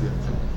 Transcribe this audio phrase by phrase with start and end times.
[0.00, 0.47] gracias.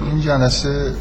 [0.00, 0.92] این جلسه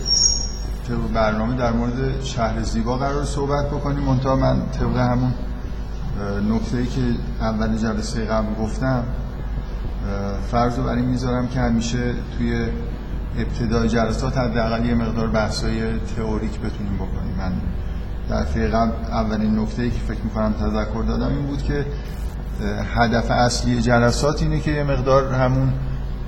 [0.87, 4.03] طبق برنامه در مورد شهر زیبا قرار صحبت بکنیم.
[4.03, 5.33] منتها من طبق همون
[6.49, 7.01] نکته ای که
[7.41, 9.03] اول جلسه قبل گفتم
[10.51, 12.67] فرض رو برای می‌ذارم که همیشه توی
[13.37, 17.35] ابتدای جلسات حداقل یه مقدار بحثای تئوریک بتونیم بکنیم.
[17.37, 17.51] من
[18.29, 21.85] دفعه قبل اولین نکته ای که فکر می‌کنم تذکر دادم این بود که
[22.95, 25.73] هدف اصلی جلسات اینه که یه مقدار همون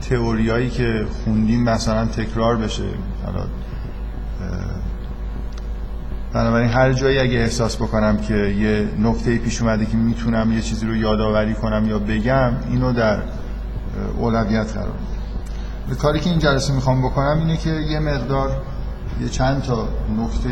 [0.01, 2.83] تئوریایی که خوندیم مثلا تکرار بشه.
[3.25, 3.45] حالا
[6.33, 10.85] بنابراین هر جایی اگه احساس بکنم که یه نکته پیش اومده که می‌تونم یه چیزی
[10.87, 13.19] رو یادآوری کنم یا بگم اینو در
[14.17, 14.91] اولویت قرار
[15.87, 16.01] میدم.
[16.01, 18.51] کاری که این جلسه می‌خوام بکنم اینه که یه مقدار
[19.21, 20.49] یه چند تا نکته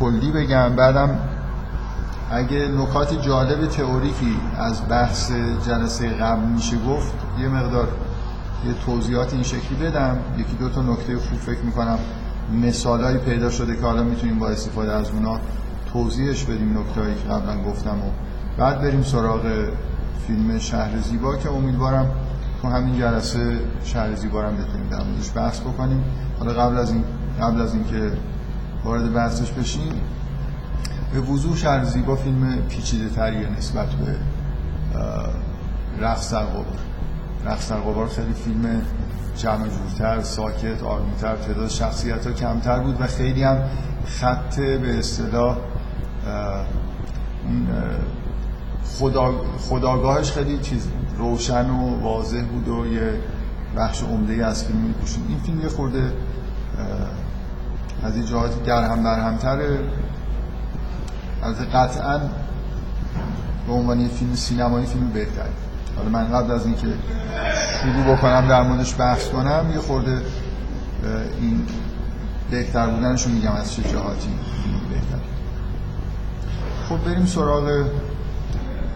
[0.00, 0.76] کلی بگم.
[0.76, 1.18] بعدم
[2.30, 5.32] اگه نکات جالب تئوریکی از بحث
[5.66, 7.88] جلسه قبل میشه گفت یه مقدار
[8.66, 10.18] یه توضیحات این شکلی بدم.
[10.38, 11.98] یکی دو تا نکته خوب فکر می‌کنم.
[12.62, 15.40] مثالایی پیدا شده که حالا می‌تونیم با استفاده از اونا
[15.92, 18.10] توضیحش بدیم نکتهایی که قبلا گفتم و
[18.58, 19.68] بعد بریم سراغ
[20.26, 22.10] فیلم شهر زیبا که امیدوارم
[22.62, 26.04] تو همین جلسه شهر زیبا هم بتونیم در موردش بحث بکنیم.
[26.38, 27.04] حالا قبل از این
[27.40, 28.12] قبل از اینکه
[28.84, 29.92] وارد بحثش بشیم
[31.12, 34.16] به وضوح شهر زیبا فیلم پیچیده تریه نسبت به
[36.00, 36.44] رقص در
[37.44, 38.82] رقص در غبار خیلی فیلم
[39.36, 43.58] جمع جورتر ساکت آرومتر تعداد شخصیت ها کمتر بود و خیلی هم
[44.06, 45.56] خط به اصطلاح
[48.84, 53.12] خدا، خداگاهش خیلی چیز روشن و واضح بود و یه
[53.76, 56.12] بخش عمده از فیلم میپوشون این فیلم یه خورده
[58.02, 59.78] از این جهاتی درهم برهمتره.
[61.42, 62.20] از قطعا
[63.66, 65.69] به عنوان فیلم سینمایی فیلم بهتری
[66.00, 66.86] حالا من قبل از اینکه
[67.82, 70.22] شروع بکنم در موردش بحث کنم یه خورده
[71.40, 71.66] این
[72.50, 74.30] بهتر بودنش رو میگم از چه جهاتی
[74.90, 75.24] بهتر.
[76.88, 77.68] خب بریم سراغ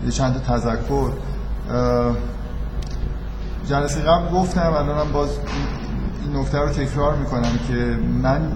[0.05, 1.11] یه چند تذکر.
[3.69, 5.29] جلسه قبل گفتم الانم باز
[6.23, 8.53] این نکته رو تکرار می‌کنم که من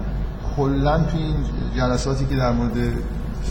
[0.55, 1.35] کلا توی این
[1.77, 2.73] جلساتی که در مورد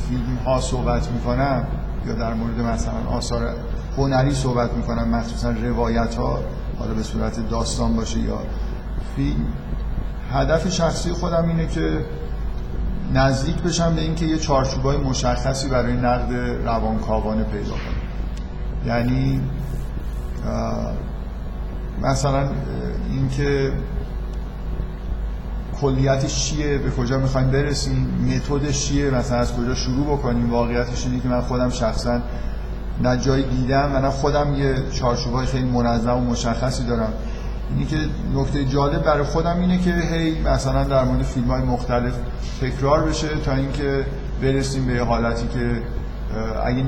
[0.08, 1.64] فیلم ها صحبت می‌کنم
[2.06, 3.54] یا در مورد مثلا آثار
[3.98, 6.38] هنری صحبت می‌کنم مخصوصا روایت ها
[6.78, 8.38] حالا به صورت داستان باشه یا
[9.16, 9.46] فیلم.
[10.32, 12.04] هدف شخصی خودم اینه که
[13.14, 16.32] نزدیک بشم به اینکه یه چارچوبای مشخصی برای نقد
[16.64, 18.86] روانکاوانه پیدا کنم.
[18.86, 19.40] یعنی
[22.02, 22.48] مثلا
[23.10, 23.72] اینکه
[25.80, 31.20] کلیتش چیه به کجا می‌خوایم برسیم متدش چیه مثلا از کجا شروع بکنیم واقعیتش اینه
[31.20, 32.20] که من خودم شخصا
[33.02, 37.12] نه جایی دیدم و نه خودم یه چارچوبای خیلی منظم و مشخصی دارم.
[37.70, 37.96] اینی که
[38.34, 42.12] نکته جالب برای خودم اینه که هی مثلا در مورد فیلم های مختلف
[42.60, 44.06] تکرار بشه تا اینکه
[44.42, 45.82] برسیم به حالتی که
[46.64, 46.84] اگه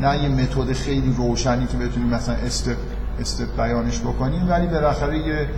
[0.00, 2.76] نه یه متد خیلی روشنی که بتونیم مثلا استپ
[3.20, 5.48] استپ بیانش بکنیم ولی بالاخره یه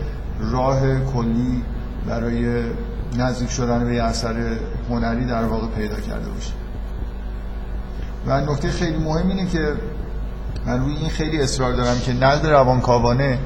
[0.41, 1.65] راه کلی
[2.07, 2.63] برای
[3.19, 4.35] نزدیک شدن به اثر
[4.91, 6.60] هنری در واقع پیدا کرده باشه.
[8.27, 9.73] و نکته خیلی مهم اینه که
[10.67, 13.39] من روی این خیلی اصرار دارم که نقد روانکاوانه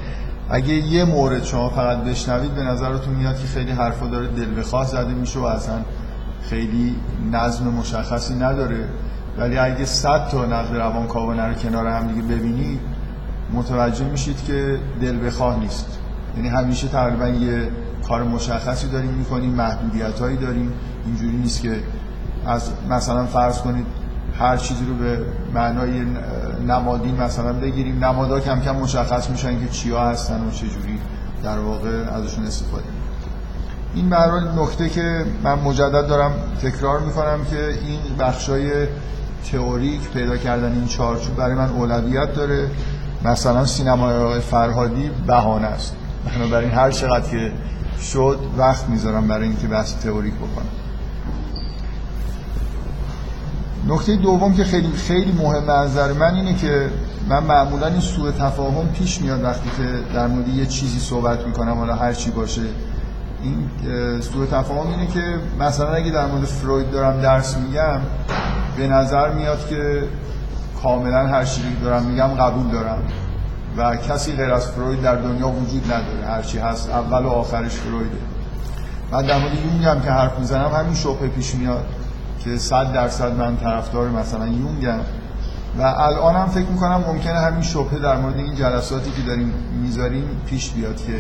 [0.51, 4.87] اگه یه مورد شما فقط بشنوید به نظرتون میاد که خیلی حرفا داره دل بخواه
[4.87, 5.79] زده میشه و اصلا
[6.43, 6.97] خیلی
[7.33, 8.89] نظم مشخصی نداره.
[9.39, 12.81] ولی اگه صد تا نقد روانکاوانه رو کنار هم دیگه ببینید
[13.53, 15.99] متوجه میشید که دل بخواه نیست.
[16.37, 17.69] یعنی همیشه تقریبا یه
[18.09, 20.73] کار مشخصی داریم می‌کنیم محدودیت هایی داریم.
[21.07, 21.81] اینجوری نیست که
[22.47, 23.87] از مثلا فرض کنید
[24.39, 25.19] هر چیزی رو به
[25.55, 26.05] معنای
[26.69, 28.05] نمادی مثلا بگیریم.
[28.05, 31.01] نمادا کم کم مشخص میشن که چیا هستن و چه جوری
[31.43, 32.85] در واقع ازشون استفاده
[33.95, 34.17] این به
[34.57, 36.33] نکته که من مجدد دارم
[36.63, 38.87] تکرار می‌کنم که این بخشای
[39.53, 42.71] تئوریک پیدا کردن این چارچوب برای من اولویت داره.
[43.25, 45.97] مثلا سینمای فرهادی بهانه است.
[46.35, 47.53] بنابراین هر چقدر که
[48.01, 50.84] شد وقت می‌ذارم برای اینکه بحث تئوریک بکنم.
[53.89, 56.91] نکته دوم که خیلی خیلی مهم نظر من اینه که
[57.29, 61.79] من معمولا این سوء تفاهم پیش میاد وقتی که در مورد یه چیزی صحبت می‌کنم
[61.79, 62.63] حالا هر چی باشه.
[63.43, 63.69] این
[64.21, 68.01] سوء تفاهم اینه که مثلا اگه در مورد فروید دارم درس میگم
[68.77, 70.03] به نظر میاد که
[70.83, 73.03] کاملا هر چیزی دارم میگم قبول دارم
[73.77, 78.17] و کسی غیر از فروید در دنیا وجود نداره هرچی هست اول و آخرش فرویده.
[79.13, 81.85] من در مورد یونگ که حرف می‌زنم همین شبه پیش میاد.
[82.45, 85.01] که صد درصد من طرفدار مثلا یونگم.
[85.79, 89.53] و الان هم فکر می‌کنم ممکنه همین شبه در مورد این جلساتی که داریم
[89.83, 91.13] می‌ذاریم پیش بیاد که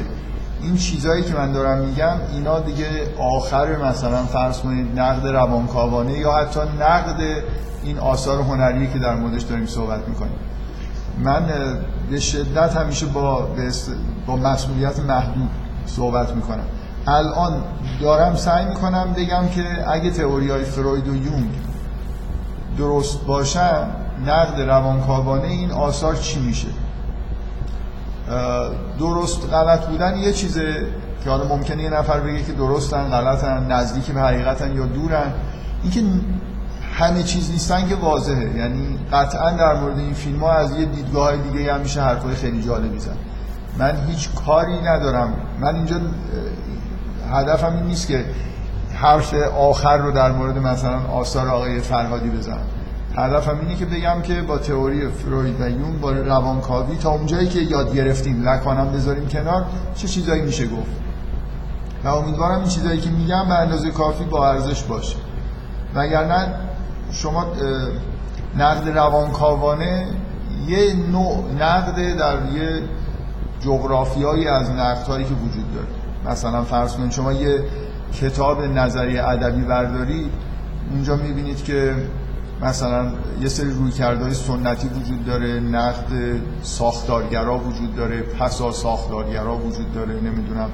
[0.63, 2.87] این چیزایی که من دارم میگم اینا دیگه
[3.19, 7.21] آخر مثلا فرض کنید نقد روانکاوانه یا حتی نقد
[7.83, 10.39] این آثار هنری که در موردش داریم صحبت می‌کنیم.
[11.25, 11.47] من
[12.11, 13.49] به شدت همیشه با
[14.27, 15.51] با مسئولیت محدود
[15.87, 16.65] صحبت می‌کنم.
[17.07, 17.63] الان
[18.01, 21.51] دارم سعی می‌کنم بگم که اگه تئوری های فروید و یونگ
[22.79, 23.87] درست باشن
[24.27, 26.69] نقد روانکاوانه این آثار چی میشه؟
[28.99, 30.87] درست غلط بودن یه چیزه
[31.25, 35.33] که حالا ممکنه یه نفر بگه که درستن غلطن نزدیک به حقیقتن یا دورن.
[35.83, 36.03] اینکه
[36.99, 38.57] همه چیز نیستن که واضحه.
[38.57, 42.63] یعنی قطعا در مورد این فیلم ها از یه دیدگاه دیگه هم میشه حرفای خیلی
[42.63, 43.17] جالبی زد.
[43.79, 45.33] من هیچ کاری ندارم.
[45.61, 45.97] من اینجا
[47.33, 48.25] هدفم این نیست که
[48.95, 52.67] حرف آخر رو در مورد مثلا آثار آقای فرهادی بزنم.
[53.17, 57.59] هدفم اینه که بگم که با تئوری فروید و یون با روانکاوی تا اونجایی که
[57.59, 60.91] یاد گرفتیم لکانم بذاریم کنار چه چیزایی میشه گفت؟
[62.05, 65.17] و امیدوارم این چیزایی که میگم به اندازه کافی با ارزش باشه.
[65.95, 66.55] وگرنه
[67.13, 67.47] شما
[68.59, 70.07] نقد روانکاوانه
[70.67, 72.83] یه نوع نقد در یه
[73.61, 76.04] جغرافیایی از نقدهایی که وجود داره.
[76.27, 77.65] مثلا فرض کنید شما یه
[78.13, 80.31] کتاب نظری ادبی برداری
[80.91, 81.95] اونجا می‌بینید که
[82.63, 90.15] مثلا یه سری رویکردهای سنتی وجود داره نقد ساختارگرا وجود داره پسا ساختارگرا وجود داره
[90.15, 90.71] نمی‌دونم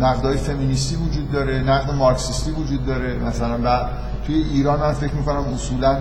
[0.00, 3.88] نقدهای فمینیستی وجود داره نقد مارکسیستی وجود داره مثلا و
[4.26, 5.98] توی ایران من فکر می‌کنم اصولا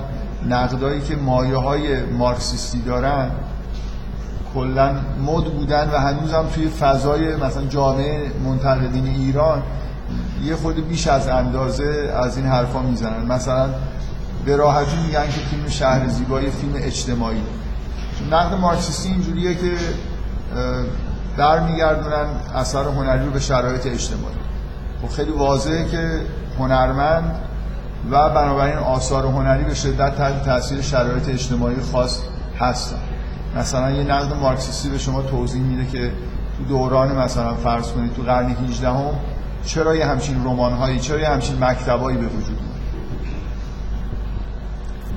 [0.49, 3.31] نقدایی که مایه های مارکسیستی دارن
[4.57, 4.91] کلا
[5.25, 9.63] مد بودن و هنوزم توی فضای مثلا جامعه منتقدین ایران
[10.43, 13.25] یه خود بیش از اندازه از این حرفا می‌زنن.
[13.25, 13.69] مثلا
[14.45, 17.41] به راحتی میگن که فیلم شهر زیبایی فیلم اجتماعی.
[18.31, 19.73] نقد مارکسیستی اینجوریه که
[21.37, 22.25] برمیگردونن
[22.55, 24.35] اثر هنری رو به شرایط اجتماعی.
[25.01, 26.21] خب خیلی واضحه که
[26.59, 27.35] هنرمند
[28.11, 32.21] و بنابراین آثار هنری به شدت تحت تاثیر شرایط اجتماعی خاص
[32.59, 32.97] هستن.
[33.57, 36.11] مثلا یه نقد مارکسیستی به شما توضیح میده که
[36.57, 39.13] تو دوران مثلا فرض کنید تو قرن 18 هم
[39.65, 42.59] چرا یه همچین رمان هایی چرا یه همچین مکتبایی به وجود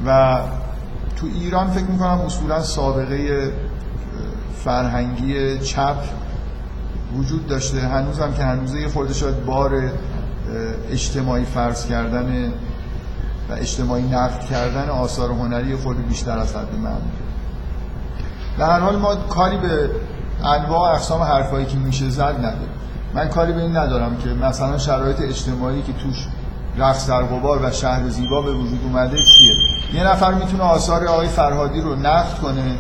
[0.07, 0.41] و
[1.17, 3.53] تو ایران فکر می‌کنم اصولا سابقه
[4.65, 5.97] فرهنگی چپ
[7.17, 7.81] وجود داشته.
[7.81, 9.91] هنوز هم که هنوزه یه خورده شاید بار
[10.91, 12.53] اجتماعی فرض کردن
[13.50, 17.30] و اجتماعی نقد کردن آثار هنری خود بیشتر از حد معمول
[18.61, 19.90] به هر حال ما کاری به
[20.45, 22.69] انواع اقسام حرفایی که میشه زد نداریم.
[23.14, 26.26] من کاری به این ندارم که مثلا شرایط اجتماعی که توش
[26.76, 29.55] رقص در غبار و شهر زیبا به وجود اومده چیه؟
[29.95, 32.79] یه نفر می‌تونه آثار آقای فرهادی رو نقد کنه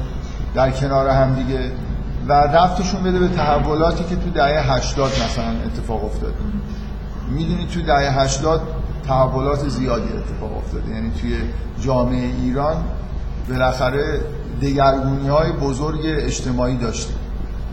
[0.54, 1.72] در کنار هم دیگه
[2.28, 6.34] و رفتشون بده به تحولاتی که تو دهه 80 مثلا اتفاق افتاده
[7.30, 8.60] می‌دونید تو دهه 80
[9.06, 10.90] تحولات زیادی اتفاق افتاده.
[10.90, 11.36] یعنی توی
[11.80, 12.76] جامعه ایران
[13.48, 14.20] بالاخره
[14.62, 17.14] دگرگونی های بزرگ اجتماعی داشته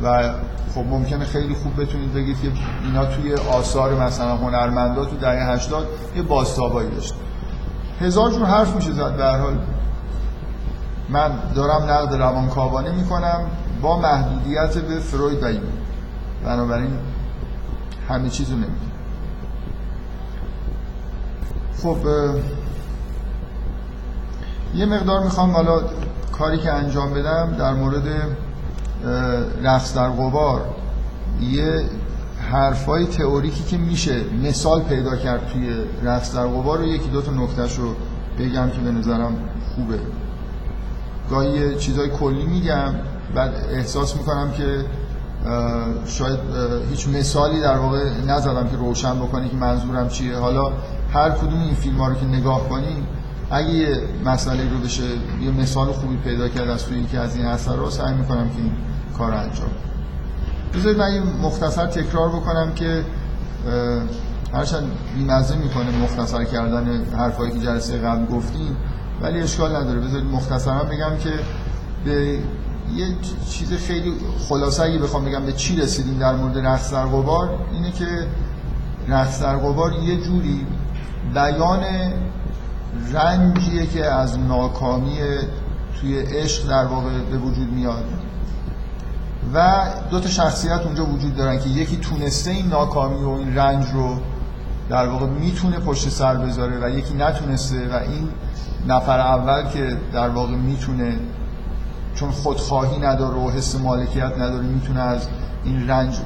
[0.04, 0.34] و
[0.76, 2.52] خب ممکنه خیلی خوب بتونید بگید که
[2.84, 7.16] اینا توی آثار مثلا هنرمندا تو دهه 80 یه بازتابایی داشته
[8.02, 9.60] هزار جور حرف میشه زد هر حال.
[11.10, 13.42] من دارم نقد روانکاوانه می‌کنم
[13.82, 15.48] با محدودیت به فروید و
[16.46, 16.92] بنابراین
[18.10, 18.72] همه چیزو نمیگم
[21.84, 21.98] خب
[24.76, 25.82] یه مقدار می‌خوام حالا
[26.32, 28.04] کاری که انجام بدم در مورد
[29.64, 30.62] رقص در قبار
[31.42, 31.82] یه
[32.52, 35.70] حرفای تئوریکی که میشه مثال پیدا کرد توی
[36.04, 37.96] رقص در قبار رو یکی دو تا نکتهش رو
[38.40, 39.36] بگم که به نظرم
[39.76, 40.00] خوبه.
[41.30, 42.94] گاهی چیزای کلی میگم
[43.36, 44.86] بعد احساس می‌کنم که
[46.06, 46.40] شاید
[46.90, 50.38] هیچ مثالی در واقع نزدم که روشن بکنه که منظورم چیه.
[50.38, 50.72] حالا
[51.14, 53.08] هر کدوم این فیلم ها رو که نگاه کنیم
[53.52, 55.04] اگه یه مسئله رو بشه
[55.42, 58.58] یه مثال خوبی پیدا کرد از توی یکی از این اثر رو سعی می‌کنم که
[58.58, 58.72] این
[59.18, 59.70] کار رو انجام
[60.74, 63.04] بذارید من مختصر تکرار بکنم که
[64.54, 68.78] هرچند بیمزه می‌کنه مختصر کردن حرفایی که جلسه قبل گفتیم
[69.22, 70.00] ولی اشکال نداره.
[70.00, 71.34] بذارید مختصرا بگم که
[72.06, 72.40] به
[72.96, 73.08] یه
[73.50, 74.14] چیز خیلی
[74.50, 77.06] خلاصه اگه بخوام بگم به چی رسیدیم در مورد رقص در
[77.74, 78.28] اینه که
[79.08, 79.56] رقص در
[80.04, 80.66] یه جوری
[81.34, 81.84] بیان
[83.14, 85.18] رنجیه که از ناکامی
[86.02, 88.04] توی عشق در واقع به وجود میاد.
[89.54, 93.86] و دو تا شخصیت اونجا وجود دارن که یکی تونسته این ناکامی و این رنج
[93.94, 94.18] رو
[94.90, 98.30] در واقع می‌تونه پشت سر بذاره و یکی نتونسته و این
[98.88, 101.20] نفر اول که در واقع می‌تونه
[102.16, 105.28] چون خودخواهی نداره و حس مالکیت نداره می‌تونه از
[105.64, 106.18] این رنج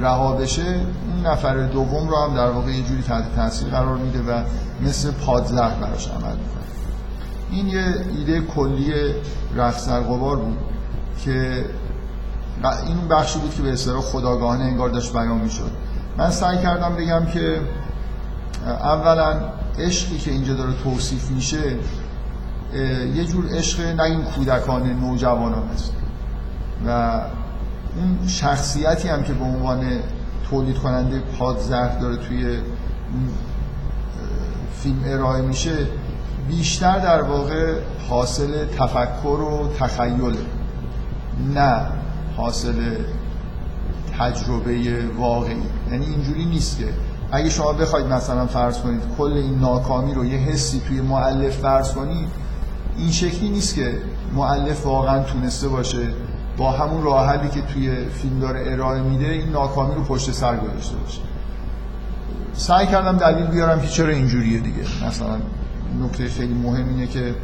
[0.00, 4.18] رها بشه اون نفر دوم رو هم در واقع یه جوری تحت تاثیر قرار میده
[4.18, 4.42] و
[4.86, 6.64] مثل پادزهر براش عمل می‌کنه.
[7.50, 8.92] این یه ایده کلی
[9.56, 10.58] در غبار بود
[11.24, 11.64] که
[12.86, 15.70] این بخشی بود که به اصطلاح خداگاهانه انگار داشت بیان می‌شد.
[16.18, 17.60] من سعی کردم بگم که
[18.66, 19.40] اولا
[19.78, 21.76] عشقی که اینجا داره توصیف میشه
[23.14, 25.92] یه جور عشق نه این کودکان نوجوانان است.
[26.86, 27.20] و
[27.96, 29.84] اون شخصیتی هم که به عنوان
[30.50, 32.58] تولید کننده پادزهر داره توی
[34.82, 35.76] فیلم ارائه میشه
[36.48, 37.74] بیشتر در واقع
[38.08, 40.36] حاصل تفکر و تخیل
[41.54, 41.86] نه
[42.36, 42.74] حاصل
[44.18, 45.62] تجربه واقعی.
[45.90, 46.88] یعنی اینجوری نیست که
[47.32, 51.92] اگه شما بخواید مثلا فرض کنید کل این ناکامی رو یه حسی توی معلف فرض
[51.92, 52.28] کنید
[52.96, 53.98] این شکلی نیست که
[54.34, 56.08] معلف واقعا تونسته باشه
[56.56, 60.56] با همون راه حلی که توی فیلم داره ارائه میده این ناکامی رو پشت سر
[60.56, 61.20] گذاشته باشه.
[62.52, 65.06] سعی کردم دلیل بیارم که چرا اینجوریه دیگه.
[65.06, 65.36] مثلا
[66.02, 67.34] نکته خیلی مهم اینه که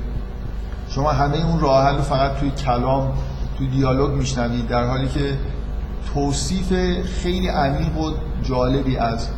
[0.89, 3.13] شما همه اون راه حل رو فقط توی کلام
[3.59, 5.39] توی دیالوگ میشنوید در حالی که
[6.15, 6.73] توصیف
[7.23, 9.29] خیلی عمیق و جالبی از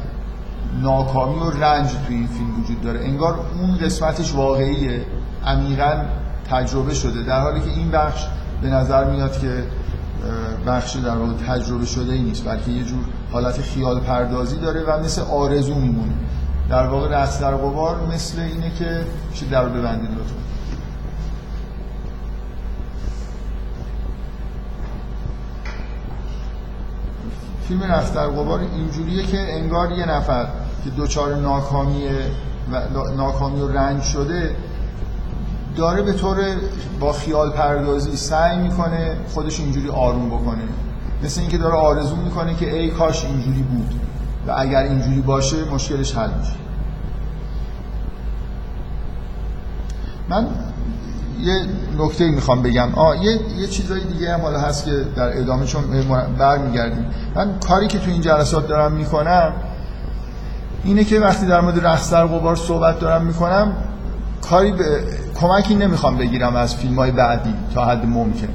[0.82, 3.00] ناکامی و رنج توی این فیلم وجود داره.
[3.00, 5.06] انگار اون قسمتش واقعیه.
[5.46, 6.04] عمیقا
[6.50, 7.22] تجربه شده.
[7.22, 8.26] در حالی که این بخش
[8.64, 9.64] به نظر میاد که
[10.66, 15.00] بخش در واقع تجربه شده ای نیست بلکه یه جور حالت خیال پردازی داره و
[15.04, 16.12] مثل آرزو میمونه.
[16.70, 20.34] در واقع رقص در قبار مثل اینه که چه در ببندید لطفا.
[27.68, 30.46] فیلم رقص در قبار اینجوریه که انگار یه نفر
[30.84, 32.08] که دوچار ناکامی
[32.72, 32.78] و
[33.16, 34.56] ناکامی و رنج شده
[35.76, 36.36] داره به طور
[37.00, 40.62] با خیال پردازی سعی می‌کنه خودش اینجوری آروم بکنه.
[41.24, 43.94] مثل اینکه داره آرزو می‌کنه که ای کاش اینجوری بود
[44.46, 46.52] و اگر اینجوری باشه مشکلش حل میشه.
[50.28, 50.46] من
[51.40, 51.66] یه
[51.98, 52.94] نکته می‌خوام بگم.
[52.94, 55.82] آه یه, یه چیزای دیگه هم حالا هست که در ادامه چون
[56.38, 57.06] برمیگردیم.
[57.34, 59.52] من کاری که تو این جلسات دارم می‌کنم
[60.84, 63.72] اینه که وقتی در مورد رقص در غبار صحبت دارم می‌کنم
[64.50, 65.04] کاری به
[65.40, 68.48] کمکی نمی‌خوام بگیرم از فیلم های بعدی تا حد ممکن.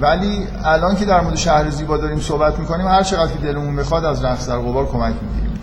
[0.00, 4.04] ولی الان که در مورد شهر زیبا داریم صحبت می‌کنیم هر چقدر که دلمون می‌خواد
[4.04, 5.58] از رقص در غبار کمک می‌گیریم.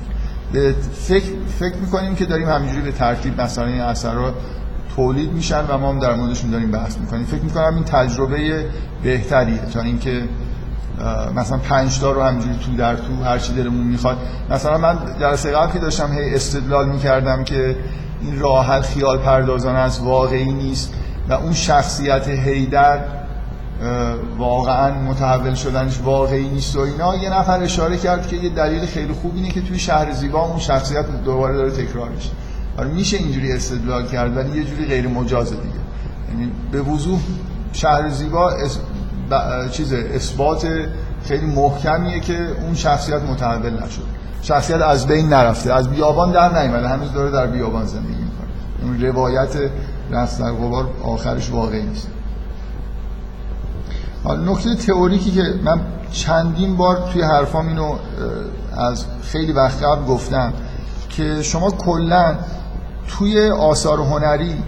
[0.54, 1.26] به فکر,
[1.60, 4.34] فکر می‌کنیم که داریم همینجوری به ترتیب مثلا این اثرات
[4.96, 7.26] تولید میشن و ما هم در موردشون داریم بحث می‌کنیم.
[7.26, 8.66] فکر می‌کنم این تجربه
[9.04, 10.24] بهتریه تا اینکه
[11.36, 14.18] مثلا پنج تا رو همینجوری تو در تو هر چی دلمون می‌خواد.
[14.50, 17.76] مثلا من جلسه قبل که داشتم هی استدلال می‌کردم که
[18.26, 20.94] این راه خیال پردازان از واقعی نیست
[21.30, 23.00] و اون شخصیت هیدر
[24.38, 27.16] واقعا متحول شدنش واقعی نیست و اینا.
[27.16, 30.60] یه نفر اشاره کرد که یه دلیل خیلی خوب اینه که توی شهر زیبا اون
[30.60, 32.30] شخصیت دوباره داره تکرار میشه.
[32.78, 35.76] آره میشه اینجوری استدلال کرد ولی یه جوری غیر مجازه دیگه.
[36.32, 37.20] یعنی به وضوح
[37.74, 38.80] شهر زیبا اس...
[39.72, 40.68] چیز اثبات
[41.24, 44.04] خیلی محکمیه که اون شخصیت متحول نشد.
[44.48, 45.74] شخصیت از بین نرفته.
[45.74, 48.48] از بیابان در نیامده هنوز داره در بیابان زندگی می‌کنه.
[48.84, 49.56] اون روایت
[50.12, 52.08] رفت در غبار آخرش واقعی نیست.
[54.24, 57.96] حالا نکته تئوریکی که من چندین بار توی حرفام اینو
[58.78, 60.54] از خیلی وقت قبل گفتم
[61.10, 62.36] که شما کلا
[63.08, 64.64] توی آثار هنری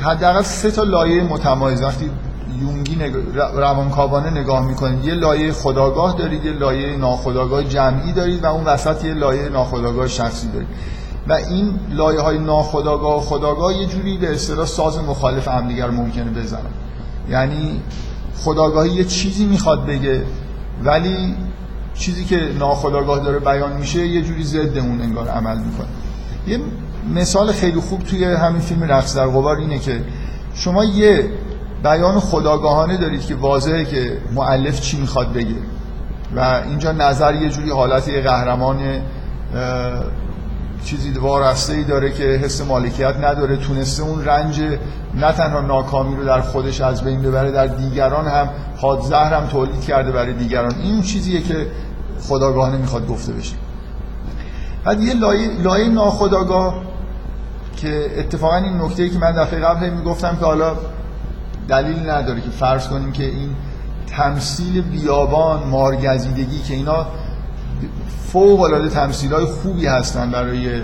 [0.00, 1.82] حداقل سه تا لایه متمایز.
[1.82, 2.10] وقتی
[2.60, 3.12] یونگی نگ...
[3.34, 5.04] روانکاوانه نگاه می‌کنید.
[5.04, 10.08] یه لایه خداگاه دارید یه لایه ناخداگاه جمعی دارید و اون وسط یه لایه ناخداگاه
[10.08, 10.68] شخصی دارید.
[11.28, 16.30] و این لایه های ناخداگاه و خداگاه یه جوری به اصطلاح ساز مخالف همدیگر ممکنه
[16.30, 16.60] بزنن.
[17.30, 17.80] یعنی
[18.36, 20.24] خداگاهی یه چیزی می‌خواد بگه
[20.84, 21.34] ولی
[21.94, 25.86] چیزی که ناخودآگاه داره بیان میشه یه جوری ضد اون انگار عمل می‌کنه.
[26.46, 26.60] یه
[27.14, 30.00] مثال خیلی خوب توی همین فیلم رقص در غبار اینه که
[30.54, 31.30] شما یه
[31.84, 35.56] بیان خداگاهانه دارید که واضحه که معلف چی می‌خواد بگه.
[36.36, 38.78] و اینجا نظر یه جوری حالت یه قهرمان
[40.84, 43.56] چیزی وارسته ای داره که حس مالکیت نداره.
[43.56, 44.62] تونسته اون رنج
[45.14, 48.48] نه تنها ناکامی رو در خودش از بین ببره در دیگران هم
[48.80, 50.74] پادزهر هم تولید کرده برای دیگران.
[50.82, 51.66] این چیزیه که
[52.28, 53.54] خداگاهانه می‌خواد گفته بشه.
[54.84, 56.74] بعد یه لایه, لایه ناخداگاه
[57.76, 60.76] که اتفاقا این نکته که من دفعه قبل می‌گفتم که حالا
[61.68, 63.50] دلیل نداره که فرض کنیم که این
[64.06, 67.06] تمثیل بیابان مارگزیدگی که اینا
[68.32, 70.82] فوق العاده تمثیل های خوبی هستن برای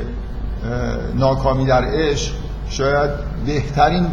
[1.15, 2.33] ناکامی در عشق
[2.69, 3.11] شاید
[3.47, 4.07] بهترین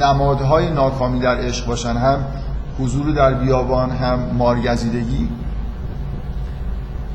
[0.00, 1.96] نمادهای ناکامی در عشق باشن.
[1.96, 2.24] هم
[2.80, 5.28] حضور در بیابان هم مارگزیدگی.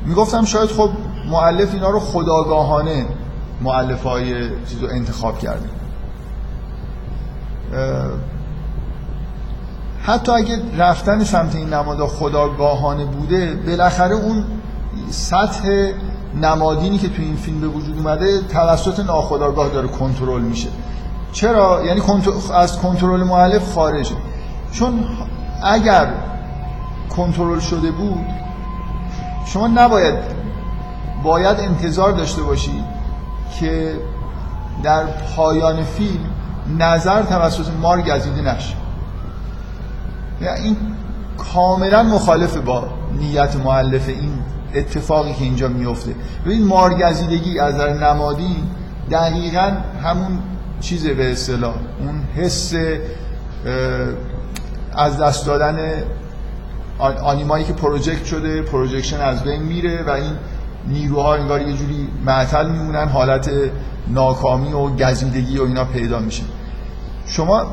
[0.06, 0.90] می‌گفتم شاید خب
[1.30, 3.06] معلف اینا رو خداگاهانه
[3.62, 5.68] معلف های چیز رو انتخاب کرده
[10.06, 14.44] حتی اگه رفتن سمت این نمادها خداگاهانه بوده بالاخره اون
[15.10, 15.90] سطح
[16.34, 20.68] نمادینی که تو این فیلم به وجود اومده توسط ناخداگاه داره کنترل میشه.
[21.32, 22.02] چرا؟ یعنی
[22.54, 24.14] از کنترل مؤلف خارجه
[24.72, 25.04] چون
[25.62, 26.08] اگر
[27.16, 28.26] کنترل شده بود
[29.46, 30.14] شما نباید
[31.22, 32.84] باید انتظار داشته باشید
[33.60, 33.94] که
[34.82, 35.04] در
[35.36, 36.30] پایان فیلم
[36.78, 38.83] نظر توسط مار گزیده نشه.
[40.40, 40.76] یعنی این
[41.38, 42.84] کاملا مخالف با
[43.18, 44.38] نیت معلف این
[44.74, 46.14] اتفاقی که اینجا میفته.
[46.46, 48.56] ببین مارگزیدگی از نظر نمادی
[49.10, 49.72] دقیقا
[50.02, 50.38] همون
[50.80, 51.74] چیزه به اصطلاح.
[52.00, 52.74] اون حس
[54.96, 55.78] از دست دادن
[57.24, 60.32] آنیمایی که project شده projection از بین میره و این
[60.88, 63.50] نیروها انگار یه جوری معطل میمونن حالت
[64.08, 66.42] ناکامی و گزیدگی و اینا پیدا میشه.
[67.26, 67.66] شما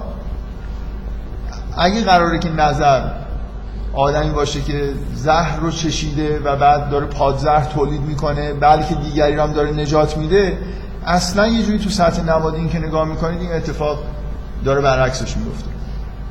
[1.78, 3.02] اگه قراره که نظر
[3.94, 9.42] آدمی باشه که زهر رو چشیده و بعد داره پادزهر تولید می‌کنه بلکه دیگری رو
[9.42, 10.58] هم داره نجات میده
[11.06, 14.00] اصلا یه جوری تو سطح نمادین که نگاه می‌کنید این اتفاق
[14.66, 15.70] داره برعکسش میفته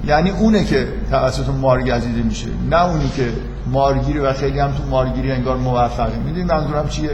[0.04, 3.32] یعنی اونه که توسط مار گزیده میشه نه اونی که
[3.66, 6.16] مارگیره و خیلی هم تو مارگیری انگار موفقه.
[6.16, 7.10] می‌دونید منظورم چیه؟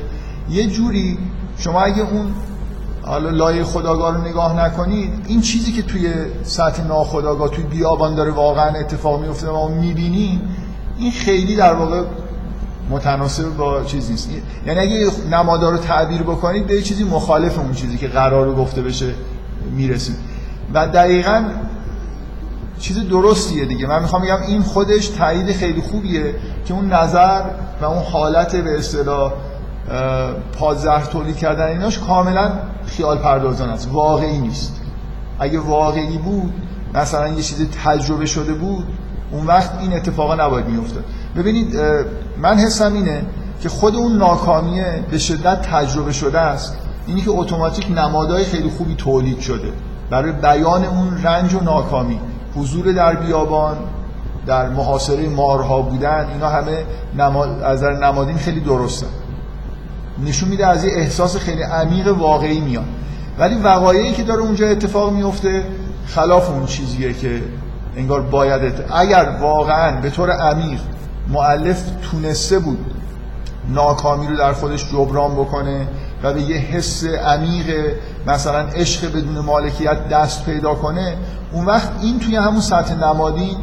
[0.51, 1.19] یه جوری
[1.59, 2.35] شما اگه اون
[3.07, 8.31] حالا لایه خداگاه رو نگاه نکنید این چیزی که توی سطح ناخداگاه توی بیابان داره
[8.31, 10.41] واقعا اتفاق میفته ما می‌بینیم
[10.99, 12.03] این خیلی در واقع
[12.91, 14.31] متناسب با چیزی نیست.
[14.67, 19.15] یعنی اگه نمادار رو تعبیر بکنید به چیزی مخالف اون چیزی که قرار گفته بشه
[19.77, 20.17] می‌رسید
[20.75, 21.45] و دقیقا
[22.79, 23.87] چیز درستیه دیگه.
[23.87, 27.43] من می‌خوام بگم این خودش تایید خیلی خوبیه که اون نظر
[27.81, 29.33] و اون حالت به اصطلاح
[30.59, 32.53] پادزهر تولید کردن ایناش کاملا
[32.87, 33.89] خیال پردازان است.
[33.93, 34.81] واقعی نیست.
[35.39, 36.53] اگه واقعی بود
[36.95, 38.85] مثلا یه چیز تجربه شده بود
[39.31, 41.05] اون وقت این اتفاقا نباید میافتاد.
[41.37, 41.77] ببینید
[42.43, 43.23] من حسم اینه
[43.61, 46.77] که خود اون ناکامیه به شدت تجربه شده است.
[47.07, 49.73] اینی که اتوماتیک نمادهای خیلی خوبی تولید شده.
[50.11, 52.21] برای بیان اون رنج و ناکامی.
[52.57, 53.77] حضور در بیابان
[54.47, 56.85] در محاصره مارها بودن اینا همه
[57.19, 59.07] نماد، از نمادین خیلی درسته.
[60.25, 62.85] نشون میده از یه احساس خیلی عمیق واقعی میاد.
[63.39, 65.63] ولی وقایعی که داره اونجا اتفاق میفته
[66.07, 67.43] خلاف اون چیزیه که
[67.97, 70.81] انگار باید اگر واقعا به طور عمیق
[71.29, 72.79] معلف تونسته بود
[73.69, 75.89] ناکامی رو در خودش جبران بکنه
[76.23, 77.95] و به یه حس عمیق
[78.27, 81.17] مثلا عشق بدون مالکیت دست پیدا کنه
[81.53, 83.57] اون وقت این توی همون سطح نمادین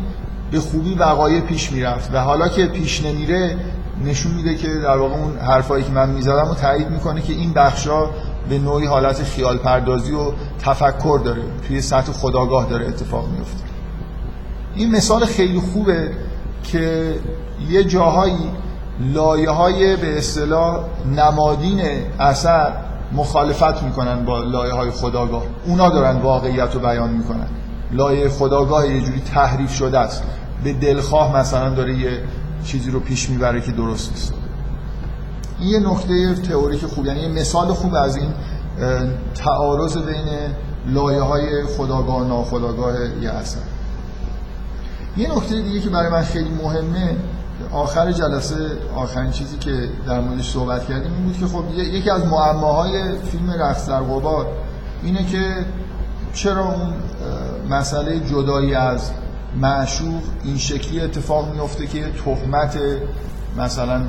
[0.52, 2.10] به خوبی وقایع پیش می‌رفت.
[2.13, 3.58] و حالا که پیش نمیره
[4.01, 7.53] نشون میده که در واقع اون حرفایی که من می‌زدم و تایید می‌کنه که این
[7.53, 8.06] بخشا
[8.49, 11.41] به نوعی حالت خیال پردازی و تفکر داره.
[11.67, 13.63] توی سطح خداگاه داره اتفاق میفته
[14.75, 16.12] این مثال خیلی خوبه
[16.63, 17.13] که
[17.69, 18.51] یه جاهایی
[18.99, 20.84] لایه های به اصطلاح
[21.15, 21.82] نمادین
[22.19, 22.71] اثر
[23.12, 25.43] مخالفت می‌کنن با لایه های خداگاه.
[25.65, 27.47] اونا دارن واقعیت رو بیان می‌کنن.
[27.91, 30.23] لایه خداگاه یه جوری تحریف شده است.
[30.63, 32.19] به دلخواه مثلا داره یه
[32.63, 34.34] چیزی رو پیش می‌بره که درست نیست.
[35.60, 38.30] این یه نکته تئوریک خوب یعنی یه مثال خوب از این
[39.36, 40.28] تعارض بین
[40.88, 43.60] لایه های خداگاه ناخداگاه یه اثر.
[45.17, 47.15] یه نکته دیگه که برای من خیلی مهمه
[47.71, 48.56] آخر جلسه
[48.95, 53.52] آخرین چیزی که در موردش صحبت کردیم این بود که خب یکی از معماهای فیلم
[53.52, 54.02] رقص در
[55.04, 55.65] اینه که
[56.34, 56.93] چرا اون
[57.69, 59.12] مسئله جدایی از
[59.62, 62.78] معشوق این شکلی اتفاق میفته که تهمت
[63.58, 64.02] مثلا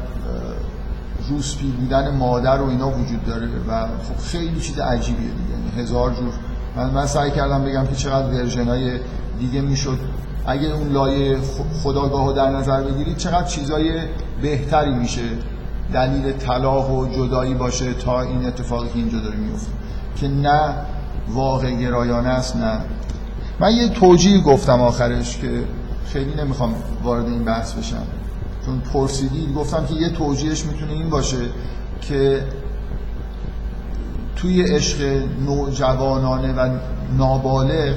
[1.28, 5.50] روسپی بودن مادر و اینا وجود داره و خب خیلی چیز عجیبیه دیگه.
[5.50, 6.32] یعنی هزار جور.
[6.76, 8.98] من, من سعی کردم بگم که چقدر ورژن های
[9.38, 9.98] دیگه می‌شد.
[10.46, 11.38] اگه اون لایه
[11.82, 13.92] خداگاه رو در نظر بگیرید چقدر چیزای
[14.42, 15.22] بهتری میشه.
[15.92, 19.70] دلیل طلاق و جدایی باشه تا این اتفاقی که اینجا داره میفته
[20.16, 20.74] که نه
[21.28, 22.80] واقع گرایانه است نه
[23.60, 25.64] من یه توجیه گفتم آخرش که
[26.06, 28.02] خیلی نمی‌خوام وارد این بحث بشم.
[28.66, 31.36] چون پرسیدید گفتم که یه توجیهش می‌تونه این باشه
[32.00, 32.44] که
[34.36, 36.68] توی عشق نوجوانانه و
[37.18, 37.94] نابالغ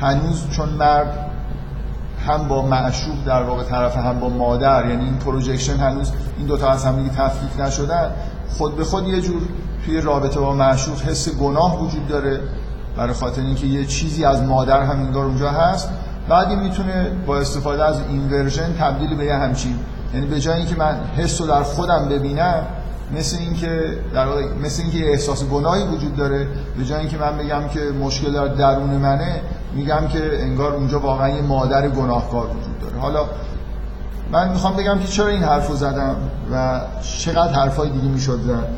[0.00, 1.30] هنوز چون مرد
[2.26, 6.70] هم با معشوق در واقع طرف هم با مادر یعنی این projection هنوز این دوتا
[6.70, 8.10] از هم دیگه تفکیک نشدن
[8.48, 9.42] خود به خود یه جور
[9.86, 12.40] توی رابطه با معشوق حس گناه وجود داره.
[12.96, 15.88] برای خاطر اینکه یه چیزی از مادر هم انگار اونجا هست
[16.28, 19.74] بعد می‌تونه با استفاده از inversion تبدیل به یه همچین
[20.14, 22.62] یعنی به جای اینکه من حس رو در خودم ببینم
[23.16, 24.26] مثل اینکه در
[24.64, 26.48] مثل اینکه احساس گناهی وجود داره
[26.78, 29.40] به جای اینکه من بگم که مشکل در درون منه
[29.74, 32.98] میگم که انگار اونجا واقعا یه مادر گناهکار وجود داره.
[32.98, 33.24] حالا
[34.32, 36.16] من می‌خوام بگم که چرا این حرفو زدم
[36.52, 36.80] و
[37.18, 38.68] چقدر حرفای دیگه می‌شد زد.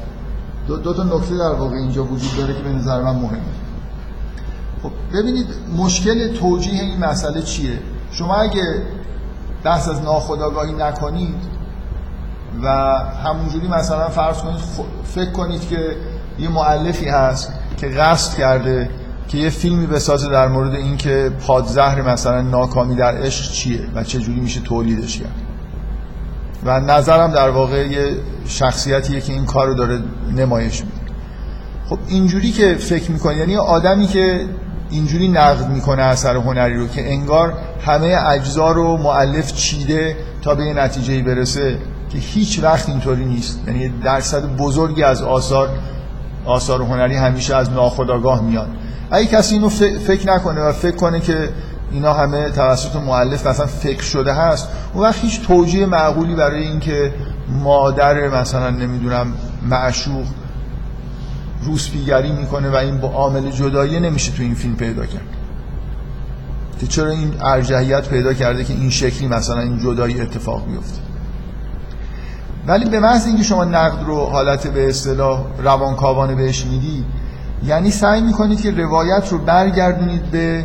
[0.67, 3.39] دو, دو تا نکته در واقع اینجا وجود داره که به نظر من مهمه.
[4.83, 7.79] خب ببینید مشکل توجیه این مسئله چیه؟
[8.13, 8.83] شما اگه
[9.65, 11.35] بحث از ناخودآگاهی نکنید
[12.63, 12.69] و
[13.25, 14.61] همونجوری مثلا فرض کنید
[15.05, 15.97] فکر کنید که
[16.39, 18.91] یه معلفی هست که قصد کرده
[19.29, 24.19] که یه فیلمی بسازه در مورد اینکه پادزهر مثلا ناکامی در عشق چیه و چه
[24.19, 25.35] جوری میشه تولیدش کرد.
[26.65, 28.17] و نظرم در واقع یه
[28.47, 30.01] شخصیتیه که این کار رو داره
[30.37, 30.97] نمایش میده.
[31.89, 34.49] خب اینجوری که فکر می‌کنه یعنی آدمی که
[34.93, 37.55] اینجوری نقد می‌کنه اثر هنری رو که انگار
[37.87, 41.79] همه اجزا رو معلف چیده تا به نتیجه برسه
[42.11, 43.61] که هیچ وقت اینطوری نیست.
[43.67, 45.69] یعنی درصد بزرگی از آثار
[46.45, 48.69] آثار هنری همیشه از ناخودآگاه میاد
[49.11, 49.69] اگه کسی اینو
[50.07, 51.49] فکر نکنه و فکر کنه که
[51.93, 57.15] اینا همه توسط معلف مثلا فکر شده هست اون وقت هیچ توجیه معقولی برای اینکه
[57.49, 59.33] مادر مثلا نمی‌دونم
[59.69, 60.25] معشوق
[61.65, 65.27] روسپیگری می‌کنه و این با عامل جدایی نمیشه تو این فیلم پیدا کرد.
[66.81, 71.01] که چرا این ارجحیت پیدا کرده که این شکلی مثلا این جدایی اتفاق بیفته؟
[72.67, 77.05] ولی به محض اینکه شما نقد رو حالت به اصطلاح روانکاوانه بهش میدی
[77.67, 80.65] یعنی سعی می‌کنید که روایت رو برگردونید به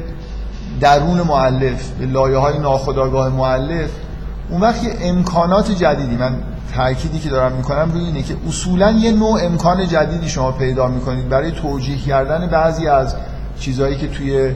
[0.81, 3.89] درون معلف به لایه های ناخودآگاه معلف
[4.49, 6.43] اون وقت امکانات جدیدی من
[6.75, 11.29] تأکیدی که دارم می‌کنم روی اینه که اصولا یه نوع امکان جدیدی شما پیدا می‌کنید
[11.29, 13.15] برای توجیه کردن بعضی از
[13.59, 14.51] چیزهایی که توی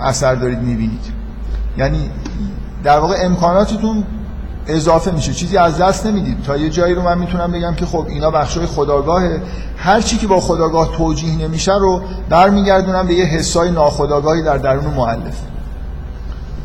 [0.00, 1.04] اثر دارید می‌بینید.
[1.78, 2.10] یعنی
[2.84, 4.04] در واقع امکاناتتون
[4.66, 5.32] اضافه میشه.
[5.32, 6.42] چیزی از دست نمی‌دید.
[6.42, 9.42] تا یه جایی رو من می‌تونم بگم که خب اینا بخشای خداگاهه.
[9.76, 14.94] هر چی که با خداگاه توجیه نمیشه رو برمیگردونم به یه حسای ناخداگاهی در درون
[14.94, 15.40] مؤلف.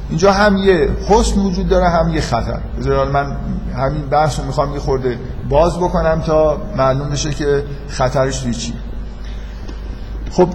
[0.10, 2.60] اینجا هم یه حسن وجود داره هم یه خطر.
[3.13, 3.38] من
[3.76, 8.74] همین بحث رو می‌خوام یه خورده باز بکنم تا معلوم بشه که خطرش توی چی
[10.32, 10.50] خب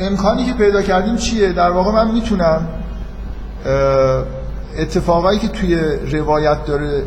[0.00, 2.68] امکانی که پیدا کردیم چیه؟ در واقع من می‌تونم
[4.78, 5.76] اتفاقایی که توی
[6.12, 7.02] روایت داره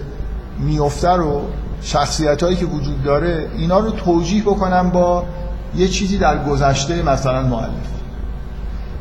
[0.60, 1.42] میفته رو
[1.82, 5.26] شخصیت هایی که وجود داره اینا رو توجیه بکنم با
[5.76, 7.97] یه چیزی در گذشته مثلا معلف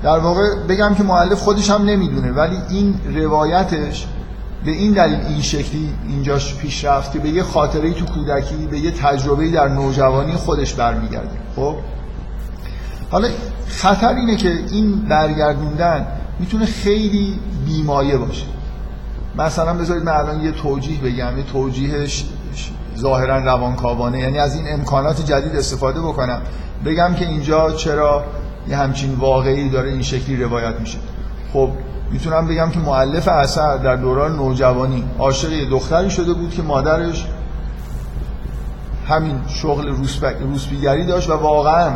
[0.06, 4.06] در واقع بگم که معلف خودش هم نمی‌دونه ولی این روایتش
[4.64, 8.78] به این دلیل این شکلی اینجاش پیش رفت که به یه خاطره تو کودکی به
[8.78, 11.30] یه تجربه در نوجوانی خودش برمیگرده.
[11.56, 11.74] خب؟
[13.10, 13.28] حالا
[13.68, 16.06] خطر اینه که این برگردوندن
[16.40, 18.46] می‌تونه خیلی بیمایه باشه.
[19.38, 22.24] مثلا بذارید من الان یه توجیه بگم یه توجیهش
[22.98, 26.42] ظاهرا روانکاوانه یعنی از این امکانات جدید استفاده بکنم.
[26.84, 28.24] بگم که اینجا چرا
[28.68, 30.98] یه همچین واقعی داره این شکلی روایت میشه.
[31.52, 31.70] خب
[32.10, 37.26] می‌تونم بگم که معلف اثر در دوران نوجوانی عاشق یه دختری شده بود که مادرش
[39.08, 39.88] همین شغل
[40.40, 41.92] روسبیگری داشت و واقعا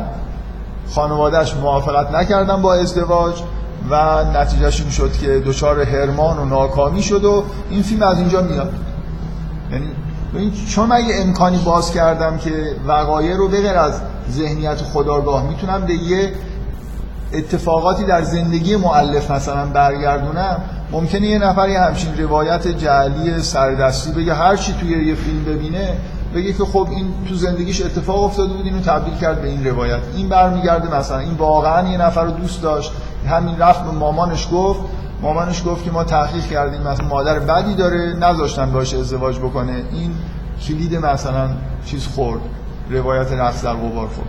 [0.94, 3.42] خانوادهش موافقت نکردن با ازدواج
[3.90, 8.42] و نتیجهش این شد که دچار هرمان و ناکامی شد و این فیلم از اینجا
[8.42, 8.72] میاد.
[9.72, 15.86] یعنی چون من یه امکانی باز کردم که وقایع رو بغیر از ذهنیت خداگاه می‌تونم
[15.86, 16.32] به یه
[17.34, 20.60] اتفاقاتی در زندگی معلف مثلا برگردونم
[20.92, 25.96] ممکنه یه نفر یه همچین روایت جعلی سردستی بگه هر چی توی یه فیلم ببینه
[26.34, 30.00] بگه که خب این تو زندگیش اتفاق افتاده بود اینو تبدیل کرد به این روایت.
[30.16, 32.92] این برمیگرده مثلا این واقعا یه نفر رو دوست داشت.
[33.28, 34.80] همین رفت به مامانش گفت
[35.22, 39.82] مامانش گفت که ما تحقیق کردیم مثلا مادر بدی داره نذاشتن باش ازدواج بکنه.
[39.92, 40.14] این
[40.68, 41.48] کلید مثلا
[41.86, 42.40] چیز خورد
[42.90, 44.28] روایت رقص در غبار خورد.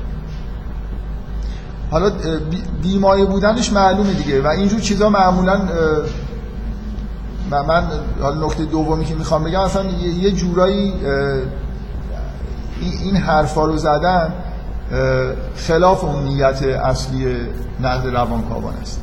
[1.91, 2.11] حالا
[2.81, 5.61] بیمایه بودنش معلومه دیگه و اینجور چیزا معمولا
[7.51, 7.83] من
[8.21, 10.93] حالا نکته دومی که می‌خوام بگم اصلا یه جورایی
[13.03, 14.33] این حرفا رو زدن
[15.55, 17.37] خلاف اون نیت اصلی
[17.79, 19.01] نقد روانکاوان است.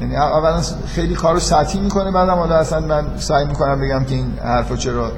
[0.00, 4.32] یعنی اولا خیلی کارو سطحی می‌کنه بعدم حالا اصلا من سعی می‌کنم بگم که این
[4.44, 5.12] حرفا چرا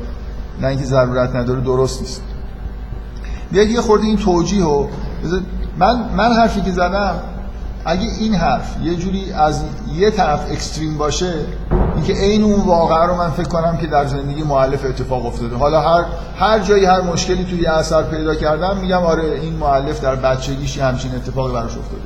[0.60, 2.22] نه اینکه ضرورت نداره درست نیست.
[3.52, 4.86] بیاید یه خورده این توجیه و
[5.80, 7.14] من من حرفی که زدم
[7.84, 9.64] اگه این حرف یه جوری از
[9.94, 11.34] یه طرف اکستریم باشه
[11.94, 15.56] اینکه عین اون واقعه رو من فکر کنم که در زندگی معلف اتفاق افتاده.
[15.56, 16.04] حالا هر
[16.38, 21.14] هر جایی هر مشکلی توی اثر پیدا کردم میگم آره این معلف در بچگیش همچین
[21.14, 22.02] اتفاقی براش افتاده.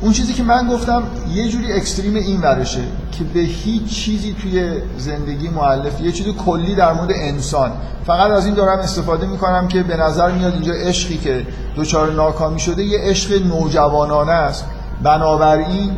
[0.00, 1.02] اون چیزی که من گفتم
[1.34, 2.80] یه جوری اکستریم این ورشه
[3.12, 7.72] که به هیچ چیزی توی زندگی معلف یه چیزی کلی در مورد انسان.
[8.06, 12.60] فقط از این دارم استفاده می‌کنم که به نظر میاد اینجا عشقی که دچار ناکامی
[12.60, 14.64] شده یه عشق نوجوانانه است.
[15.02, 15.90] بنابراین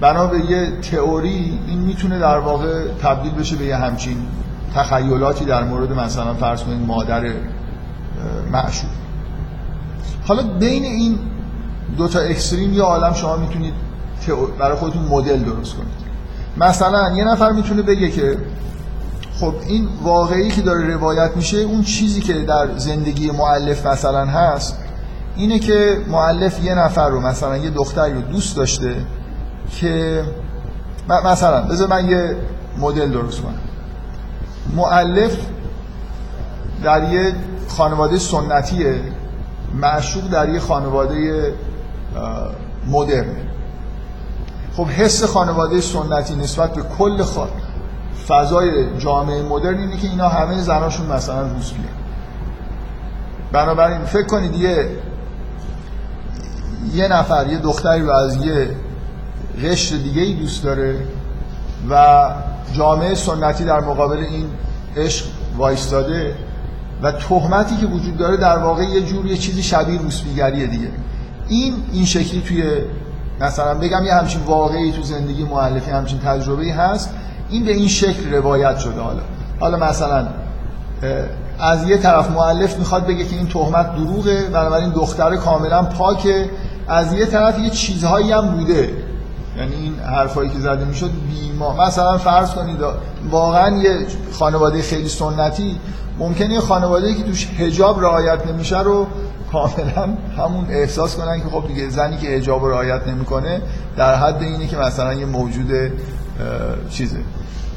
[0.00, 4.16] بنا به یه تئوری این می‌تونه در واقع تبدیل بشه به یه همچین
[4.74, 7.22] تخیلاتی در مورد مثلا فرض کنید مادر
[8.52, 8.90] معشوق.
[10.26, 11.18] حالا بین این
[11.96, 13.74] دو تا اکستریم یه عالم شما می‌تونید
[14.58, 16.02] برای خودتون مدل درست کنید.
[16.56, 18.38] مثلا یه نفر می‌تونه بگه که
[19.40, 24.78] خب این واقعی که داره روایت میشه اون چیزی که در زندگی معلف مثلا هست
[25.36, 28.94] اینه که معلف یه نفر رو مثلا یه دختری رو دوست داشته
[29.70, 30.24] که
[31.24, 32.36] مثلا بذار من یه
[32.78, 33.58] مدل درست کنم.
[34.76, 35.36] معلف
[36.84, 37.32] در یه
[37.68, 39.00] خانواده سنتیه
[39.74, 41.54] معشوق در یه خانواده
[42.86, 43.36] مدرن.
[44.76, 47.48] خب حس خانواده سنتی نسبت به کل خوا...
[48.28, 51.62] فضای جامعه مدرن اینه که اینا همه زناشون مثلا بیان
[53.52, 54.88] بنابراین فکر کنید یه
[56.94, 58.76] یه نفر یه دختری رو از یه
[59.64, 61.06] قشر دیگه ای دوست داره
[61.90, 62.24] و
[62.72, 64.46] جامعه سنتی در مقابل این
[64.96, 66.34] عشق وایستاده
[67.02, 70.88] و تهمتی که وجود داره در واقع یه جور یه چیزی شبیه روسبیگریه دیگه.
[71.48, 72.64] این این شکلی توی
[73.40, 77.10] مثلا بگم یه همچین واقعی تو زندگی مؤلفی همچین تجربه هست
[77.50, 79.20] این به این شکل روایت شده حالا.
[79.60, 80.26] حالا مثلا
[81.58, 86.50] از یه طرف مؤلف می‌خواد بگه که این تهمت دروغه بنابراین دختر کاملا پاکه.
[86.88, 88.90] از یه طرف یه چیزهایی هم بوده.
[89.58, 91.86] یعنی این حرفایی که زده می‌شد بیما.
[91.86, 92.76] مثلا فرض کنید
[93.30, 95.80] واقعا یه خانواده خیلی سنتی
[96.18, 99.06] ممکنه یه خانواده که توش حجاب رعایت نمیشه رو
[99.52, 103.60] کاملا همون احساس کنن که خب دیگه زنی که حجاب رعایت نمی‌کنه
[103.96, 105.70] در حد اینه که مثلا یه موجود
[106.90, 107.16] چیزه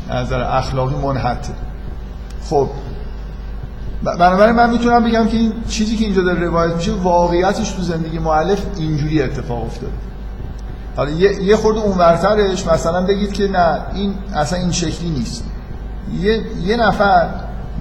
[0.10, 1.54] از نظر اخلاقی منحته
[2.50, 2.70] خب
[4.04, 8.20] بنابراین من می‌تونم بگم که این چیزی که اینجا داره روایت میشه واقعیتش تو زندگی
[8.20, 9.94] معلف اینجوری اتفاق افتاده.
[10.96, 15.44] حالا یه خورده اونورترش مثلا بگید که نه این اصلا این شکلی نیست.
[16.20, 17.30] یه, یه نفر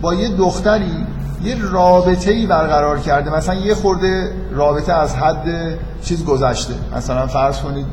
[0.00, 1.06] با یه دختری
[1.44, 3.36] یه رابطه ای برقرار کرده.
[3.36, 6.74] مثلا یه خورده رابطه از حد چیز گذشته.
[6.96, 7.86] مثلا فرض کنید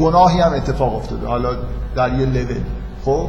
[0.00, 1.26] گناهی هم اتفاق افتاده.
[1.26, 1.50] حالا
[1.96, 2.60] در یه لول
[3.04, 3.28] خب؟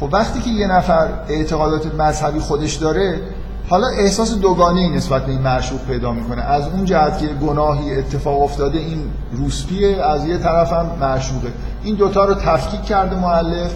[0.00, 3.20] خب وقتی که یه نفر اعتقادات مذهبی خودش داره
[3.68, 6.42] حالا احساس دوگانه نسبت به این معشوق پیدا می‌کنه.
[6.42, 11.52] از اون جهت که گناهی اتفاق افتاده این روسپیه از یه طرف هم معشوقه.
[11.82, 13.74] این دوتا رو تفکیک کرده معلف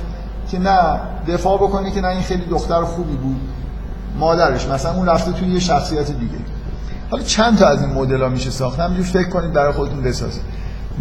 [0.51, 3.37] که نه دفاع بکنه که نه این خیلی دختر خوبی بود.
[4.19, 6.39] مادرش مثلا اون رفته توی یه شخصیت دیگه.
[7.11, 10.43] حالا چند تا از این مدل ها میشه ساخت؟ همینجور فکر کنید برای خودتون بسازید.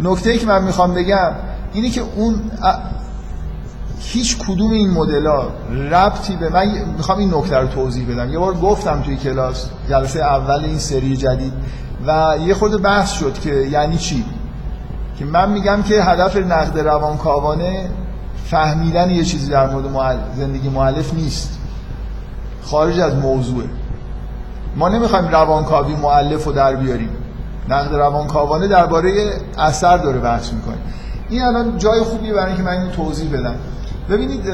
[0.02, 1.32] نکته ای که من می‌خوام بگم
[1.72, 2.50] اینه که اون
[3.98, 5.48] هیچ کدوم این مدل ها
[5.90, 8.32] ربطی به من می‌خوام این نکته رو توضیح بدم.
[8.32, 11.52] یه بار گفتم توی کلاس جلسه اول این سری جدید
[12.06, 14.24] و یه خود بحث شد که یعنی چی؟
[15.18, 17.88] که من میگم که هدف نقد روانکاوانه
[18.50, 21.55] فهمیدن یه چیزی در مورد زندگی معلف نیست.
[22.70, 23.68] خارج از موضوعه
[24.76, 27.10] ما نمی‌خوایم روانکاوی معلف رو در بیاریم.
[27.68, 30.76] نقد روانکاوانه درباره اثر داره بحث می‌کنه.
[31.28, 33.54] این الان جای خوبیه برای اینکه من اینو توضیح بدم.
[34.10, 34.44] ببینید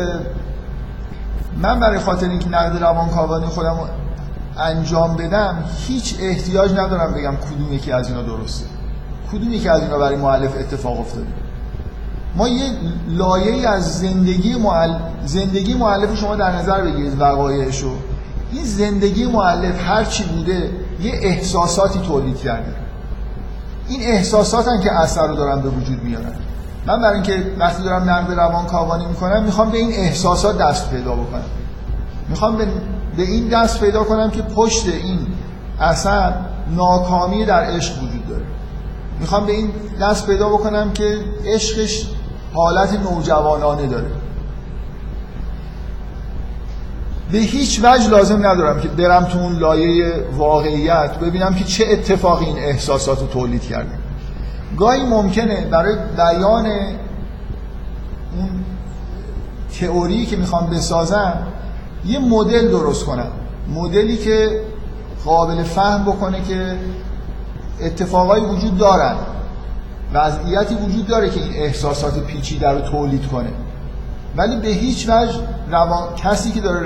[1.62, 3.78] من برای خاطر اینکه نقد روانکاوانی خودم
[4.58, 8.66] انجام بدم هیچ احتیاج ندارم بگم کدوم یکی از اینا درسته.
[9.32, 11.26] کدوم یکی از اینا برای معلف اتفاق افتاده؟
[12.36, 12.72] ما یه
[13.08, 17.90] لایه از زندگی معلف زندگی معلف شما در نظر بگیرید وقایعشو.
[18.52, 22.74] این زندگی معلف هر چی بوده یه احساساتی تولید کرده.
[23.88, 26.32] این احساساتن که اثر رو دارن به وجود میارن.
[26.86, 31.12] من برای اینکه وقتی دارم نقد روان کاوانی می‌کنم می‌خوام به این احساسات دست پیدا
[31.12, 31.42] بکنم.
[32.28, 32.66] می‌خوام به,
[33.16, 35.18] به این دست پیدا کنم که پشت این
[35.80, 36.34] اثر
[36.76, 38.44] ناکامی در عشق وجود داره.
[39.20, 42.06] می‌خوام به این دست پیدا بکنم که عشقش
[42.54, 44.10] حالت نوجوانانه داره.
[47.32, 52.44] به هیچ وجه لازم ندارم که برم تو اون لایه واقعیت ببینم که چه اتفاقی
[52.44, 53.98] این احساسات رو تولید کرده.
[54.76, 56.66] گاهی ممکنه برای بیان
[58.36, 58.64] اون
[59.80, 61.34] تئوری که می‌خوام بسازم
[62.06, 63.30] یه مدل درست کنم.
[63.74, 64.60] مدلی که
[65.24, 66.76] قابل فهم بکنه که
[67.80, 69.16] اتفاقایی وجود دارن.
[70.14, 73.50] وضعیتی وجود داره که این احساسات پیچیده رو تولید کنه.
[74.36, 75.32] ولی به هیچ وجه
[75.70, 76.14] روان...
[76.16, 76.80] کسی که داره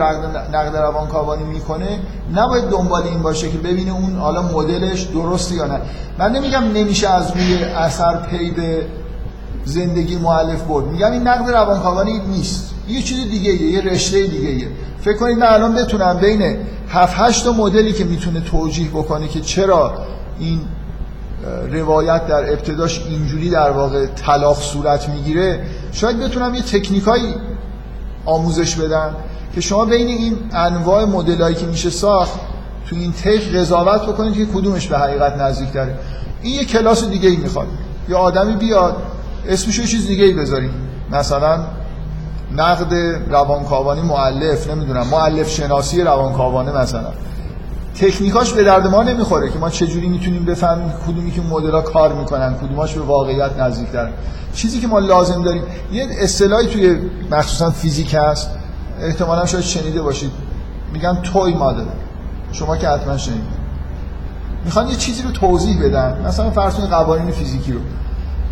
[0.52, 2.00] نقد روانکاوانی می‌کنه
[2.34, 5.80] نباید دنبال این باشه که ببینه اون حالا مدلش درسته یا نه.
[6.18, 8.54] من نمیگم نمیشه از روی اثر پی
[9.64, 10.86] زندگی معلف برد.
[10.86, 12.74] میگم این نقد روانکاوانی نیست.
[12.88, 14.68] یه چیز دیگه یه رشته دیگه
[15.00, 16.56] فکر کنید من الان بتونم بین
[16.88, 19.94] 7 8 تا مدلی که می‌تونه توجیه بکنه که چرا
[20.38, 20.60] این
[21.70, 25.60] روایت در ابتداش اینجوری در واقع طلاق صورت می‌گیره.
[25.92, 27.34] شاید بتونم یه تکنیکایی
[28.24, 29.14] آموزش بدم
[29.54, 32.40] که شما بین این انواع مدلایی که میشه ساخت
[32.90, 35.98] تو این تیف قضاوت بکنید که کدومش به حقیقت نزدیک داره
[36.42, 37.66] این یه کلاس دیگه ای می‌خواد.
[38.08, 38.96] یه آدمی بیاد
[39.48, 40.70] اسمش یه چیز دیگه ای بذاریم.
[41.10, 41.60] مثلا
[42.56, 42.94] نقد
[43.30, 47.12] روانکاوانی معلف نمی‌دونم معلف شناسی روانکاوانه مثلا.
[47.96, 52.54] تکنیکاش به درد ما نمی‌خوره که ما چجوری می‌تونیم بفهمیم کدومی که مدل‌ها کار می‌کنن
[52.54, 54.08] کدوماش به واقعیت نزدیک‌تر.
[54.54, 56.98] چیزی که ما لازم داریم یه اصطلاحی توی
[57.30, 58.50] مخصوصا فیزیک هست
[59.00, 60.30] احتمالا شاید شنیده باشید.
[60.92, 61.84] میگن توی مدل.
[62.52, 63.56] شما که حتما شنیدید.
[64.64, 66.22] می‌خوان یه چیزی رو توضیح بدن.
[66.26, 67.80] مثلا فرض قوانین فیزیکی رو.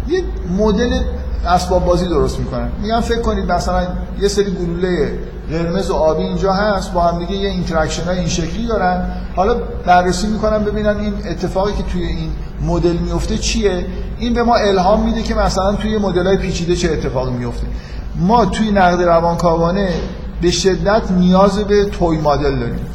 [0.08, 0.24] یه
[0.58, 1.00] مدل
[1.46, 3.86] اسباب بازی درست می‌کنن میگن فکر کنید مثلا
[4.20, 5.18] یه سری گلوله
[5.50, 9.10] قرمز و آبی اینجا هست با هم دیگه یه interaction های این شکلی دارن.
[9.36, 9.54] حالا
[9.86, 12.30] بررسی می‌کنن ببینن این اتفاقی که توی این
[12.62, 13.86] مدل میفته چیه.
[14.18, 17.66] این به ما الهام میده که مثلا توی مدل های پیچیده چه اتفاقی میفته
[18.16, 19.88] ما توی نقد روانکاوانه
[20.42, 22.86] به شدت نیاز به توی مدل داریم.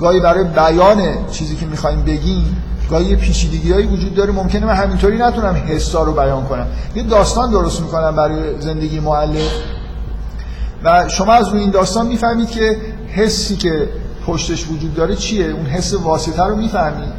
[0.00, 0.98] گاهی برای بیان
[1.30, 2.56] چیزی که می‌خوایم بگیم
[2.90, 6.66] گاهی یه پیچیدگی هایی وجود داره ممکنه من همینطوری نتونم حسا رو بیان کنم.
[6.94, 9.48] یه داستان درست می‌کنم برای زندگی معلم.
[10.84, 12.76] و شما از روی این داستان می‌فهمید که
[13.08, 13.88] حسی که
[14.26, 17.12] پشتش وجود داره چیه؟ اون حس واسطه رو می‌فهمید.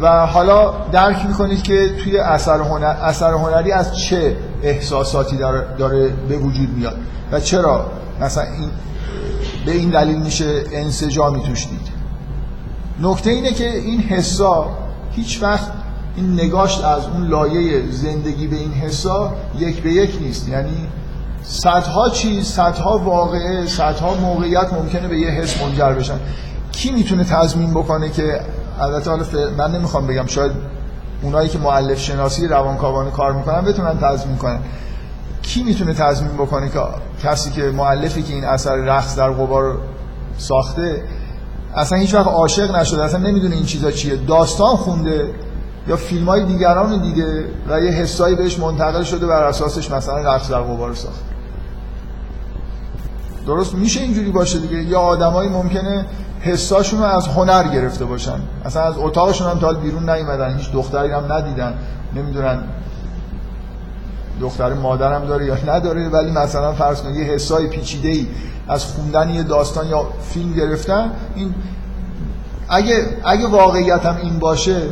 [0.00, 6.12] و حالا درک می‌کنید که توی اثر, هنر، اثر هنری از چه احساساتی داره, داره
[6.28, 6.96] به وجود میاد
[7.32, 7.86] و چرا
[8.20, 8.70] مثلا این
[9.66, 11.88] به این دلیل میشه انسجامی توش دید.
[13.02, 14.68] نکته اینه که این حسا
[15.12, 15.72] هیچ وقت
[16.16, 20.48] این نگاشت از اون لایه زندگی به این حسا یک به یک نیست.
[20.48, 20.88] یعنی
[21.42, 26.18] صدها چیز صدها واقعه صدها موقعیت ممکنه به یه حس منجر بشن.
[26.72, 28.40] کی می‌تونه تضمین بکنه که
[28.80, 29.24] البته حالا
[29.58, 30.52] من نمی‌خوام بگم شاید
[31.22, 34.58] اونایی که معلف شناسی روانکاوانه کار می‌کنن بتونن تضمین کنن.
[35.42, 36.80] کی می‌تونه تضمین بکنه که
[37.22, 39.78] کسی که معلفی که این اثر رقص در غبار
[40.38, 41.02] ساخته
[41.74, 44.16] اصلا هیچ وقت عاشق نشده اصلا نمی‌دونه این چیزا چیه.
[44.16, 45.34] داستان خونده
[45.88, 50.50] یا فیلم های دیگران دیده و یه حسایی بهش منتقل شده بر اساسش مثلا رقص
[50.50, 51.20] در غبار ساخت.
[53.46, 54.82] درست میشه اینجوری باشه دیگه.
[54.82, 56.06] یا آدمایی ممکنه
[56.40, 58.40] حساشون رو از هنر گرفته باشن.
[58.64, 61.74] اصلا از اتاقشون هم تا بیرون نیومدن هیچ دختری هم ندیدن
[62.16, 62.58] نمی‌دونن
[64.40, 68.26] دختر مادرم داره یا نداره ولی مثلا فرض کن یه حسای پیچیده ای
[68.68, 71.54] از خوندن یه داستان یا فیلم گرفتن این
[72.68, 74.82] اگه اگه واقعیت هم این باشه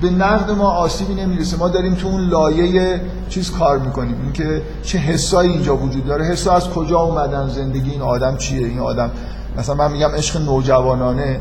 [0.00, 1.56] به نقد ما آسیبی نمی‌رسه.
[1.56, 4.16] ما داریم تو اون لایه چیز کار می‌کنیم.
[4.22, 6.24] اینکه چه حسایی اینجا وجود داره.
[6.24, 9.10] حسا از کجا اومدن زندگی این آدم چیه؟ این آدم
[9.58, 11.40] مثلا من میگم عشق نوجوانانه.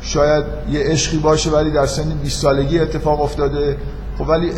[0.00, 3.76] شاید یه عشقی باشه ولی در سن 20 سالگی اتفاق افتاده.
[4.18, 4.50] خب ولی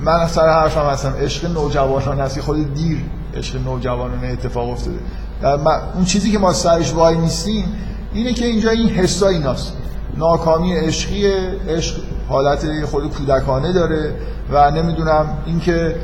[0.00, 1.14] من سر حرفم هستم.
[1.20, 2.98] عشق نوجوانانه هستی خود دیر
[3.34, 4.98] عشق نوجوانانه اتفاق افتاده.
[5.94, 7.64] اون چیزی که ما سرش وای نیستیم
[8.12, 9.72] اینه که اینجا این حسا ایناست.
[10.16, 11.26] ناکامی عشقی
[11.68, 11.96] عشق
[12.28, 14.14] حالت خود کودکانه داره
[14.52, 15.96] و نمی‌دونم اینکه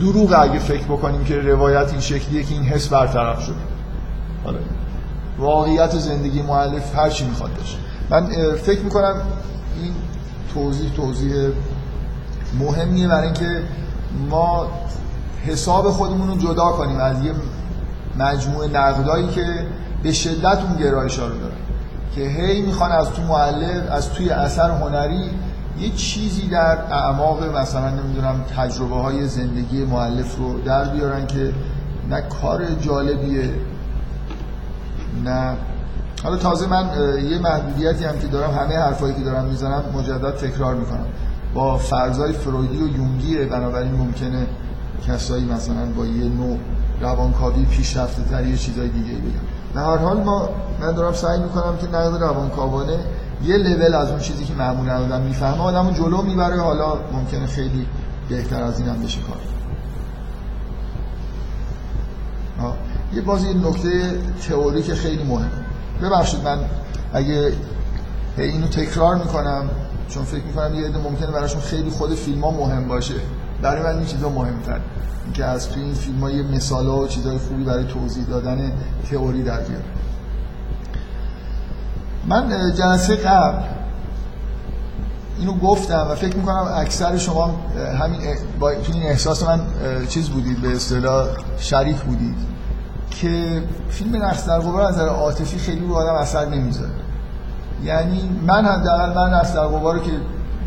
[0.00, 3.54] دروغ اگه فکر بکنیم که روایت این شکلیه که این حس برطرف شده.
[4.44, 4.58] حالا
[5.38, 7.76] واقعیت زندگی معلف هر چی می‌خواد باشه.
[8.10, 9.16] من فکر می‌کنم
[9.82, 9.92] این
[10.54, 11.32] توضیح توضیح
[12.58, 13.62] مهمیه برای اینکه
[14.30, 14.68] ما
[15.46, 17.32] حساب خودمون رو جدا کنیم از یه
[18.18, 19.66] مجموعه نقدایی که
[20.02, 21.54] به شدت اون گرایش رو دارن
[22.14, 25.30] که هی می‌خوان از تو معلف از توی اثر هنری
[25.78, 31.52] یه چیزی در اعماق مثلا نمی‌دونم تجربه های زندگی معلف رو در بیارن که
[32.10, 33.50] نه کار جالبیه
[35.24, 35.56] نه.
[36.22, 36.88] حالا تازه من
[37.30, 41.06] یه محدودیتی هم که دارم همه حرفایی که دارم می‌زنم مجدد تکرار می‌کنم.
[41.54, 43.44] با فرضای فرویدی و یونگیه.
[43.44, 44.46] بنابراین ممکنه
[45.06, 46.58] کسایی مثلا با یه نوع
[47.00, 50.48] روانکاوی پیشرفته تر یه چیزای دیگه بگم به هر حال ما
[50.80, 52.98] من دارم سعی می‌کنم که نقد روانکاوانه
[53.44, 56.60] یه لول از اون چیزی که معمولا آدم می‌فهمه آدمو جلو می‌بره.
[56.60, 57.86] حالا ممکنه خیلی
[58.28, 59.36] بهتر از این هم بشه کار.
[63.14, 65.50] یه بازی نکته تئوری که خیلی مهمه.
[66.02, 66.58] ببخشید من
[67.12, 67.52] اگه
[68.38, 69.70] اینو تکرار می‌کنم.
[70.10, 73.14] چون فکر می‌کنم یه عده ممکنه براشون خیلی خود فیلم ها مهم باشه.
[73.62, 74.80] برای من این چیزا مهمتر.
[75.24, 78.72] اینکه از توی این فیلم ها یه مثال و چیزای خوبی برای توضیح دادن
[79.10, 79.84] تئوری در بیارم
[82.28, 83.62] من جلسه قبل
[85.38, 87.60] اینو گفتم و فکر می‌کنم اکثر شما
[88.00, 88.20] همین
[88.58, 89.60] با این احساس من
[90.08, 92.36] چیز بودید به اصطلاح شریک بودید
[93.10, 96.90] که فیلم نقص در از نظر عاطفی خیلی رو آدم اثر نمی‌ذاره.
[97.84, 100.12] یعنی من حداقل من قبار رو که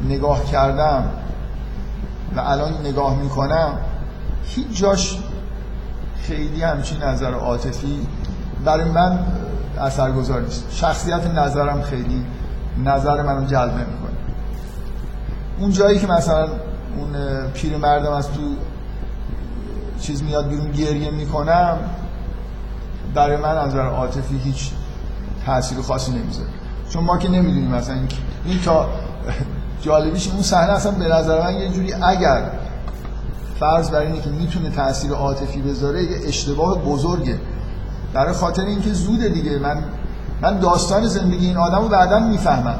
[0.07, 1.03] نگاه کردم
[2.35, 3.77] و الان نگاه می‌کنم
[4.43, 5.19] هیچ جاش
[6.21, 8.07] خیلی همچین نظر عاطفی
[8.65, 9.19] برای من
[9.81, 10.67] اثرگذار نیست.
[10.71, 12.25] شخصیت نظرم خیلی
[12.83, 14.13] نظر منو جلب نمی‌کنه.
[15.59, 16.47] اون جایی که مثلا
[16.97, 17.15] اون
[17.53, 18.41] پیر مردم از تو
[20.01, 21.77] چیز میاد بیرون گریه می‌کنم
[23.13, 24.71] برای من از نظر عاطفی هیچ
[25.45, 26.49] تاثیر خاصی نمی‌ذاره.
[26.93, 27.95] چون ما که نمی‌دونیم مثلا
[28.45, 28.89] این تا
[29.81, 32.51] جالبیش اون صحنه اصلا به نظر من یه جوری اگر
[33.59, 37.39] فرض بر اینه که می‌تونه تاثیر عاطفی بذاره یه اشتباه بزرگه.
[38.13, 39.83] برای خاطر اینکه زوده دیگه من
[40.41, 42.79] من داستان زندگی این آدم رو بعدا می‌فهمم.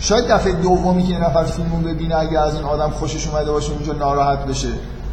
[0.00, 3.72] شاید دفعه دومی که یه نفر فیلمو ببینه اگه از این آدم خوشش اومده باشه
[3.72, 4.68] اونجا ناراحت بشه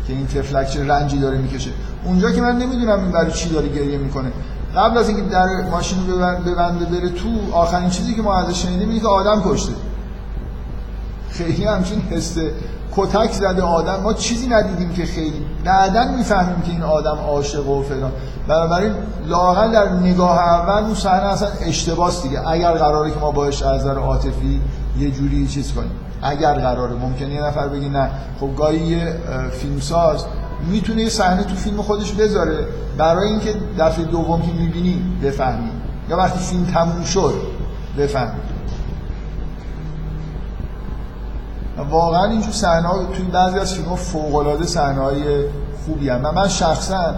[0.08, 1.72] که این تفلک چه رنجی داره می‌کشه.
[2.06, 4.32] اونجا که من نمی‌دونم این برای چی داره گریه می‌کنه.
[4.76, 5.98] قبل از اینکه در ماشین
[6.46, 9.74] ببنده بره تو آخرین چیزی که ما ازش شنیدیم اینه که آدم کشته.
[11.30, 12.38] خیلی همچین حس
[12.96, 14.00] کتک زده آدم.
[14.04, 18.12] ما چیزی ندیدیم که خیلی بعدا می‌فهمیم که این آدم عاشق و فلان.
[18.48, 18.94] بنابراین
[19.26, 22.48] لاقل در نگاه اول اون صحنه اصلا اشتباس دیگه.
[22.48, 24.62] اگر قراره که ما باش از نظر عاطفی
[25.00, 25.92] یه جوری چیز کنیم.
[26.22, 26.94] اگر قراره.
[26.94, 28.10] ممکنه یه نفر بگی نه.
[28.40, 29.16] خب گاهی یه
[29.52, 30.26] فیلمساز
[30.64, 35.70] می‌تونه یه صحنه تو فیلم خودش بذاره برای اینکه دفعه دوم که می‌بینی بفهمی.
[36.10, 37.34] یا وقتی فیلم تموم شد
[37.97, 38.39] بفهمی.
[41.89, 45.43] واقعا اینجور صحنه ها توی بعضی از فیلم ها فوق العاده های
[45.86, 46.22] خوبی هم.
[46.22, 47.16] من شخصا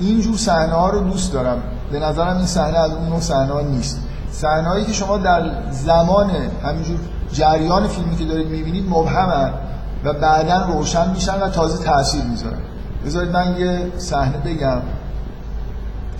[0.00, 1.62] اینجور صحنه ها رو دوست دارم.
[1.92, 4.00] به نظرم این صحنه از اون صحنه ها نیست.
[4.30, 6.30] صحنه که شما در زمان
[6.64, 6.98] همینجور
[7.32, 9.52] جریان فیلمی که دارید می‌بینید مبهمن.
[10.04, 12.58] و بعدا روشن میشن و تازه تاثیر می‌ذارن.
[13.06, 14.82] بذارید من یه صحنه بگم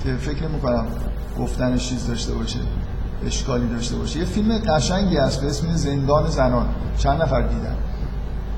[0.04, 0.86] که فکر می‌کنم
[1.38, 2.58] گفتنش چیز داشته باشه
[3.26, 4.18] اشکالی داشته باشه.
[4.18, 6.68] یه فیلم قشنگی هست به اسم زندان زنان.
[6.98, 7.76] چند نفر دیدن؟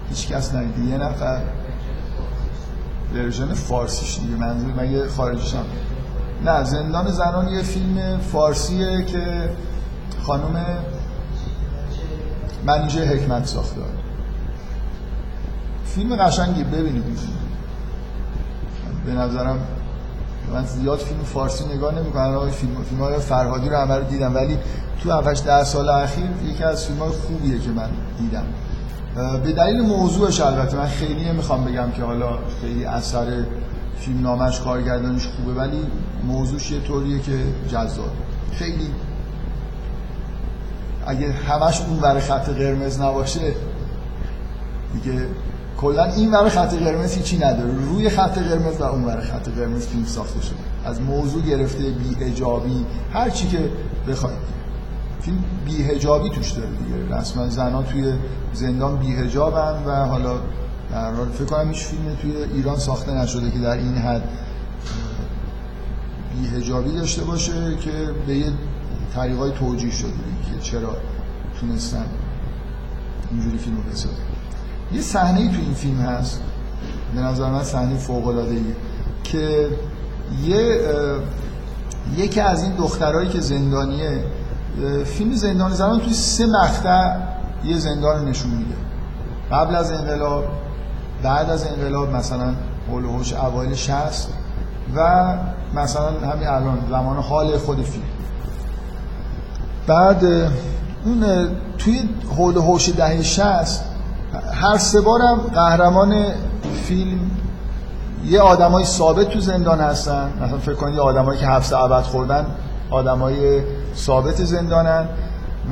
[0.08, 0.90] هیچ کس ندیده.
[0.90, 1.40] یه نفر.
[3.14, 5.64] ورژن فارسیش دیگه منظور من یه خارجیشم
[6.44, 9.50] نه زندان زنان یه فیلم فارسیه که
[10.22, 10.64] خانم
[12.66, 13.80] منیجه حکمت ساخته.
[15.94, 17.18] فیلم قشنگی ببینید.
[19.06, 19.58] به نظرم
[20.52, 24.34] من زیاد فیلم فارسی نگاه نمی‌کنم فیلم فیلم های فرهادی رو همه رو دیدم.
[24.34, 24.58] ولی
[25.02, 28.44] تو 7 ده سال اخیر یکی از فیلم های خوبیه که من دیدم.
[29.44, 33.26] به دلیل موضوعش البته من خیلی نمی‌خوام بگم که حالا خیلی اثر
[33.98, 35.86] فیلم نامش کارگردانش خوبه ولی
[36.24, 37.38] موضوعش یه طوریه که
[37.70, 38.10] جذاب.
[38.52, 38.90] خیلی
[41.06, 43.40] اگه همش اون برای خط قرمز نباشه
[44.92, 45.26] دیگه
[45.80, 47.74] کلا این ور خط قرمز هیچی نداره.
[47.74, 50.56] روی خط قرمز و اون ور خط قرمز فیلم ساخته شده.
[50.84, 53.70] از موضوع گرفته بی اجابی هر چی که
[54.08, 54.38] بخواید
[55.20, 57.16] فیلم بی هجابی توش داره دیگه.
[57.16, 58.12] رسما زنا توی
[58.52, 60.40] زندان بی هجابن و حالا
[60.90, 64.28] در حال فکر کنم هیچ فیلم توی ایران ساخته نشده که در این حد
[66.34, 67.90] بی هجابی داشته باشه که
[68.26, 68.52] به یه
[69.14, 70.96] طریقای توجیه شده که چرا
[71.60, 72.06] تونستن
[73.30, 74.37] اینجوری فیلمو بسازن.
[74.92, 76.40] یه صحنه تو این فیلم هست.
[77.14, 78.60] به نظر من صحنه فوق العاده
[79.24, 79.68] که
[80.44, 80.80] یه
[82.16, 84.24] یکی از این دخترایی که زندانیه
[85.04, 87.16] فیلم زندان زمان توی سه مقطع
[87.64, 88.74] یه زندان نشون میده.
[89.52, 90.44] قبل از انقلاب
[91.22, 92.54] بعد از انقلاب مثلا
[92.90, 94.28] حوش اوایل 60
[94.96, 95.34] و
[95.74, 98.04] مثلا همین الان زمان حال خود فیلم.
[99.86, 100.24] بعد
[101.04, 103.84] اون توی حول و حوش دهه 60
[104.52, 106.24] هر سه بارم قهرمان
[106.84, 107.30] فیلم
[108.24, 110.32] یه آدمای ثابت تو زندان هستن.
[110.42, 112.46] مثلا فکر کنید آدمایی که حبس ابد خوردن
[112.90, 113.62] آدمای
[113.96, 115.08] ثابت زندانن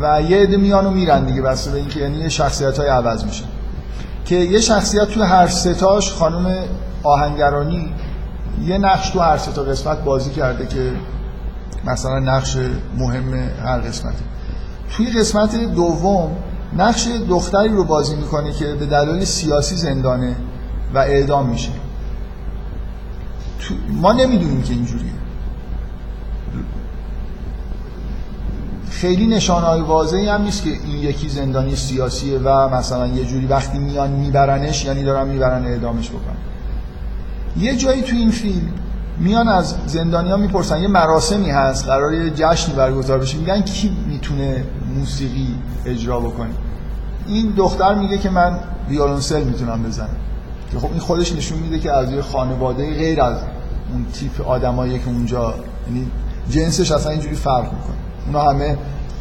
[0.01, 3.45] و یه عده میان میرن دیگه بسته به اینکه یعنی شخصیت های عوض میشن
[4.25, 6.65] که یه شخصیت تو هر ستاش خانم
[7.03, 7.95] آهنگرانی
[8.63, 10.93] یه نقش تو هر ستا قسمت بازی کرده که
[11.85, 12.57] مثلا نقش
[12.99, 14.25] مهم هر قسمتی
[14.97, 16.31] توی قسمت دوم
[16.79, 20.37] نقش دختری رو بازی می‌کنه که به دلایل سیاسی زندانه
[20.95, 21.71] و اعدام میشه.
[23.93, 25.11] ما نمی‌دونیم که اینجوریه.
[28.91, 33.47] خیلی نشانه های واضحی هم نیست که این یکی زندانی سیاسیه و مثلا یه جوری
[33.47, 36.37] وقتی میان میبرنش یعنی دارن می‌برن اعدامش بکنن.
[37.57, 38.69] یه جایی تو این فیلم
[39.19, 44.65] میان از زندانیا می‌پرسن یه مراسمی هست قرار یه جشنی برگزار بشه میگن کی می‌تونه
[44.97, 45.55] موسیقی
[45.87, 46.51] اجرا بکنه؟
[47.29, 48.59] این دختر میگه که من
[48.89, 50.17] ویولنسل می‌تونم بزنم.
[50.73, 53.37] که خب این خودش نشون میده که از یه خانواده غیر از
[53.93, 55.55] اون تیپ آدمایی که اونجا
[55.87, 56.11] یعنی
[56.51, 57.97] جنسش اصلا اینجوری فرق می‌کنه.
[58.27, 58.79] اونا همه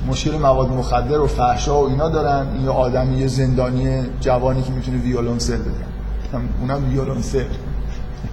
[0.07, 2.47] مشکل مواد مخدر و فحشا و اینا دارن.
[2.53, 6.43] این یه آدمی یه زندانی جوانی که می‌تونه ویولنسل بزنه.
[6.61, 7.45] اونم ویولنسل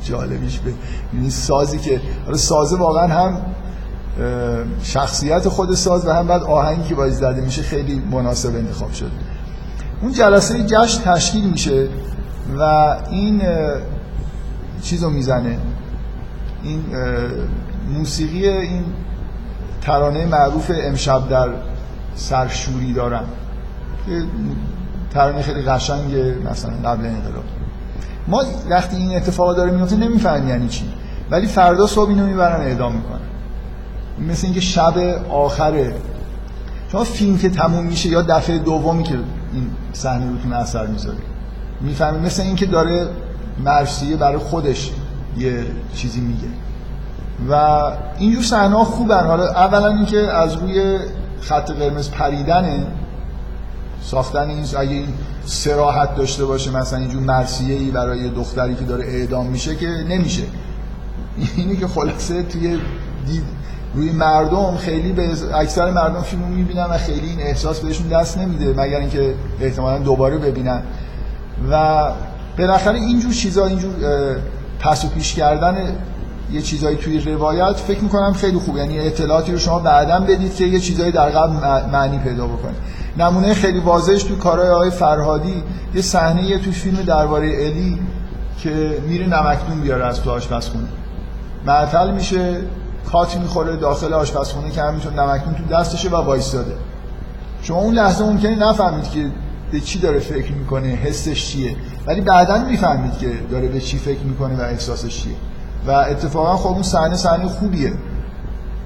[0.04, 0.72] جالبیش به
[1.14, 2.00] یعنی سازی که
[2.34, 3.36] سازه واقعا هم
[4.82, 9.10] شخصیت خود ساز و هم بعد آهنگی که باید زده میشه خیلی مناسب انتخاب شده.
[10.02, 11.88] اون جلسه جشن تشکیل میشه
[12.58, 12.62] و
[13.10, 13.42] این
[14.82, 15.58] چیزو می‌زنه.
[16.62, 16.84] این
[17.92, 18.84] موسیقی این
[19.80, 21.48] ترانه معروف امشب در
[22.14, 23.24] سرشوری دارم
[25.14, 27.44] ترانه خیلی قشنگه مثلا قبل انقلاب.
[28.28, 30.84] ما وقتی این اتفاق داره میفته نمی‌فهمیم یعنی چی.
[31.30, 33.20] ولی فردا صبح اینو می‌برن اعدام می‌کنن.
[34.28, 34.94] مثل اینکه شب
[35.30, 35.94] آخره.
[36.92, 39.18] شما فیلم که تموم میشه یا دفعه دومی که
[39.52, 41.18] این صحنه روتون اثر می‌ذاره.
[41.80, 43.08] می‌فهمید مثل اینکه داره
[43.64, 44.90] مرسیه برای خودش
[45.36, 46.48] یه چیزی میگه.
[47.50, 47.54] و
[48.18, 49.26] اینجور صحنه ها خوبن.
[49.26, 50.98] حالا اولا اینکه از روی
[51.40, 52.86] خط قرمز پریدنه.
[54.02, 55.08] ساختن این اگه این
[55.44, 60.42] سراحت داشته باشه مثلا اینجور مرسیه ای برای دختری که داره اعدام میشه که نمیشه.
[61.56, 62.78] اینی که خلاصه توی
[63.26, 63.44] دید
[63.94, 68.82] روی مردم خیلی به اکثر مردم فیلمو می‌بینن و خیلی این احساس بهشون دست نمیده
[68.82, 70.82] مگر اینکه احتمالا دوباره ببینن.
[71.70, 72.04] و
[72.58, 73.92] بالاخره اینجور چیزا اینجور
[74.80, 75.96] پس و پیش کردن
[76.52, 80.64] یه چیزایی توی روایت فکر می‌کنم خیلی خوب یعنی اطلاعاتی رو شما بعدا بدید که
[80.64, 81.52] یه چیزایی در قبل
[81.92, 82.76] معنی پیدا بکنید
[83.18, 85.62] نمونه خیلی واضحش تو کارهای آقای فرهادی
[85.94, 88.00] یه صحنه تو فیلم درباره الی
[88.62, 90.88] که میره نمکدون بیاره از تو آشپزخونه.
[91.66, 92.56] معطل میشه
[93.10, 96.74] کات می‌خوره داخل آشپزخونه که همینطور نمکدون تو دستشه و وایستاده.
[97.62, 99.30] شما اون لحظه ممکنه نفهمید که
[99.72, 101.76] به چی داره فکر می‌کنه حسش چیه.
[102.06, 105.34] ولی بعدا می‌فهمید که داره به چی فکر می‌کنه و احساسش چیه.
[105.86, 107.92] و اتفاقا خب اون صحنه صحنه خوبیه.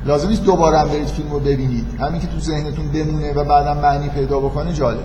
[0.04, 1.86] لازم نیست دوباره هم برید فیلم رو ببینید.
[2.00, 5.00] همین که تو ذهنتون بمونه و بعدا معنی پیدا بکنه جالب.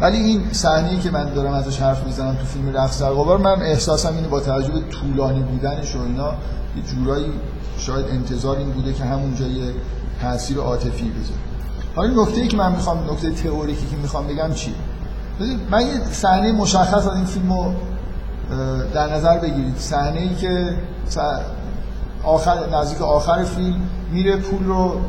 [0.00, 4.14] ولی این صحنه که من دارم ازش حرف می‌زنم تو فیلم رقص در من احساسم
[4.14, 6.28] اینه با توجه به طولانی بودنش و اینا
[6.76, 7.32] یه جورایی
[7.78, 9.72] شاید انتظار این بوده که همونجا یه
[10.22, 11.40] تاثیر عاطفی بذاره.
[11.96, 14.74] حالا نکته که من می‌خوام نکته تئوریکی که می‌خوام بگم چیه
[15.70, 17.72] من یه صحنه مشخص از این فیلمو
[18.94, 19.76] در نظر بگیرید.
[19.78, 20.76] صحنه ای که
[22.24, 23.80] آخر نزدیک آخر فیلم
[24.12, 25.00] میره پول رو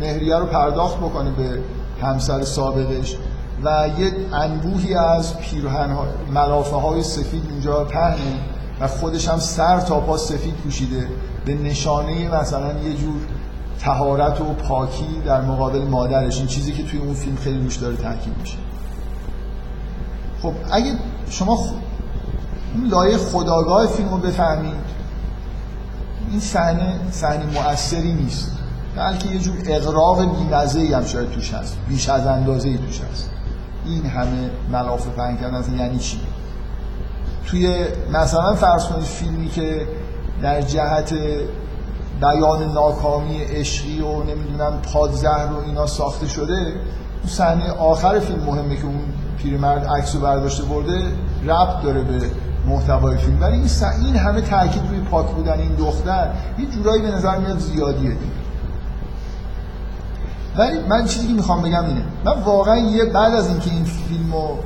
[0.00, 1.58] مهریه رو پرداخت بکنه به
[2.02, 3.16] همسر سابقش
[3.64, 5.96] و یه انبوهی از پیرهن
[6.34, 8.38] ملافه های سفید اونجا پهنه
[8.80, 11.08] و خودش هم سر تا پا سفید پوشیده.
[11.46, 13.20] به نشانه مثلا یه جور
[13.80, 16.38] تهارت و پاکی در مقابل مادرش.
[16.38, 18.56] این چیزی که توی اون فیلم خیلی روش داره تاکید میشه.
[20.42, 20.92] خب اگه
[21.30, 21.58] شما
[22.74, 24.86] اون لایه خداگاه فیلم رو بفهمید
[26.30, 28.52] این صحنه صحنه مؤثری نیست.
[28.96, 31.76] بلکه یه جور اقراق بیمزه هم شاید توش هست.
[31.88, 33.30] بیش از اندازه توش هست.
[33.86, 36.20] این همه ملافه پهن کردن یعنی چی؟
[37.46, 39.86] توی مثلا فرض کنید فیلمی که
[40.42, 41.14] در جهت
[42.20, 48.76] بیان ناکامی عشقی و نمی‌دونم پادزهر و اینا ساخته شده اون صحنه آخر فیلم مهمه
[48.76, 49.00] که اون
[49.38, 51.02] پیرمرد عکس رو برداشته برده
[51.46, 52.20] ربط داره به
[52.68, 53.40] محتوای فیلم.
[53.40, 53.68] ولی این,
[54.06, 58.16] این همه تاکید روی پاک بودن این دختر یه جورایی به نظر میاد زیادیه
[60.56, 64.32] ولی من چیزی که می‌خوام بگم اینه من واقعا یه بعد از اینکه این فیلم
[64.32, 64.58] رو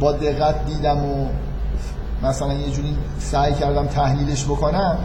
[0.00, 1.26] با دقت دیدم و
[2.22, 4.98] مثلا یه جوری سعی کردم تحلیلش بکنم.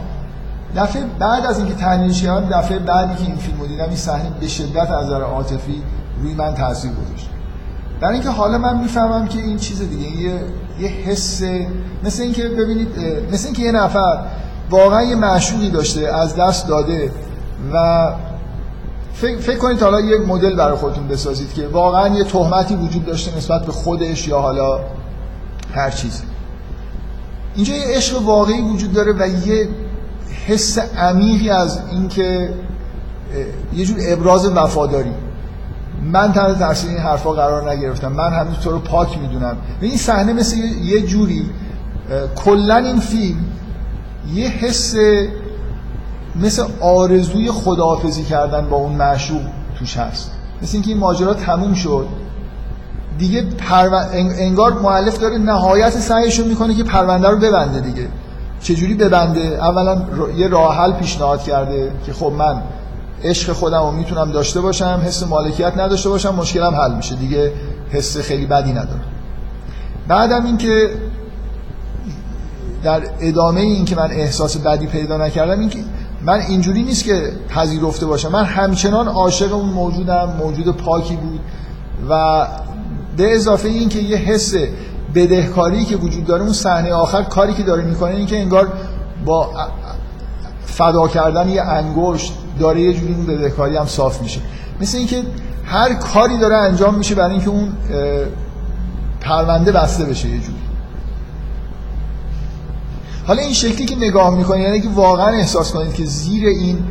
[0.76, 4.30] دفعه بعد از اینکه تحلیلش کردم دفعه بعدی که این فیلم رو دیدم این صحنه
[4.40, 5.82] به شدت از نظر عاطفی
[6.22, 7.28] روی من تاثیر گذاشت.
[8.00, 10.40] در اینکه حالا من می‌فهمم که این چیز دیگه یه
[10.78, 11.42] یه حس
[12.04, 12.88] مثل اینکه ببینید
[13.32, 14.18] مثل اینکه یه نفر
[14.70, 17.10] واقعا یه معشوقی داشته از دست داده
[17.72, 18.10] و
[19.14, 23.36] فکر, فکر کنید حالا یه مدل برای خودتون بسازید که واقعا یه تهمتی وجود داشته
[23.36, 24.80] نسبت به خودش یا حالا
[25.74, 26.22] هر چیزی.
[27.56, 29.68] اینجا یه عشق واقعی وجود داره و یه
[30.46, 32.54] حس عمیقی از اینکه
[33.74, 35.10] یه جور ابراز وفاداری.
[36.12, 38.12] من تحت تاثیر این حرفا قرار نگرفتم.
[38.12, 39.56] من همین تو رو پاک می‌دونم.
[39.82, 41.50] و این صحنه مثل یه جوری
[42.36, 43.44] کلا این فیلم
[44.34, 44.94] یه حس
[46.36, 49.42] مثل آرزوی خداحافظی کردن با اون معشوق
[49.78, 50.30] توش هست.
[50.62, 52.06] مثل اینکه این ماجرا تموم شد.
[53.18, 53.94] دیگه پرو...
[54.14, 58.08] انگار معلف داره نهایت سعیشو می‌کنه که پرونده رو ببنده دیگه.
[58.60, 60.02] چجوری ببنده؟ اولا
[60.36, 62.62] یه راه حل پیشنهاد کرده که خب من
[63.24, 67.14] عشق خودم رو می‌تونم داشته باشم حس مالکیت نداشته باشم مشکلم حل میشه.
[67.14, 67.52] دیگه
[67.90, 69.04] حس خیلی بدی ندارم.
[70.08, 70.90] بعدم اینکه
[72.82, 75.78] در ادامه این که من احساس بدی پیدا نکردم این که
[76.22, 78.32] من اینجوری نیست که پذیرفته باشم.
[78.32, 81.40] من همچنان عاشق اون موجودم موجود پاکی بود
[82.10, 82.46] و
[83.16, 84.54] به اضافه این که یه حس
[85.14, 88.72] بدهکاری که وجود داره اون صحنه آخر کاری که داره می‌کنه این که انگار
[89.24, 89.50] با
[90.66, 94.40] فدا کردن یه انگشت داره یه جوری اون بدهکاری هم صاف میشه.
[94.80, 95.22] مثل اینکه
[95.64, 97.72] هر کاری داره انجام میشه برای اینکه اون
[99.20, 100.56] پرونده بسته بشه یه جوری.
[103.26, 106.84] حالا این شکلی که نگاه می‌کنید یعنی که واقعا احساس کنید که زیر این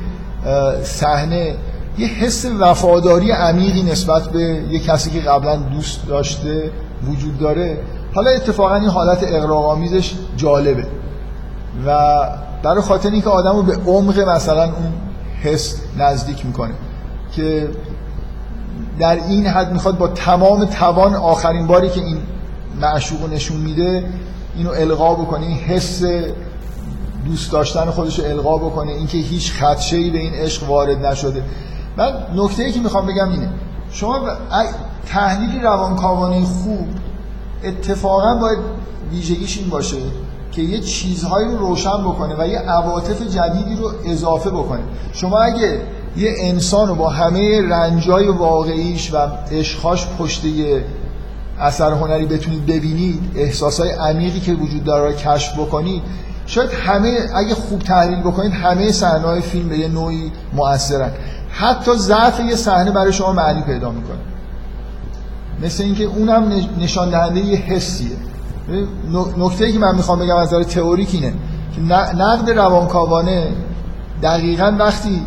[0.84, 1.56] صحنه
[1.98, 6.72] یه حس وفاداری عمیقی نسبت به یه کسی که قبلا دوست داشته
[7.04, 7.80] وجود داره.
[8.16, 10.88] حالا اتفاقا این حالت اقراق‌آمیزش جالبه.
[11.86, 12.18] و
[12.64, 14.94] برای خاطر اینکه آدمو به عمق مثلا اون
[15.44, 16.74] حس نزدیک می‌کنه
[17.36, 17.70] که
[19.00, 22.18] در این حد می‌خواد با تمام توان آخرین باری که این
[22.82, 24.04] معشوق نشون میده
[24.58, 26.04] اینو القا بکنه این حس
[27.26, 31.44] دوست داشتن خودش رو القا بکنه اینکه هیچ خدشه به این عشق وارد نشده.
[31.98, 33.50] من نکته ای که می‌خوام بگم اینه.
[33.92, 34.20] شما
[35.08, 36.88] تحلیل روانکاوانه خوب
[37.64, 38.60] اتفاقا باید
[39.12, 39.98] ویژگیش این باشه
[40.52, 44.82] که یه چیزهایی رو روشن بکنه و یه عواطف جدیدی رو اضافه بکنه.
[45.14, 45.82] شما اگه
[46.18, 49.18] یه انسان رو با همه رنجای واقعیش و
[49.52, 50.86] عشقاش پشت یه
[51.60, 56.02] اثر هنری بتونید ببینید احساسای عمیقی که وجود داره رو کشف بکنید
[56.48, 61.12] شاید همه اگه خوب تحلیل بکنید همه صحنه‌های فیلم به یه نوعی مؤثرن.
[61.58, 64.18] حتی ضعف یه صحنه برای شما معنی پیدا می‌کنه.
[65.62, 68.18] مثل اینکه اونم نشان دهنده یه حسیه.
[69.38, 71.34] نکته که من می‌خوام بگم از نظر تئوریک اینه
[71.76, 71.82] که
[72.16, 73.48] نقد روانکاوانه
[74.24, 75.22] دقیقا وقتی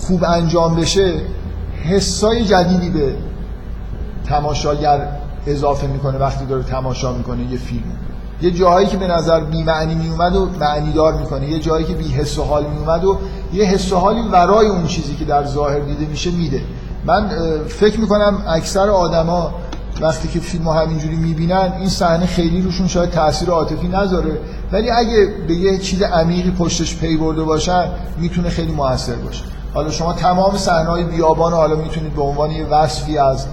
[0.00, 1.20] خوب انجام بشه
[1.84, 3.14] حسای جدیدی به
[4.26, 5.08] تماشاگر
[5.46, 7.92] اضافه می‌کنه وقتی داره تماشا می‌کنه یه فیلم
[8.42, 12.08] یه جایی که به نظر بی معنی و معنی دار می‌کنه یه جایی که بی
[12.08, 13.18] حس و حال می اومد و
[13.52, 16.62] یه حس و حالی ورای اون چیزی که در ظاهر دیده میشه میده.
[17.04, 17.30] من
[17.68, 19.54] فکر می‌کنم اکثر آدما
[20.00, 24.38] وقتی که فیلمو همینجوری می‌بینن این صحنه خیلی روشون شاید تاثیر عاطفی نذاره.
[24.72, 27.84] ولی اگه به یه چیز عمیقی پشتش پی برده باشن
[28.18, 29.44] می‌تونه خیلی موثر باشه.
[29.74, 33.46] حالا شما تمام صحنه‌های بیابان حالا می‌تونید به عنوان یه وصفی از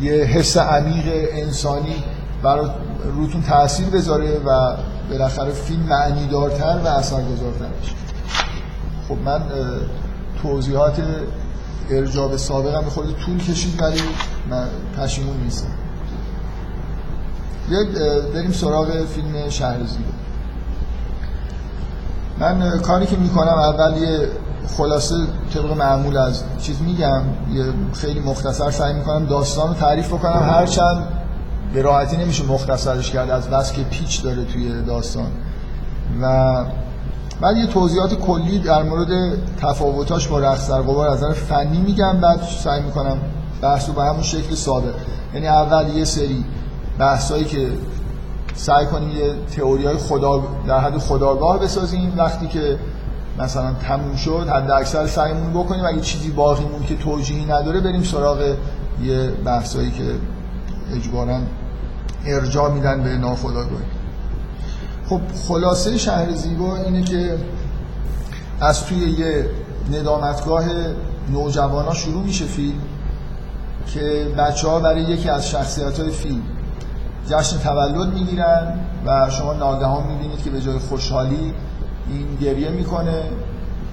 [0.00, 1.94] یه حس عمیق انسانی
[2.42, 2.70] برای
[3.16, 4.76] روتون تاثیر بذاره و
[5.10, 7.94] بالاخره فیلم معنی دارتر و اثرگذارتر بشه
[9.08, 9.42] خب من
[10.42, 11.02] توضیحات
[11.90, 14.00] ارجاب سابقم به خود طول کشید ولی
[14.50, 14.66] من
[14.98, 15.68] پشیمون نیستم.
[17.68, 17.94] بیاید
[18.34, 20.10] بریم سراغ فیلم شهر زیبا
[22.40, 24.28] من کاری که می‌کنم اول یه
[24.76, 25.14] خلاصه
[25.54, 27.22] طبق معمول از چیز میگم
[27.52, 27.64] یه
[27.94, 30.42] خیلی مختصر سعی می‌کنم داستان رو تعریف بکنم.
[30.42, 31.17] هرچند
[31.74, 35.30] به راحتی نمیشه مختصرش کرد از بس که پیچ داره توی داستان.
[36.22, 36.64] و
[37.40, 39.08] بعد یه توضیحات کلی در مورد
[39.60, 43.18] تفاوتاش با رقص در قبار از نظر فنی میگم بعد سعی می‌کنم
[43.62, 44.94] بحث رو به همون شکل سابق
[45.34, 46.44] یعنی اول یه سری
[46.98, 47.68] بحثایی که
[48.54, 52.12] سعی کنیم یه تئوری های خدا در حد خداگاه بسازیم.
[52.16, 52.78] وقتی که
[53.38, 55.84] مثلا تموم شد حد اکثر سعیمون بکنیم.
[55.84, 58.54] اگه چیزی باقی مون که توجیهی نداره بریم سراغ
[59.02, 60.04] یه بحثایی که
[60.96, 61.40] اجبارا
[62.26, 63.84] ارجاع میدن به ناخداگاهی
[65.08, 67.38] خب خلاصه شهر زیبا اینه که
[68.60, 69.50] از توی یه
[69.92, 70.64] ندامتگاه
[71.32, 72.80] نوجوانا شروع میشه فیلم
[73.86, 76.42] که بچه ها برای یکی از شخصیت های فیلم
[77.28, 81.54] جشن تولد می‌گیرن و شما ناگهان می‌بینید که به جای خوشحالی
[82.08, 83.22] این گریه می‌کنه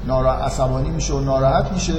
[0.07, 1.93] نارا عصبانی میشه و ناراحت میشه.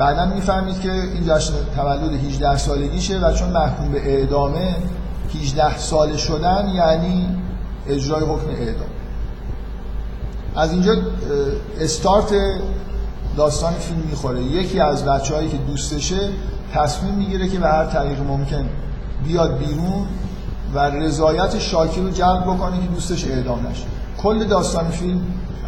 [0.00, 4.76] بعدا می‌فهمید که این جشن تولد 18 سالگیشه و چون محکوم به اعدامه
[5.42, 7.36] 18 ساله شدن یعنی
[7.88, 8.88] اجرای حکم اعدام.
[10.56, 10.92] از اینجا
[11.80, 12.34] استارت
[13.36, 14.42] داستان فیلم می‌خوره.
[14.42, 16.28] یکی از بچه هایی که دوستشه
[16.74, 18.68] تصمیم می‌گیره که به هر طریق ممکن
[19.24, 20.06] بیاد بیرون
[20.74, 23.84] و رضایت شاکی رو جلب بکنه که دوستش اعدام نشه.
[24.22, 25.20] کل داستان فیلم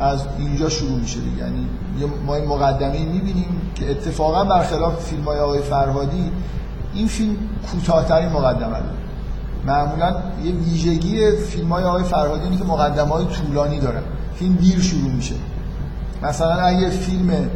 [0.02, 1.38] از اینجا شروع میشه دیگه.
[1.38, 1.66] یعنی
[2.26, 6.30] ما این مقدمه می‌بینیم که اتفاقا برخلاف فیلم های آقای فرهادی
[6.94, 7.36] این فیلم
[7.70, 8.84] کوتاهترین مقدمه داره.
[9.66, 14.02] معمولا یه ویژگی فیلم های آقای فرهادی اینه که مقدمه های طولانی دارن.
[14.34, 15.34] فیلم دیر شروع میشه.
[16.22, 17.50] مثلا اگه فیلم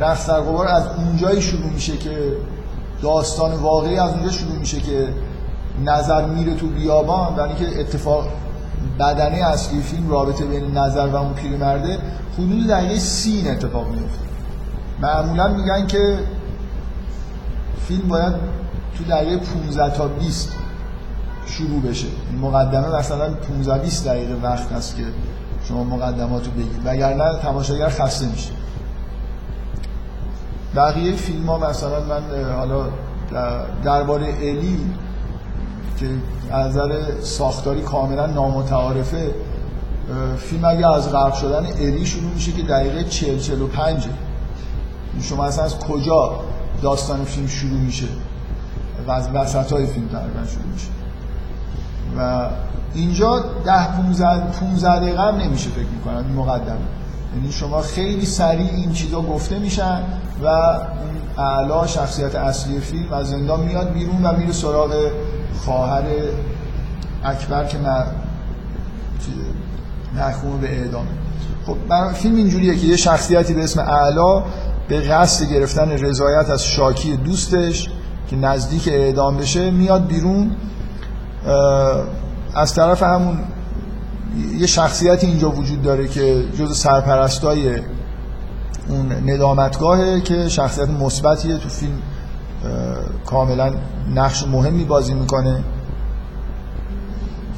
[0.00, 2.36] رقص در غبار از اونجایی شروع میشه که
[3.02, 5.08] داستان واقعی از اونجا شروع میشه که
[5.84, 8.28] نظر میره تو بیابان و که اتفاق
[8.98, 11.98] بدنه اصلی فیلم رابطه بین نظر و اون پیرمرده
[12.34, 14.26] حدود دقیقه سی اتفاق میفته
[15.00, 16.18] معمولا میگن که
[17.88, 18.34] فیلم باید
[18.98, 20.52] تو دقیقه 15 تا 20
[21.46, 22.06] شروع بشه.
[22.30, 25.02] این مقدمه مثلا 15 20 دقیقه وقت هست که
[25.68, 26.80] شما مقدمات رو بگید.
[26.84, 28.50] وگرنه تماشاگر خسته میشه.
[30.76, 32.22] بقیه فیلم ها مثلا من
[32.56, 32.84] حالا
[33.84, 34.80] درباره الی
[35.96, 36.06] که
[36.50, 39.34] از نظر ساختاری کاملا نامتعارفه
[40.38, 44.06] فیلم اگه از غرق شدن الی شروع میشه که دقیقه 40 45
[45.22, 46.40] شما اصلا از کجا
[46.82, 48.06] داستان فیلم شروع میشه؟
[49.06, 50.88] و از وسط های فیلم تقریبا شروع میشه.
[52.18, 52.48] و
[52.94, 56.76] اینجا ده 15 15 دقیقه هم نمیشه فکر می‌کنم این مقدمه
[57.36, 60.02] یعنی شما خیلی سریع این چیزا گفته میشن
[60.44, 60.46] و
[61.38, 65.10] اعلا شخصیت اصلی فیلم از زندان میاد بیرون و میره سراغ
[65.64, 66.04] خواهر
[67.24, 67.78] اکبر که
[70.14, 71.08] محکوم به اعدامه
[71.66, 71.76] خب
[72.12, 74.42] فیلم اینجوریه که یه شخصیتی به اسم اعلا
[74.88, 77.90] به قصد گرفتن رضایت از شاکی دوستش
[78.30, 80.50] که نزدیک اعدام بشه میاد بیرون
[82.54, 83.38] از طرف همون
[84.58, 87.80] یه شخصیتی اینجا وجود داره که جز سرپرستای
[88.88, 92.02] اون ندامتگاهه که شخصیت مثبتیه تو فیلم.
[93.26, 93.72] کاملا
[94.14, 95.64] نقش مهمی بازی می‌کنه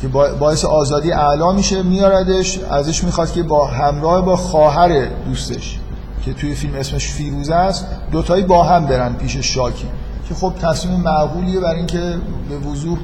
[0.02, 5.78] که باعث آزادی اعلا میشه میاردش ازش می‌خواد که با همراه با خواهر دوستش
[6.24, 9.86] که توی فیلم اسمش فیروزه است دوتایی با هم برن پیش شاکی.
[10.28, 12.14] که خب تصمیم معقولیه برای اینکه
[12.48, 12.98] به وضوح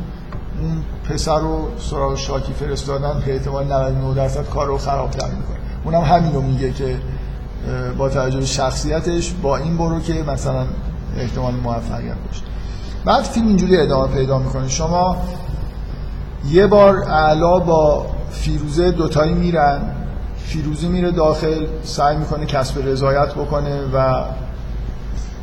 [0.62, 5.56] اون پسر رو سراغ شاکی فرستادن به احتمال 99 درصد کار رو خرابتر می‌کنه.
[5.84, 6.96] اونم همین رو میگه که
[7.98, 10.64] با توجه به شخصیتش با این برو که مثلا
[11.16, 12.42] احتمال موفقیت باشه
[13.04, 14.68] بعد فیلم اینجوری ادامه پیدا می‌کنه.
[14.68, 15.16] شما
[16.50, 19.80] یه بار اعلا با فیروزه دوتایی میرن.
[20.36, 24.24] فیروزه میره داخل سعی می‌کنه کسب رضایت بکنه و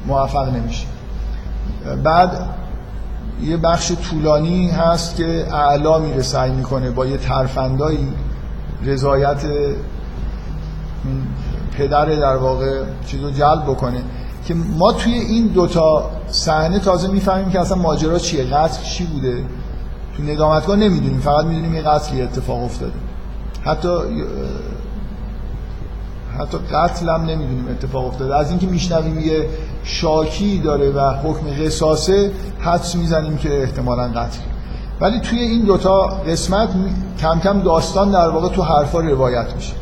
[0.07, 0.87] موفق نمیشه.
[2.03, 2.49] بعد
[3.41, 8.13] یه بخش طولانی هست که اعلا میره سعی می‌کنه با یه ترفندایی
[8.83, 9.45] رضایت
[11.77, 14.01] پدر در واقع چیزو جلب بکنه.
[14.45, 19.43] که ما توی این دوتا صحنه تازه می‌فهمیم که اصلا ماجرا چیه قتل چی بوده؟
[20.17, 22.93] تو ندامتگاه نمی‌دونیم فقط می‌دونیم یه قتلی اتفاق افتاده.
[23.65, 23.89] حتی
[26.39, 28.35] حتی قتل هم نمی‌دونیم اتفاق افتاده.
[28.35, 29.49] از اینکه میشنویم یه
[29.83, 34.39] شاکی داره و حکم قصاصه حدس می‌زنیم که احتمالا قتل.
[35.01, 36.69] ولی توی این دوتا قسمت
[37.19, 39.73] کم کم داستان در واقع تو حرفا روایت میشه.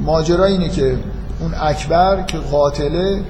[0.00, 0.98] ماجرا اینه که
[1.40, 3.22] اون اکبر که قاتله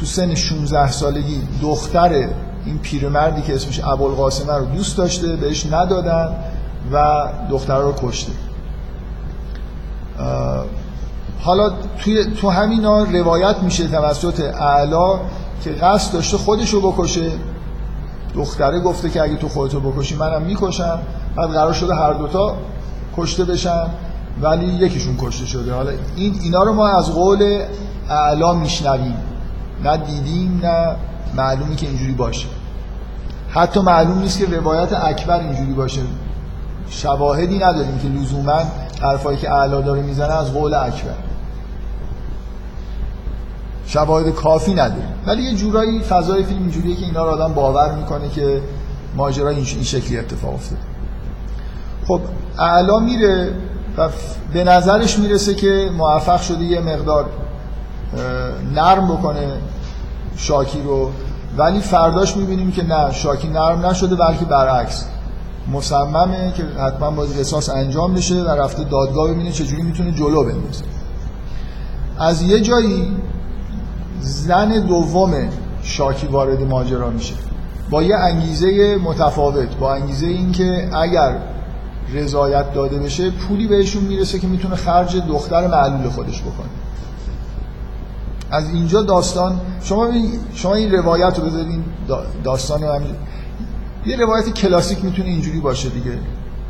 [0.00, 2.28] تو سن 16 سالگی دختر
[2.64, 6.36] این پیرمردی که اسمش ابوالقاسمه رو دوست داشته بهش ندادن
[6.92, 8.32] و دختر رو کشته.
[11.40, 15.20] حالا توی تو همینا روایت میشه توسط اعلا
[15.64, 17.30] که قصد داشته خودش رو بکشه.
[18.34, 20.98] دختره گفته که اگه تو خودتو بکشی منم می‌کشم.
[21.36, 22.56] بعد قرار شده هر دوتا
[23.16, 23.86] کشته بشن
[24.42, 25.74] ولی یکیشون کشته شده.
[25.74, 27.62] حالا این اینا رو ما از قول
[28.10, 29.16] اعلا میشنویم.
[29.84, 30.96] نه دیدیم نه
[31.36, 32.46] معلومی که اینجوری باشه.
[33.50, 36.00] حتی معلوم نیست که روایت اکبر اینجوری باشه.
[36.90, 38.62] شواهدی نداریم که لزوما
[39.02, 41.14] حرفایی که اعلا داره می‌زنه از قول اکبر.
[43.86, 45.14] شواهد کافی نداریم.
[45.26, 48.60] ولی یه جورایی فضای فیلم اینجوریه که اینا رو آدم باور می‌کنه که
[49.16, 50.82] ماجرا این شکلی اتفاق افتاده.
[52.08, 52.20] خب
[52.58, 53.52] اعلا میره
[53.98, 54.08] و
[54.52, 57.26] به نظرش می‌رسه که موفق شده یه مقدار
[58.74, 59.52] نرم بکنه
[60.36, 61.10] شاکی رو.
[61.56, 65.04] ولی فرداش می‌بینیم که نه شاکی نرم نشده بلکه برعکس.
[65.72, 70.84] مصممه که حتما باید قصاص انجام بشه و رفته دادگاه ببینه چجوری می‌تونه جلو بندازه.
[72.18, 73.16] از یه جایی
[74.20, 75.48] زن دوم
[75.82, 77.34] شاکی وارد ماجرا میشه.
[77.90, 81.36] با یه انگیزه متفاوت با انگیزه اینکه اگر
[82.14, 86.68] رضایت داده بشه پولی بهشون می‌رسه که می‌تونه خرج دختر معلول خودش بکنه.
[88.50, 90.08] از اینجا داستان شما
[90.54, 91.84] شما این روایت رو بذارین
[92.44, 93.00] داستان رو
[94.06, 96.18] یه روایت کلاسیک می‌تونه اینجوری باشه دیگه.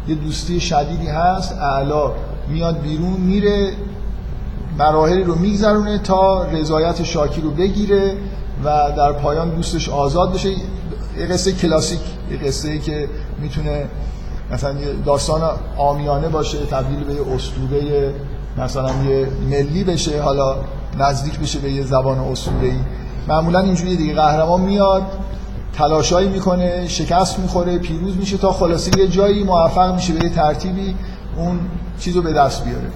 [0.08, 2.10] یه دوستی شدیدی هست اعلا
[2.48, 3.72] میاد بیرون میره
[4.78, 8.14] مراحلی رو میگذرونه تا رضایت شاکی رو بگیره
[8.64, 10.50] و در پایان دوستش آزاد بشه.
[10.50, 12.00] یه قصه کلاسیک
[12.30, 13.08] یه قصه که
[13.40, 13.86] می‌تونه
[14.52, 15.40] مثلا یه داستان
[15.76, 18.14] آمیانه باشه تبدیل به یه اسطوره
[18.58, 20.22] مثلا یه ملی بشه.
[20.22, 20.56] حالا
[20.98, 22.72] نزدیک بشه به یه زبان اسطوره‌ای
[23.28, 24.14] معمولا اینجوری دیگه.
[24.14, 25.02] قهرمان میاد
[25.72, 30.94] تلاشایی می‌کنه شکست می‌خوره پیروز میشه تا خلاصه یه جایی موفق میشه به یه ترتیبی
[31.36, 31.60] اون
[32.00, 32.90] چیزو به دست بیاره.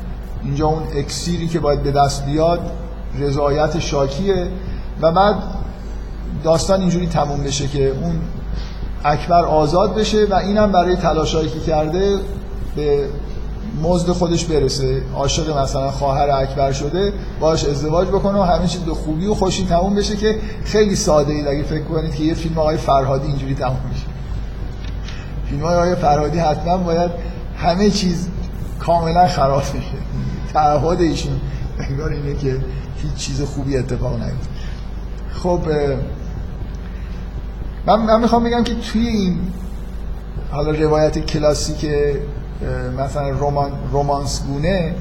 [0.45, 2.61] اینجا اون اکسیری که باید به دست بیاد
[3.19, 4.49] رضایت شاکیه.
[5.01, 5.37] و بعد
[6.45, 8.21] داستان اینجوری تموم بشه که اون
[9.05, 12.19] اکبر آزاد بشه و اینم برای تلاشایی که کرده
[12.77, 13.09] به
[13.83, 15.03] مزد خودش برسه.
[15.15, 19.67] عاشق مثلا خواهر اکبر شده باش ازدواج بکنه و همه چیز به خوبی و خوشی
[19.67, 23.55] تموم بشه که خیلی ساده ای اگه فکر کنید که یه فیلم آقای فرهادی اینجوری
[23.55, 24.07] تموم میشه.
[25.45, 27.11] فیلم آقای فرهادی حتما باید
[27.57, 28.29] همه چیز
[28.79, 29.89] کاملا خراب میشه
[30.53, 31.41] تعهد ایشون
[31.79, 32.57] انگار اینه که
[32.97, 34.49] هیچ چیز خوبی اتفاق نیفته.
[35.33, 35.61] خب
[37.87, 39.39] من, من می‌خوام بگم که توی این
[40.51, 41.87] حالا روایت کلاسیک
[42.99, 44.95] مثلا رومان رومانس گونه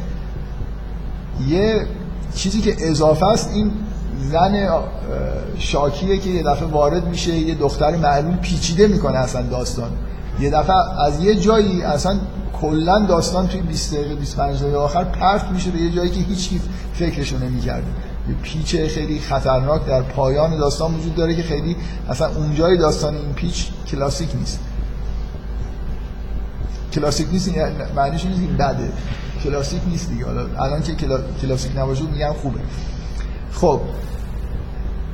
[1.47, 1.85] یه
[2.35, 3.71] چیزی که اضافه است این
[4.31, 4.69] زن
[5.57, 9.91] شاکیه که یه دفعه وارد میشه یه دختر معلول پیچیده می‌کنه اصلا داستان.
[10.39, 12.19] یه دفعه از یه جایی اصلا
[12.61, 16.49] کلا داستان توی 20 دقیقه 25 دقیقه آخر پرت میشه به یه جایی که هیچ
[16.49, 16.61] کی
[16.93, 17.87] فکرشو نمی‌کرده.
[18.29, 21.75] یه پیچ خیلی خطرناک در پایان داستان وجود داره که خیلی
[22.09, 24.59] اصلا اونجای داستان این پیچ کلاسیک نیست.
[26.93, 28.91] کلاسیک نیست یعنی معنیش نیست این بده.
[29.43, 30.25] کلاسیک نیست دیگه.
[30.25, 30.95] حالا الان که
[31.41, 32.59] کلاسیک نباشه میگم خوبه.
[33.51, 33.79] خب.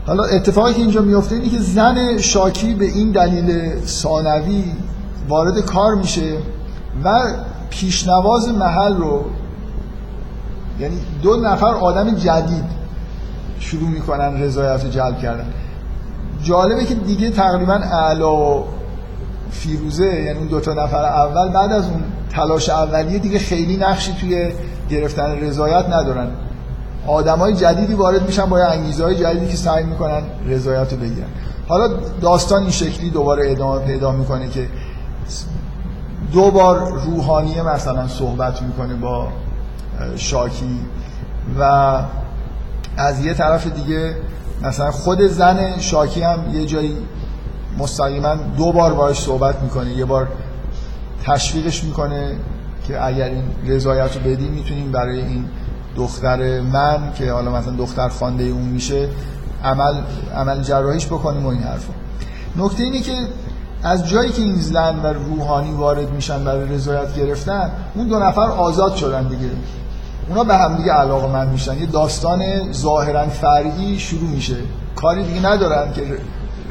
[0.07, 4.63] حالا اتفاقی که اینجا میفته اینه که زن شاکی به این دلیل ثانوی
[5.27, 6.37] وارد کار میشه
[7.03, 7.33] و
[7.69, 9.25] پیشنواز محل رو
[10.79, 12.63] یعنی دو نفر آدم جدید
[13.59, 15.45] شروع می‌کنن رضایت جلب کردن.
[16.43, 18.63] جالبه که دیگه تقریبا اعلا
[19.51, 24.13] فیروزه یعنی اون دو تا نفر اول بعد از اون تلاش اولیه دیگه خیلی نقشی
[24.21, 24.51] توی
[24.89, 26.27] گرفتن رضایت ندارن.
[27.07, 31.27] آدمای جدیدی وارد میشن با انگیزه جدیدی که سعی می‌کنن رضایت رو بگیرن.
[31.67, 31.87] حالا
[32.21, 34.67] داستان این شکلی دوباره ادامه پیدا می‌کنه که
[36.33, 39.27] دو بار روحانیه مثلا صحبت می‌کنه با
[40.15, 40.79] شاکی
[41.59, 41.63] و
[42.97, 44.15] از یه طرف دیگه
[44.61, 46.97] مثلا خود زن شاکی هم یه جایی
[47.77, 49.89] مستقیما دو بار باش صحبت می‌کنه.
[49.89, 50.27] یه بار
[51.25, 52.35] تشویقش می‌کنه
[52.87, 55.45] که اگر این رضایت رو بدیم می‌تونیم برای این
[55.95, 59.09] دختر من که حالا مثلا دختر خوانده اون میشه
[59.63, 59.93] عمل
[60.35, 61.93] عمل جراحیش بکنیم و این حرفا.
[62.55, 63.13] نکته اینه که
[63.83, 68.41] از جایی که این زن و روحانی وارد میشن برای رضایت گرفتن اون دو نفر
[68.41, 69.49] آزاد شدن دیگه.
[70.29, 71.79] اونا به هم دیگه علاقه من میشن.
[71.79, 74.55] یه داستان ظاهرا فرعی شروع میشه.
[74.95, 76.01] کاری دیگه ندارن که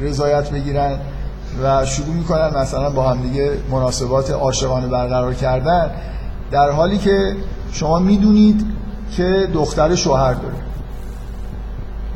[0.01, 0.99] رضایت بگیرن
[1.63, 5.91] و شروع می‌کنن مثلا با هم دیگه مناسبات عاشقانه برقرار کردن
[6.51, 7.35] در حالی که
[7.71, 8.65] شما می‌دونید
[9.11, 10.55] که دختر شوهر داره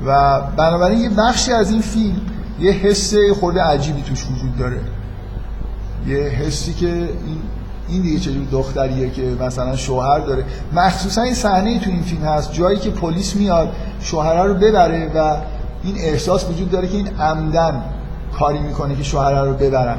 [0.05, 2.21] و بنابراین یه بخشی از این فیلم
[2.59, 4.79] یه حس خورده عجیبی توش وجود داره.
[6.07, 7.09] یه حسی که این
[7.89, 10.43] این دیگه چجور دختریه که مثلا شوهر داره.
[10.73, 12.53] مخصوصا این صحنه تو این فیلم هست.
[12.53, 15.37] جایی که پلیس میاد شوهر رو ببره و
[15.83, 17.83] این احساس وجود داره که این عمدن
[18.39, 19.97] کاری می‌کنه که شوهر رو ببرن.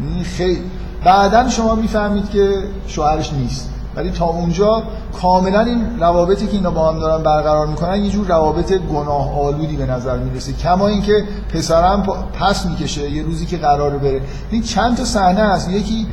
[0.00, 0.60] این خیلی
[1.04, 2.52] بعدا شما می‌فهمید که
[2.86, 3.70] شوهرش نیست.
[3.96, 4.82] ولی تا اونجا
[5.22, 9.76] کاملا این روابطی که اینا با هم دارن برقرار می‌کنن یه جور روابط گناه آلودی
[9.76, 10.52] به نظر می‌رسه.
[10.52, 11.24] کما اینکه
[11.54, 12.02] پسرم
[12.40, 14.20] پس می‌کشه یه روزی که قراره بره.
[14.50, 16.06] این چند تا صحنه هست یکی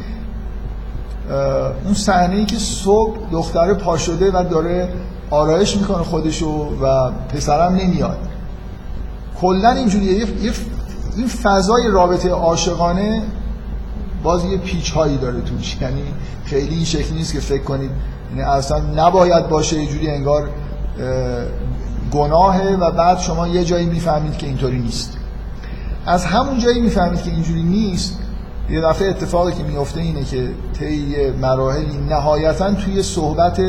[1.86, 4.90] اون صحنه ای که صبح دختر پا شده و داره
[5.30, 6.50] آرایش می‌کنه خودشو
[6.82, 8.18] و پسرم نمیاد.
[9.42, 10.26] کلا اینجوریه.
[11.18, 13.24] این فضای رابطه عاشقانه
[14.24, 15.78] باز یه پیچ هایی داره توش.
[15.82, 16.04] یعنی
[16.46, 17.92] خیلی این شکلی نیست که فکر کنید
[18.30, 20.50] یعنی اصلا نباید باشه یه جوری انگار
[22.12, 25.18] گناهه و بعد شما یه جایی می‌فهمید که اینطوری نیست.
[26.06, 28.20] از همون جایی می‌فهمید که اینجوری نیست
[28.70, 33.62] یه دفعه اتفاقی که میفته اینه که طی مراحلی نهایتا توی صحبت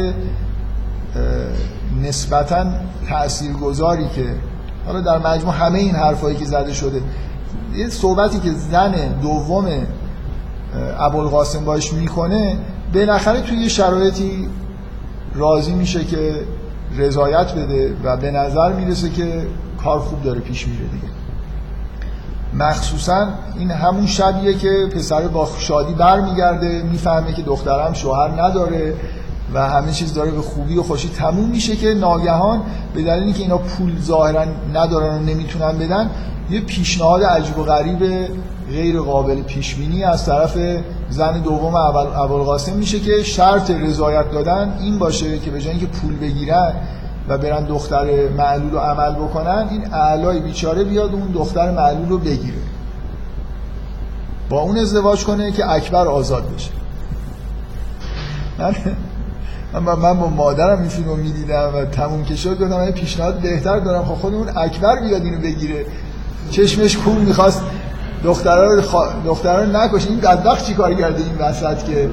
[2.03, 2.67] نسبتا
[3.09, 4.25] تاثیرگذاری که
[4.89, 7.03] حالا در مجموع همه این حرفایی که زده شده
[7.75, 9.69] یه صحبتی که زن دوم
[10.99, 12.57] ابوالقاسم باش می‌کنه
[12.95, 14.49] بالاخره توی یه شرایطی
[15.35, 16.35] راضی میشه که
[16.97, 19.47] رضایت بده و به نظر می‌رسه که
[19.85, 21.09] کار خوب داره پیش میره دیگه.
[22.55, 23.29] مخصوصا
[23.59, 28.95] این همون شبیه که پسر با شادی برمیگرده می‌فهمه که دخترم شوهر نداره.
[29.55, 31.09] و همه چیز داره به خوبی و خوشی.
[31.09, 32.63] تموم میشه که ناگهان
[32.95, 34.45] به دلیلی که اینا پول ظاهرا
[34.75, 36.11] ندارن و نمی‌تونن بدن
[36.51, 38.29] یه پیشنهاد عجیب و غریب
[38.71, 40.59] غیر قابل پیش بینی از طرف
[41.11, 46.17] زن دوم ابوالقاسم میشه که شرط رضایت دادن این باشه که به جای اینکه پول
[46.17, 46.73] بگیرن
[47.29, 52.19] و برن دختر معلول رو عمل بکنن این اعلای بیچاره بیاد اون دختر معلول رو
[52.19, 52.59] بگیره.
[54.49, 56.71] با اون ازدواج کنه که اکبر آزاد بشه.
[59.73, 63.79] من, من با مادرم این فیلم رو می‌دیدم و تموم که شد گفتم پیشنهاد بهتر
[63.79, 64.05] دارم.
[64.05, 65.87] خب خود اون اکبر بیاد اینو بگیره.
[66.51, 67.63] چشمش کور می‌خواست.
[68.25, 69.07] دخترها رو, خوا...
[69.27, 70.07] دخترها رو نکش.
[70.07, 72.11] این بدبخت چی کار کرده این وسط که؟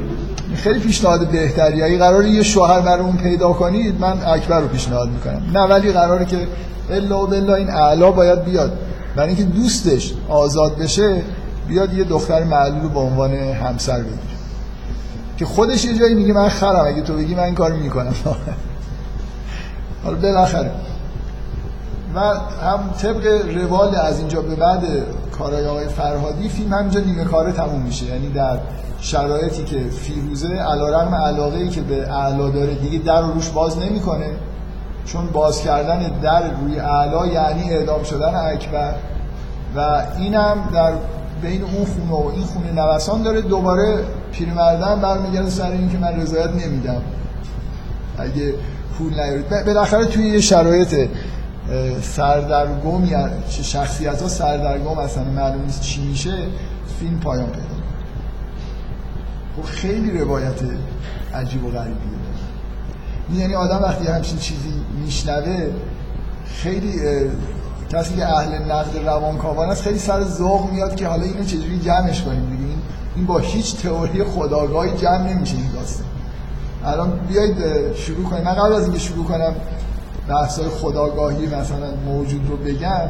[0.56, 1.84] خیلی پیشنهاد بهتری.
[1.84, 5.42] اگه قراره یه شوهر برامون پیدا کنید من اکبر رو پیشنهاد می‌کنم.
[5.54, 6.48] نه ولی قراره که
[6.90, 8.78] الا و بلا این اعلا باید بیاد.
[9.16, 11.22] برای اینکه دوستش آزاد بشه
[11.68, 14.35] بیاد یه دختر معلول رو به عنوان همسر بگیره.
[15.38, 18.14] که خودش یه جایی میگه من خرم اگه تو بگی من این کارو می‌کنم.
[20.04, 20.72] حالا بالاخره.
[22.16, 22.20] و
[22.66, 23.26] هم طبق
[23.56, 24.84] روال از اینجا به بعد
[25.38, 28.06] کارهای آقای فرهادی فیلم همینجا نیمه کاره تموم میشه.
[28.06, 28.58] یعنی در
[29.00, 33.78] شرایطی که فیروزه علیرغم علاقه ای که به اعلا داره دیگه در رو روش باز
[33.78, 34.30] نمی‌کنه
[35.06, 38.96] چون باز کردن در روی اعلا یعنی اعدام شدن اکبر.
[39.76, 40.94] و اینم در
[41.42, 44.04] بین اون خونه و این خونه نوسان داره دوباره
[44.38, 47.02] پیرمردن برمیگرده سر این که من رضایت نمیدم.
[48.18, 48.54] اگه
[48.98, 49.66] پول نیارید.
[49.66, 51.10] بالاخره توی یه شرایط
[52.02, 56.38] سردرگم یا شخصیت ها سردرگم اصلا معلوم نیست چی میشه
[57.00, 57.66] فیلم پایان پیدا
[59.56, 60.60] خب خیلی روایت
[61.34, 61.96] عجیب و غریبیه.
[63.34, 64.74] یعنی آدم وقتی همچین چیزی
[65.04, 65.70] میشنوه
[66.46, 66.94] خیلی
[67.90, 72.22] کسی که اهل نقد روانکاوان است خیلی سر ذوق میاد که حالا اینو چجوری جمعش
[72.22, 72.65] کنیم؟ دیگه
[73.16, 76.08] این با هیچ تئوری خداگاهی جمع نمیشه این داستان.
[76.86, 77.58] الان بیایید
[77.96, 78.44] شروع کنیم.
[78.44, 79.56] من قبل از اینکه شروع کنم
[80.28, 83.10] بحثای خداگاهی مثلا موجود رو بگم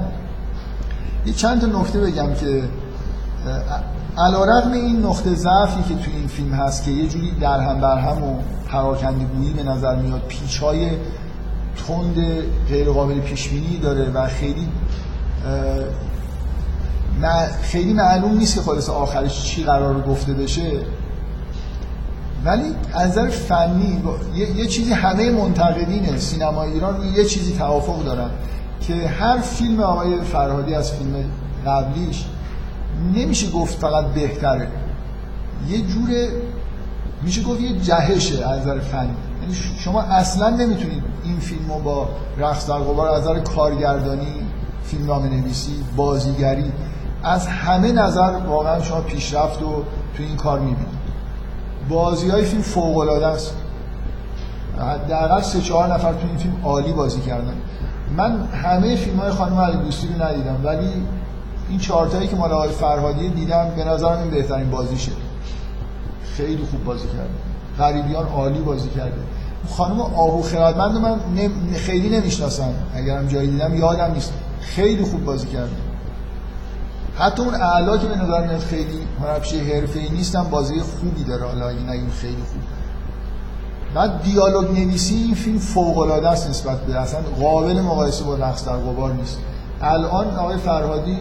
[1.25, 2.63] یه چند تا نکته بگم که
[4.17, 7.97] علیرغم این نقطه ضعفی که توی این فیلم هست که یه جوری در هم بر
[7.97, 8.35] هم و
[8.69, 10.89] پراکندگویی به نظر میاد پیچ های
[11.87, 12.15] تند
[12.69, 14.67] غیر قابل پیش بینی داره و خیلی
[17.61, 20.71] خیلی معلوم نیست که خالص آخرش چی قرار گفته بشه.
[22.45, 24.03] ولی از نظر فنی
[24.35, 28.29] یه،, یه چیزی همه منتقدین سینما ایران یه چیزی توافق دارن
[28.81, 31.13] که هر فیلم آقای فرهادی از فیلم
[31.65, 32.25] قبلیش
[33.15, 34.67] نمیشه گفت فقط بهتره.
[35.69, 36.09] یه جور
[37.23, 39.09] میشه گفت یه جهشه از نظر فنی.
[39.41, 44.33] یعنی شما اصلا نمی‌تونید این فیلم رو با رقص در از نظر کارگردانی
[44.83, 46.71] فیلم نام نویسی بازیگری
[47.25, 49.83] از همه نظر واقعا شما پیشرفت رو
[50.17, 51.05] تو این کار می‌بینید.
[51.89, 53.55] بازی های فیلم فوق العاده است.
[54.79, 57.53] حداقل سه چهار نفر تو این فیلم عالی بازی کردن.
[58.17, 60.89] من همه فیلم های خانم علی دوستی رو ندیدم ولی
[61.69, 65.11] این چهارتایی که مال آقای فرهادی دیدم به نظرم این بهترین بازیشه
[66.37, 67.29] خیلی خوب بازی کرده
[67.79, 69.21] غریبیان عالی بازی کرده.
[69.69, 71.19] خانم آهو خردمند من
[71.75, 72.73] خیلی نمی‌شناسم.
[72.95, 74.33] اگرم جایی دیدم یادم نیست.
[74.61, 75.84] خیلی خوب بازی کرده.
[77.17, 81.45] حتی اون اعلا که به نظر میاد خیلی هنرپیشه حرفه‌ای نیستم بازی خوبی داره.
[81.45, 82.61] حالا این نگیم خیلی خوب.
[83.95, 88.65] بعد دیالوگ نویسی این فیلم فوق العاده است نسبت به اصلا قابل مقایسه با رقص
[88.65, 89.37] در غبار نیست.
[89.81, 91.17] الان آقای فرهادی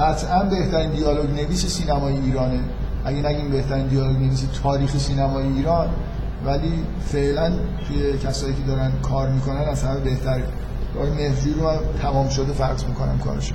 [0.00, 2.60] قطعا بهترین دیالوگ نویس سینمای ایرانه.
[3.04, 5.88] اگه نگیم بهترین دیالوگ نویس تاریخ سینمای ایران
[6.46, 7.52] ولی فعلا
[7.88, 10.44] توی کسایی که دارن کار می‌کنن از همه بهتره
[10.96, 11.70] آقای مهجوی رو
[12.02, 13.54] تمام شده فرض می‌کنم کارشو.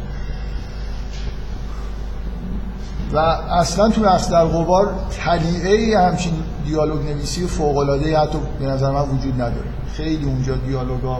[3.13, 4.93] و اصلا تو رقص در غبار
[5.25, 6.33] تلیعه همچین
[6.65, 9.69] دیالوگ نویسی فوق العاده حتی به نظر من وجود نداره.
[9.93, 11.19] خیلی اونجا دیالوگا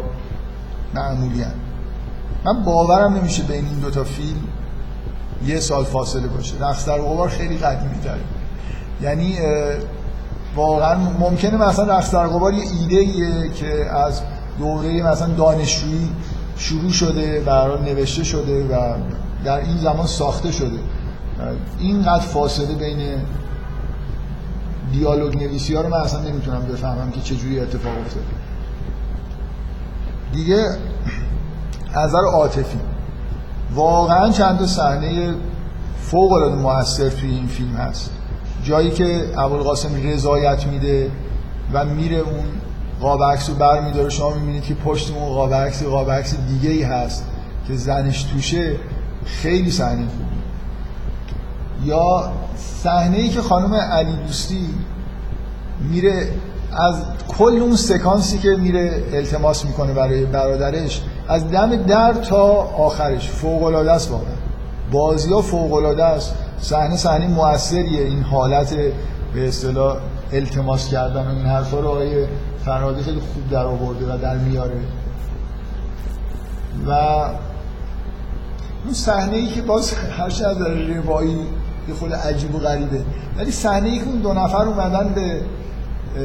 [0.94, 1.54] معمولی هن.
[2.46, 4.42] من باورم نمیشه بین این دوتا فیلم
[5.46, 6.56] یه سال فاصله باشه.
[6.60, 8.20] رقص در غبار خیلی قدیمی تره.
[9.02, 9.38] یعنی
[10.56, 14.22] واقعا ممکنه مثلا رقص در غبار یه ایده که از
[14.60, 16.10] دوره مثلا دانشجویی
[16.58, 18.96] شروع شده برای نوشته شده و
[19.46, 20.78] در این زمان ساخته شده.
[21.80, 23.18] اینقدر فاصله بین
[24.92, 28.26] دیالوگ نویسی ها رو من اصلا نمی‌تونم بفهمم که چجوری اتفاق افتاده.
[30.34, 30.66] دیگه
[31.96, 32.80] نظر عاطفی.
[33.76, 35.36] واقعا چند تا صحنه
[36.02, 38.12] فوق العاده موثر توی این فیلم هست.
[38.64, 41.12] جایی که ابوالقاسم رضایت میده
[41.74, 42.46] و میره اون
[43.02, 44.10] قاب عکس رو برمیداره.
[44.10, 47.26] شما می‌بینید که پشت اون قاب عکس قاب عکس دیگه ای هست
[47.68, 48.76] که زنش توشه.
[49.26, 50.31] خیلی صحنه خوبی
[51.86, 52.32] یا
[52.84, 54.70] صحنه ای که خانم علی دوستی
[55.90, 56.28] میره
[56.72, 56.96] از
[57.38, 63.64] کل اون سکانسی که میره التماس می‌کنه برای برادرش از دم در تا آخرش فوق
[63.64, 64.34] العاده است واقعا.
[64.92, 66.36] بازی ها فوق العاده است.
[66.60, 68.02] صحنه صحنه موثریه.
[68.02, 68.76] این حالت
[69.34, 69.98] به اصطلاح
[70.34, 72.26] التماس کردن و این حرفا رو آقای
[72.66, 74.78] فرهادی خیلی خوب در آورده و در میاره.
[76.88, 76.92] و
[78.86, 80.58] اون صحنه ای که باز هرچه از
[81.06, 81.38] روایی
[81.88, 83.02] یه خود عجیب و غریبه.
[83.38, 85.42] ولی صحنه ای که اون دو نفر اومدن به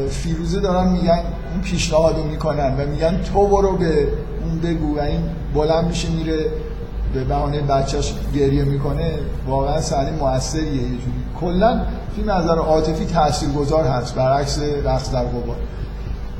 [0.09, 1.19] فیروزه دارن میگن
[1.53, 4.09] اون پیشنهادو می‌کنن و میگن تو برو به
[4.45, 5.21] اون بگو و این
[5.55, 6.47] بلند میشه میره
[7.15, 9.13] به بهانه بچهش گریه می‌کنه.
[9.47, 11.23] واقعا صحنه موثریه یه جوری.
[11.41, 11.81] کلا
[12.17, 15.57] فیلم از نظر عاطفی تاثیرگذار هست برعکس رقص در غبار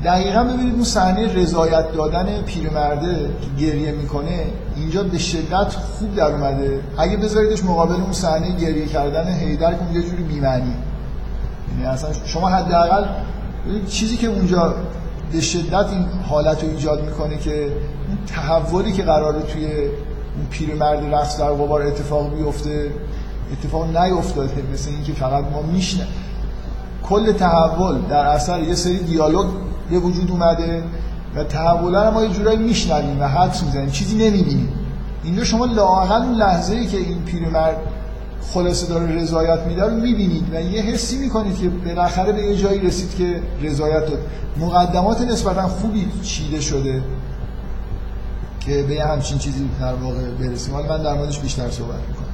[0.03, 4.45] دقیقا ببینید اون صحنه رضایت دادن پیرمرده که گریه می‌کنه
[4.79, 6.79] اینجا به شدت خوب در اومده.
[6.97, 10.73] اگه بذاریدش مقابل اون صحنه گریه کردن هیدر که یه جوری بی‌معنی.
[11.71, 13.05] یعنی اصلا شما حداقل
[13.89, 14.75] چیزی که اونجا
[15.31, 21.13] به شدت این حالت رو ایجاد می‌کنه که اون تحولی که قراره توی اون پیرمرد
[21.13, 22.91] رقص در غبار اتفاق بیفته
[23.51, 26.07] اتفاق نیفتاده مثل اینکه فقط ما میشنه
[27.03, 29.47] کل تحول در اثر یه سری دیالوگ
[29.89, 30.83] به وجود اومده.
[31.37, 34.73] و تحولا ما یه جورایی میشنویم و حدس می‌زنیم چیزی نمی‌بینیم.
[35.23, 37.77] اینجا شما لااقل اون لحظه ای که این پیرمرد
[38.53, 42.79] خلاصه داره رضایت میده رو می‌بینید و یه حسی می‌کنید که بالاخره به یه جایی
[42.79, 44.19] رسید که رضایت داد.
[44.57, 47.03] مقدمات نسبتا خوبی چیده شده
[48.59, 52.27] که به همچین چیزی در واقع برسیم حالا من در موردش بیشتر صحبت می‌کنم.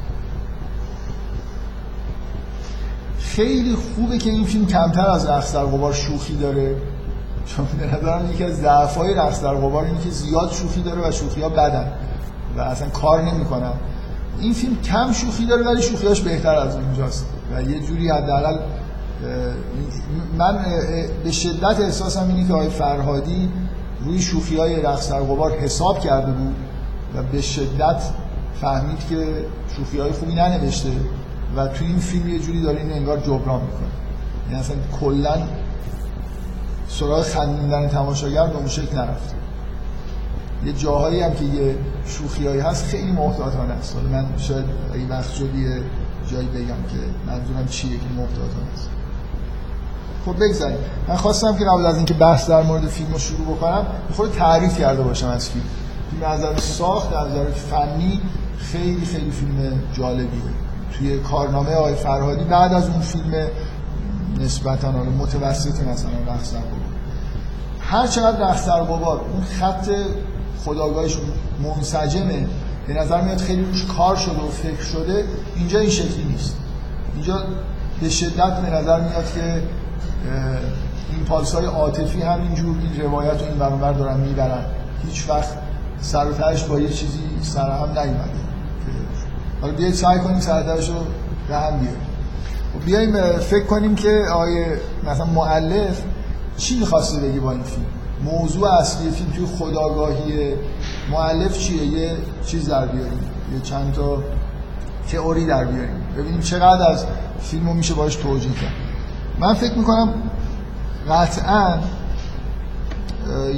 [3.20, 6.76] خیلی خوبه که این فیلم کمتر از در غبار شوخی داره.
[7.46, 11.12] چون به نظرم یکی از ضعف‌های رقص در غبار اینه که زیاد شوخی داره و
[11.12, 11.92] شوخی ها بدن
[12.58, 13.74] و اصلا کار نمی‌کنن
[14.40, 17.26] این فیلم کم شوخی داره ولی شوخیاش بهتر از اونجاست
[17.56, 18.58] و یه جوری حداقل
[20.38, 20.66] من
[21.24, 23.50] به شدت احساسم اینه که آقای فرهادی
[24.06, 26.56] روی شوخی های رقص در غبار حساب کرده بود
[27.16, 28.02] و به شدت
[28.62, 29.46] فهمید که
[29.78, 30.90] شوخی های خوبی ننوشته
[31.58, 33.88] و توی این فیلم یه جوری داره این انگار جبران می‌کنه.
[34.50, 35.38] یعنی اصلا کلا
[37.00, 39.36] سراغ خندیدن تماشاگر به اون شکل نرفته.
[40.66, 41.76] یه جاهایی هم که یه
[42.06, 43.96] شوخی هایی هست خیلی محتاطانه است.
[44.12, 45.82] من شاید اگه وقت شد یه
[46.32, 48.90] جایی بگم که منظورم چیه که محتاطانه است.
[50.26, 50.78] خب بگذاریم.
[51.08, 54.80] من خواستم که قبل از اینکه بحث در مورد فیلم رو شروع بکنم خود تعریف
[54.80, 55.66] کرده باشم از فیلم.
[56.12, 58.22] فیلم از نظر ساخت از نظر فنی
[58.58, 60.42] خیلی خیلی فیلم جالبیه.
[60.98, 63.48] توی کارنامه آقای فرهادی بعد از اون فیلم
[64.40, 66.54] نسبتا متوسط مثلا رقص
[67.80, 69.90] هر چقدر رقص در اون خط
[70.66, 71.18] خداگاهش
[71.64, 72.48] منسجمه.
[72.88, 75.24] به نظر میاد خیلی روش کار شده و فکر شده.
[75.56, 76.58] اینجا این شکلی نیست.
[77.16, 77.44] اینجا
[78.02, 79.64] به شدت به نظر میاد که
[81.12, 84.66] این پالس های عاطفی همینجور این روایت و این برابر دارن می‌برن.
[85.06, 85.50] هیچ وقت
[86.02, 88.44] سر و با یه چیزی سر هم نیومده.
[89.62, 90.96] حالا بیایید سعی کنیم سرترش رو
[91.48, 92.13] به هم بیاریم.
[92.86, 96.02] بیاییم فکر کنیم که آیه مثلا معلف
[96.58, 97.86] چی می‌خواسته بگی با این فیلم؟
[98.24, 100.54] موضوع اصلی فیلم توی خداگاهی
[101.12, 103.20] معلف چیه؟ یه چیز در بیاریم
[103.54, 104.24] یه چند تا
[105.12, 107.06] تئوری در بیاریم ببینیم چقدر از
[107.40, 108.74] فیلم رو میشه باش توجیه کرد.
[109.40, 110.14] من فکر می‌کنم
[111.10, 111.80] قطعا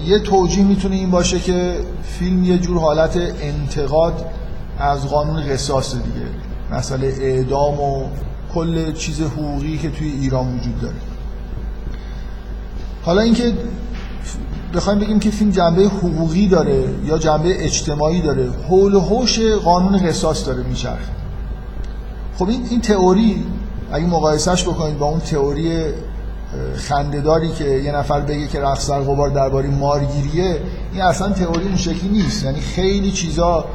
[0.06, 4.26] یه توجیه می‌تونه این باشه که فیلم یه جور حالت انتقاد
[4.80, 6.28] از قانون قصاص دیگه.
[6.72, 8.06] مسئله اعدام و
[8.56, 10.96] کل چیز حقوقی که توی ایران وجود داره.
[13.04, 13.54] حالا اینکه
[14.74, 20.08] بخوایم بگیم که فیلم جنبه حقوقی داره یا جنبه اجتماعی داره حول و حوش قانون
[20.08, 21.12] قصاص داره میچرخه.
[22.38, 23.44] خب این این تئوری
[23.92, 25.80] اگه مقایسهش بکنید با اون تئوری
[26.76, 30.62] خندهداری که یه نفر بگه که رقص در غبار درباره مارگیریه
[30.94, 32.44] این اصلا تئوری اون شکلی نیست.
[32.44, 33.66] یعنی خیلی چیزا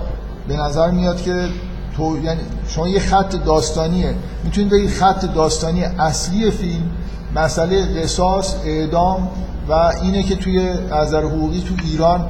[0.48, 1.48] به نظر میاد که
[1.96, 4.14] تو یعنی شما یه خط داستانیه.
[4.44, 6.90] می‌تونید بگید خط داستانی اصلی فیلم
[7.34, 9.28] مسئله قصاص اعدام
[9.68, 9.72] و
[10.02, 12.26] اینه که توی نظر حقوقی تو ایران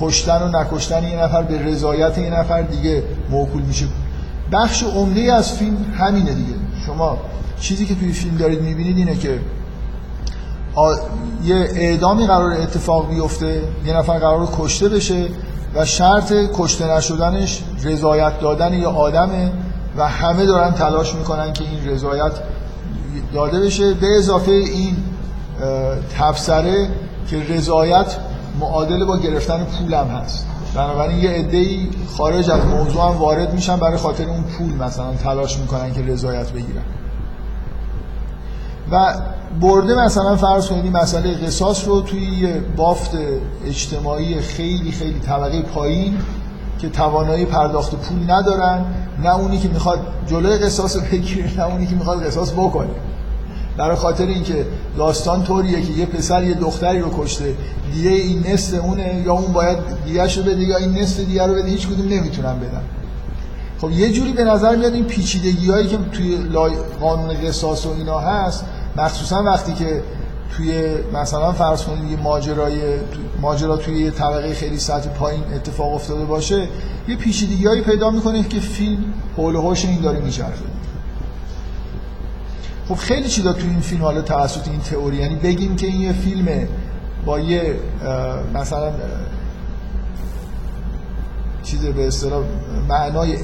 [0.00, 3.86] کشتن و نکشتن یه نفر به رضایت یه نفر دیگه موکول میشه.
[4.52, 6.54] بخش عمده از فیلم همینه دیگه.
[6.86, 7.18] شما
[7.60, 9.38] چیزی که توی فیلم دارید می‌بینید اینه که
[11.44, 15.26] یه اعدامی قرار اتفاق بیفته یه نفر قرار کشته بشه
[15.74, 19.52] و شرط کشته نشدنش رضایت دادن یه آدمه
[19.96, 22.32] و همه دارن تلاش می‌کنن که این رضایت
[23.34, 23.94] داده بشه.
[23.94, 24.96] به اضافه این
[26.18, 26.88] تفسره
[27.30, 28.16] که رضایت
[28.60, 30.46] معادل با گرفتن پولم هست.
[30.74, 35.58] بنابراین یه عده‌ای خارج از موضوع هم وارد میشن برای خاطر اون پول مثلا تلاش
[35.58, 36.82] می‌کنن که رضایت بگیرن.
[38.90, 39.14] و
[39.60, 43.10] برده مثلا فرض کنید مسئله قصاص رو توی یه بافت
[43.66, 46.18] اجتماعی خیلی خیلی طبقه پایین
[46.78, 48.84] که توانایی پرداخت پول ندارن
[49.22, 52.90] نه اونی که می‌خواد جلوی قصاص رو بگیره نه اونی که می‌خواد قصاص بکنه.
[53.76, 54.66] برای خاطر اینکه
[54.96, 57.54] داستان طوریه که یه پسر یه دختری رو کشته
[57.94, 61.54] دیگه این نصف اونه یا اون باید دیگه رو بده یا این نصف دیگه رو
[61.54, 62.82] بده هیچ کدوم نمی‌تونن بدن.
[63.80, 66.38] خب یه جوری به نظر میاد این پیچیدگی هایی که توی
[67.00, 68.64] قانون قصاص و اینا هست
[68.98, 70.02] مخصوصا وقتی که
[70.56, 72.80] توی مثلا فرض کنید یه ماجرای
[73.40, 76.68] ماجرا توی یه طبقه خیلی سطح پایین اتفاق افتاده باشه
[77.08, 79.04] یه پیچیدگیهایی پیدا می‌کنه که فیلم
[79.36, 80.64] حول و حوش این داره میچرخه.
[82.88, 86.12] خب خیلی چیزا توی این فیلم حالا توسط این تئوری یعنی بگیم که این یه
[86.12, 86.68] فیلمه
[87.26, 87.76] با یه
[88.54, 88.92] مثلا
[91.62, 92.44] چیز به اصطلاح
[92.88, 93.38] معنای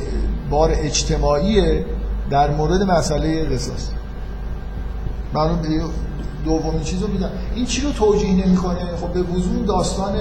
[0.51, 1.85] بار اجتماعی
[2.31, 3.91] در مورد مسئله قصاص.
[5.35, 5.59] معلوم
[6.45, 7.31] دومین چیز رو میدم.
[7.55, 10.15] این چی رو توجیه نمی‌کنه؟ خب به وضوح داستان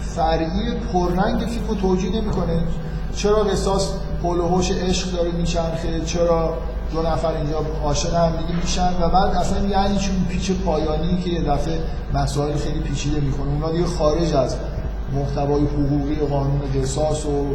[0.00, 2.62] فرعی پررنگ فیلم رو توجیه نمی‌کنه.
[3.16, 3.88] چرا قصاص
[4.22, 6.54] پول و عشق داره میچرخه؟ چرا
[6.92, 11.30] دو نفر اینجا عاشق هم دیگه میشن؟ و بعد اصلا یعنی چون پیچ پایانی که
[11.30, 11.78] یه دفعه
[12.14, 13.52] مسائل خیلی پیچیده می‌کنه.
[13.52, 14.56] اونا دیگه خارج از
[15.14, 17.46] محتوای حقوقی قانون قصاص و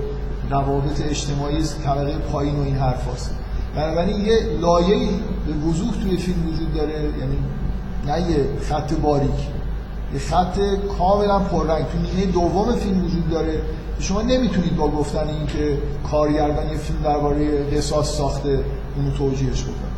[0.49, 3.35] روابط اجتماعی طبقه پایین و این حرف هست.
[3.75, 5.09] بنابراین یه لایه
[5.47, 7.37] به وضوح توی فیلم وجود داره یعنی
[8.05, 9.49] نه یه خط باریک
[10.13, 10.59] یه خط
[10.97, 11.85] کاملا پررنگ.
[11.85, 13.61] تو نیمه دوم فیلم وجود داره.
[13.99, 15.77] شما نمی‌تونید با گفتن این که
[16.11, 18.59] کارگردان یه فیلم درباره قصاص ساخته
[18.95, 19.93] اونو توجیهش بکنه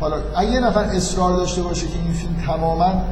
[0.00, 3.02] حالا اگه یه نفر اصرار داشته باشه که این فیلم تماما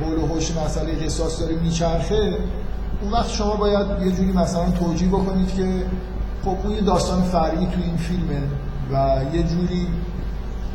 [0.00, 2.38] حول و حوش مسئله قصاص داره میچرخه
[3.02, 5.82] اون وقت شما باید یه جوری مثلا توجیه بکنید که
[6.46, 8.42] خب اون یه داستان فرعی تو این فیلمه
[8.92, 9.86] و یه جوری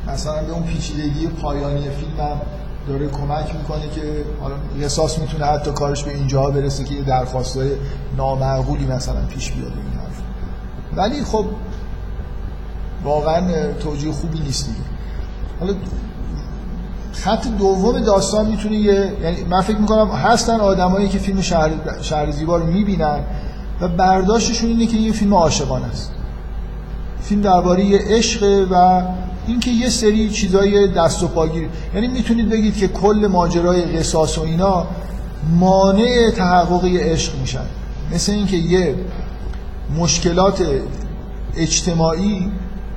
[0.07, 2.41] مثلا به اون پیچیدگی پایانی فیلم هم
[2.87, 7.69] داره کمک می‌کنه که حالا قصاص می‌تونه حتی کارش به اینجا برسه که یه درخواستای
[8.17, 10.21] نامعقولی مثلا پیش بیاد این حرف.
[10.95, 11.45] ولی خب
[13.03, 14.79] واقعا توجیه خوبی نیست دیگه.
[15.59, 15.73] حالا
[17.13, 21.71] خط دوم داستان می‌تونه یه یعنی من فکر می‌کنم هستن آدمایی که فیلم شهر,
[22.01, 23.19] شهر زیبا رو می‌بینن.
[23.81, 26.11] و برداشتشون اینه که این فیلم عاشقانه است.
[27.21, 29.03] فیلم درباره عشق و
[29.47, 31.69] اینکه یه سری چیزای دست و پاگیر.
[31.95, 34.85] یعنی می‌تونید بگید که کل ماجرای قصاص و اینا
[35.59, 37.65] مانع تحقق عشق میشن.
[38.13, 38.95] مثل اینکه یه
[39.99, 40.65] مشکلات
[41.57, 42.51] اجتماعی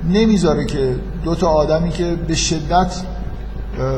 [0.09, 2.93] نمی‌ذاره که دو تا آدمی که به شدت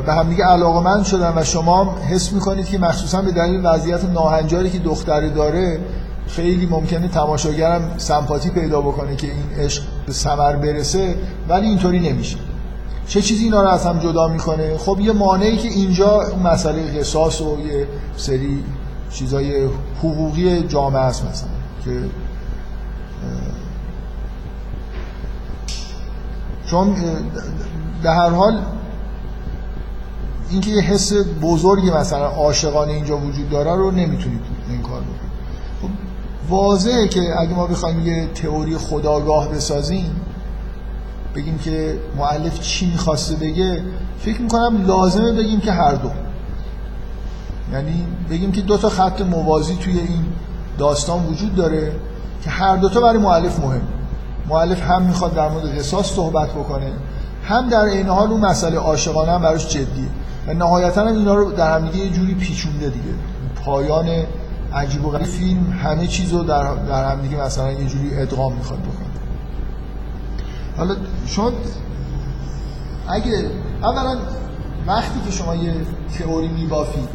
[0.06, 4.80] به همدیگه علاقمند شدن و شما حس می‌کنید که مخصوصا به دلیل وضعیت ناهنجاری که
[4.80, 5.80] دختره داره
[6.28, 11.16] خیلی ممکنه تماشاگرم سمپاتی پیدا بکنه که این عشق به ثمر برسه
[11.50, 12.38] ولی اینطوری نمیشه.
[13.08, 17.42] چه چیزی اینا رو از هم جدا می‌کنه؟ خب یه مانعی که اینجا مسئله قصاص
[17.42, 17.88] و یه
[18.18, 18.64] سری
[19.12, 21.50] چیزای حقوقی جامعه است مثلا
[21.86, 22.02] که
[26.66, 26.96] چون
[28.04, 28.62] به هر حال
[30.50, 35.27] اینکه یه حس بزرگی مثلا عاشقانه اینجا وجود داره رو نمی‌تونید این کار بکنید.
[36.50, 40.16] واضحه که اگه ما بخوایم یه تئوری خداگاه بسازیم
[41.36, 43.84] بگیم که معلف چی می‌خواسته بگه
[44.20, 46.12] فکر می‌کنم لازمه بگیم که هر دو.
[47.74, 50.26] یعنی بگیم که دو تا خط موازی توی این
[50.78, 51.92] داستان وجود داره
[52.44, 53.82] که هر دوتا برای معلف مهم.
[54.50, 56.92] معلف هم می‌خواد در مورد قصاص صحبت بکنه
[57.44, 60.10] هم در این حال اون مسئله عاشقانه هم براش جدیه.
[60.48, 63.14] و نهایتا هم اینا رو در هم یه جوری پیچونده دیگه.
[63.66, 64.06] پایان
[64.78, 65.28] عجیب و غریب.
[65.28, 69.08] فیلم همه چیز رو در, در هم دیگه مثلا یه جوری ادغام می‌خواد بکنه.
[70.78, 70.96] حالا
[71.26, 71.52] شما
[73.08, 73.52] اگه
[73.84, 74.18] اولا
[74.88, 75.74] وقتی که شما یه
[76.20, 77.10] تئوری میبافید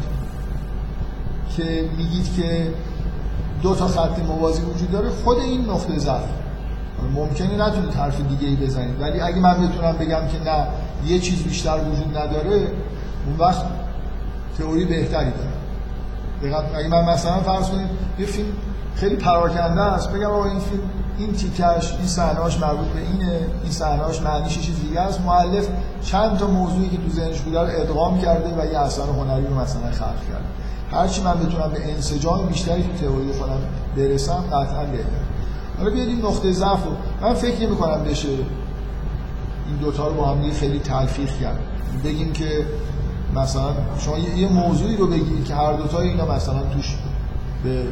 [1.57, 2.73] که میگید که
[3.61, 6.23] دو تا خط موازی وجود داره خود این نقطه ضعف.
[7.15, 10.67] ممکنه نتونید حرف دیگه ای بزنید ولی اگه من بتونم بگم که نه
[11.05, 12.67] یه چیز بیشتر وجود نداره
[13.25, 13.65] اون وقت
[14.57, 15.62] تئوری بهتری داره.
[16.75, 17.87] اگه من مثلا فرض کنید
[18.19, 18.49] یه فیلم
[18.95, 20.81] خیلی پراکنده است بگم آقا این فیلم
[21.17, 25.21] این تیکش این صحنه‌اش مربوط به اینه این صحنه‌اش معنیش چیز دیگه است.
[25.21, 25.67] مؤلف
[26.01, 29.59] چند تا موضوعی که تو ذهنش بوده رو ادغام کرده و یه اثر هنری رو
[29.59, 30.45] مثلا خلق کرده.
[30.91, 33.59] هرچی من بتونم به انسجام بیشتری تو تئوری خودم
[33.95, 35.23] برسم قطعا بهتر
[35.77, 36.91] حالا بیاید این نقطه ضعف رو.
[37.21, 41.59] من فکر نمی کنم بشه این دوتا رو با هم خیلی تلفیق کرد.
[42.05, 42.65] بگیم که
[43.35, 46.97] مثلا شما یه موضوعی رو بگیرید که هر دوتا اینا مثلا توش
[47.63, 47.83] به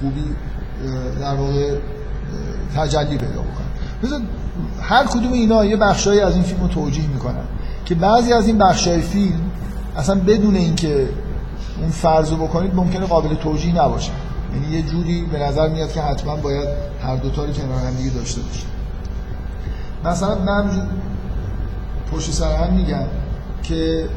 [0.00, 0.24] خوبی
[1.20, 1.76] در واقع
[2.76, 4.22] تجلی پیدا بکنن.
[4.80, 7.44] هر کدوم اینا یه بخشایی از این فیلم رو توجیه می‌کنن
[7.84, 9.40] که بعضی از این بخشای فیلم
[9.96, 11.08] اصلا بدون اینکه
[11.80, 14.12] اون فرض رو بکنید ممکنه قابل توجیه نباشه.
[14.54, 16.68] یعنی یه جوری به نظر میاد که حتما باید
[17.02, 18.66] هر دوتا رو کنار هم دیگه داشته باشه
[20.04, 20.70] مثلا من
[22.12, 23.04] پشت سر هم میگم
[23.62, 24.08] که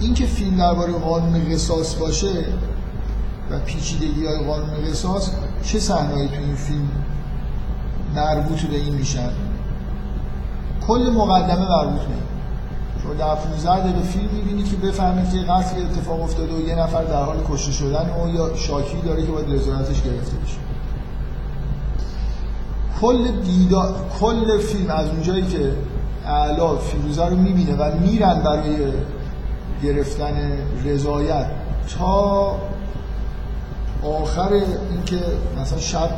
[0.00, 2.44] این که فیلم درباره قانون قصاص باشه
[3.50, 5.30] و پیچیدگی های قانون قصاص
[5.62, 6.88] چه صحنه‌ای تو این فیلم
[8.14, 9.30] مربوط به این میشن
[10.86, 12.14] کل مقدمه مربوط به
[13.02, 17.04] شما در 15 دقیقه فیلم می‌بینید که بفهمید که قتل اتفاق افتاده و یه نفر
[17.04, 20.56] در حال کشته شدن و یا شاکی داره که باید رضایتش گرفته بشه.
[23.00, 25.72] کل دیدا کل فیلم از اونجایی که
[26.26, 28.76] اعلا فیروزه رو می‌بینه و میرن برای
[29.82, 30.52] گرفتن
[30.84, 31.46] رضایت
[31.98, 32.56] تا
[34.22, 35.20] آخر اینکه
[35.60, 36.10] مثلا شب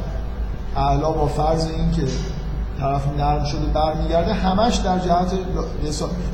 [0.76, 2.02] اعلا با فرض اینکه
[2.80, 5.32] طرف نرم شده برمیگرده همش در جهت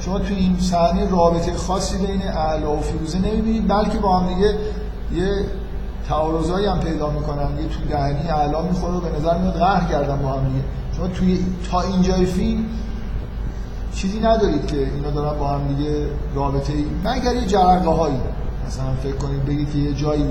[0.01, 4.55] شما تو این صحنه رابطه خاصی بین اعلا و فیروزه نمی‌بینید بلکه با هم دیگه
[5.15, 5.45] یه
[6.09, 7.59] تعارضایی هم پیدا می‌کنن.
[7.59, 10.65] یه تو دهنی اعلا می‌خوره و به نظر میاد قهر کردن با هم دیگه.
[10.97, 12.65] شما توی تا اینجای فیلم
[14.03, 18.21] چیزی ندارید که اینا دارن با هم دیگه رابطه ای مگر یه جرقه هایی
[18.67, 20.25] مثلا فکر کنید بگید که یه جایی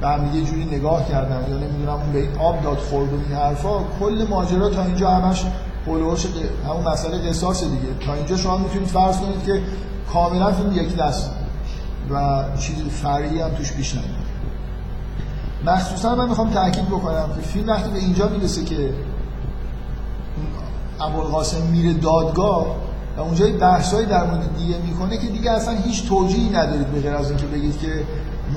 [0.00, 3.38] به هم یه جوری نگاه کردن یا نمی‌دونم اون به آب داد خورد و این
[3.38, 5.44] حرفا کل ماجرا تا اینجا همش
[5.86, 6.26] هولوش
[6.68, 8.06] همون مسئله قصاص دیگه.
[8.06, 9.62] تا اینجا شما می‌تونید فرض کنید که
[10.12, 11.30] کاملا فیلم یکی دست
[12.10, 14.28] و چیز فرعی هم توش بیش نمیاد
[15.66, 18.94] مخصوصا من می‌خوام تاکید بکنم که فیلم وقتی به اینجا می‌رسه که
[21.00, 22.87] ابوالقاسم میره دادگاه
[23.18, 27.14] و اونجا بحثایی در مورد دیه می‌کنه که دیگه اصلا هیچ توجیهی ندارید به غیر
[27.14, 28.04] از اینکه بگید که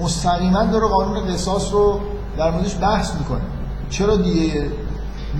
[0.01, 1.99] مستقیما داره قانون قصاص رو
[2.37, 3.41] در موردش بحث می‌کنه.
[3.89, 4.65] چرا دیگه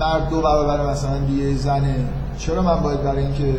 [0.00, 1.94] مرد دو برابر مثلا دیگه زنه
[2.38, 3.54] چرا من باید برای اینکه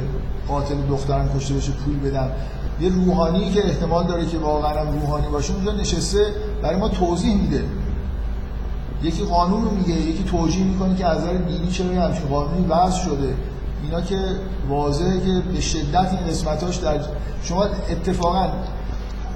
[0.47, 2.29] قاتل دخترم کشته بشه پول بدم؟
[2.81, 6.25] یه روحانی که احتمال داره که واقعا روحانی باشه اونجا نشسته
[6.61, 7.63] برای ما توضیح میده.
[9.03, 12.99] یکی قانون رو میگه یکی توجیه می‌کنه که از نظر دینی چرا همچین قانونی وضع
[12.99, 13.33] شده.
[13.83, 14.17] اینا که
[14.69, 16.99] واضحه که به شدت این قسمتاش در
[17.43, 18.49] شما اتفاقا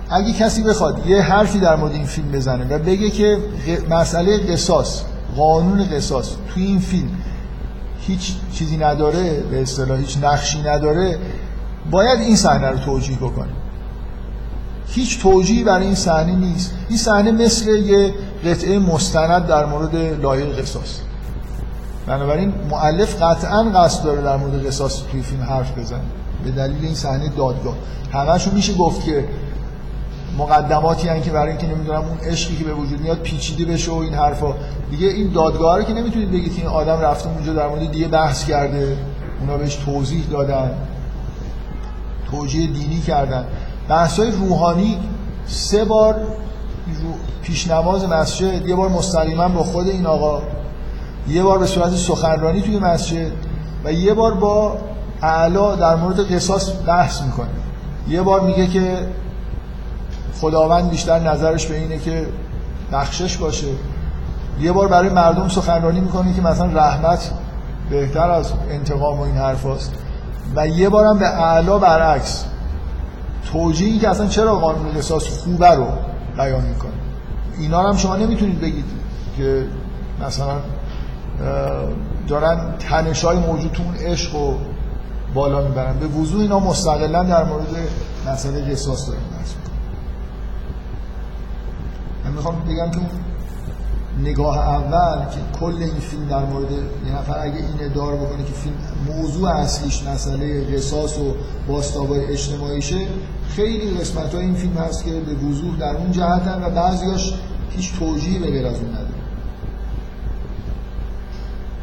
[0.10, 3.38] اگه کسی بخواد یه حرفی در مورد این فیلم بزنه و بگه که
[3.90, 5.04] مسئله قصاص
[5.38, 7.10] قانون قصاص توی این فیلم
[8.08, 11.20] هیچ چیزی نداره به اصطلاح هیچ نقشی نداره
[11.92, 13.52] باید این صحنه رو توجیه بکنه.
[14.88, 16.74] هیچ توجیهی برای این صحنه نیست.
[16.90, 18.14] این صحنه مثل یه
[18.46, 21.00] قطعه مستند در مورد لایه قصاص.
[22.08, 26.00] بنابراین مؤلف قطعا قصد داره در مورد قصاص توی فیلم حرف بزنه.
[26.44, 27.76] به دلیل این صحنه دادگاه.
[28.14, 29.26] همشون میشه گفت که
[30.38, 33.96] مقدماتی هن که برای اینکه نمی‌دونم اون عشقی که به وجود میاد پیچیده بشه و
[33.96, 34.54] این حرفا.
[34.92, 38.46] دیگه این دادگاه رو که نمی‌تونید بگید این آدم رفته اونجا در مورد دیگه بحث
[38.46, 38.98] کرده.
[39.42, 40.72] اونا بهش توضیح دادن.
[42.32, 43.46] توجیه دینی کردن.
[43.90, 44.98] بحث های روحانی
[45.48, 46.16] سه بار
[47.44, 50.42] پیش نماز مسجد یه بار مستقیما با خود این آقا
[51.28, 53.32] یه بار به صورت سخنرانی توی مسجد
[53.84, 54.78] و یه بار با
[55.22, 57.48] اعلا در مورد قصاص بحث می‌کنه.
[58.08, 59.08] یه بار میگه که
[60.42, 62.28] خداوند بیشتر نظرش به اینه که
[62.92, 63.68] بخشش باشه.
[64.60, 67.32] یه بار برای مردم سخنرانی می‌کنه که مثلا رحمت
[67.90, 69.94] بهتر از انتقام و این حرف هست.
[70.56, 72.46] و یه بارم به اعلا برعکس.
[73.52, 75.88] توجیهی که اصلا چرا قانون قصاص خوبه رو
[76.38, 76.92] بیان می‌کنه.
[77.60, 78.86] اینا هم شما نمی‌تونید بگید
[79.38, 79.66] که
[80.26, 80.56] مثلا
[82.28, 84.54] دارن تنش های موجود تو اون عشق و
[85.34, 86.00] بالا می‌برن.
[86.00, 87.68] به وضوع اینا مستقلا در مورد
[88.28, 89.22] مسئله قصاص دارن
[92.26, 93.00] من می‌خوام بگم که
[94.24, 98.54] نگاه اول که کل این فیلم در مورد یه نفر اگه این ادعا بکنه که
[98.54, 98.76] فیلم
[99.08, 101.36] موضوع اصلیش مسئله قصاص و
[101.68, 102.98] باستابای اجتماعیشه
[103.50, 107.34] خیلی قسمت های این فیلم هست که به وضوح در اون جهتن و بعضیاش
[107.70, 109.17] هیچ توجیهی به غیر از اون نداره.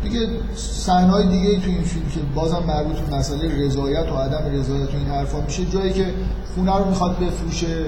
[0.04, 4.94] دیگه صحنه‌های دیگه تو این فیلم که بازم مربوط به مسئله رضایت و عدم رضایت
[4.94, 6.06] و این حرفا میشه جایی که
[6.54, 7.86] خونه رو می‌خواد بفروشه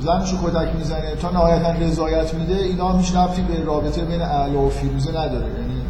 [0.00, 4.70] زنشو کتک می‌زنه تا نهایتا رضایت میده اینا هیچ ربطی به رابطه بین اعلا و
[4.70, 5.46] فیروزه نداره.
[5.46, 5.82] یعنی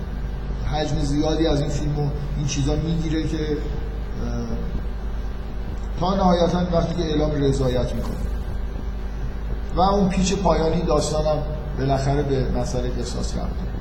[0.72, 3.56] حجم زیادی از این فیلم این چیزا می‌گیره که
[6.00, 8.14] تا نهایتا وقتی که اعلام رضایت می‌کنه.
[9.76, 11.42] و اون پیچ پایانی داستانم
[11.78, 13.71] بالاخره به مسئله قصاص رفت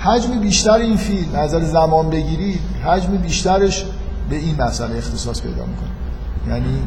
[0.00, 3.84] حجم بیشتر این فیلم نظر زمان بگیری حجم بیشترش
[4.30, 5.90] به این مسئله اختصاص پیدا می‌کنه.
[6.48, 6.82] یعنی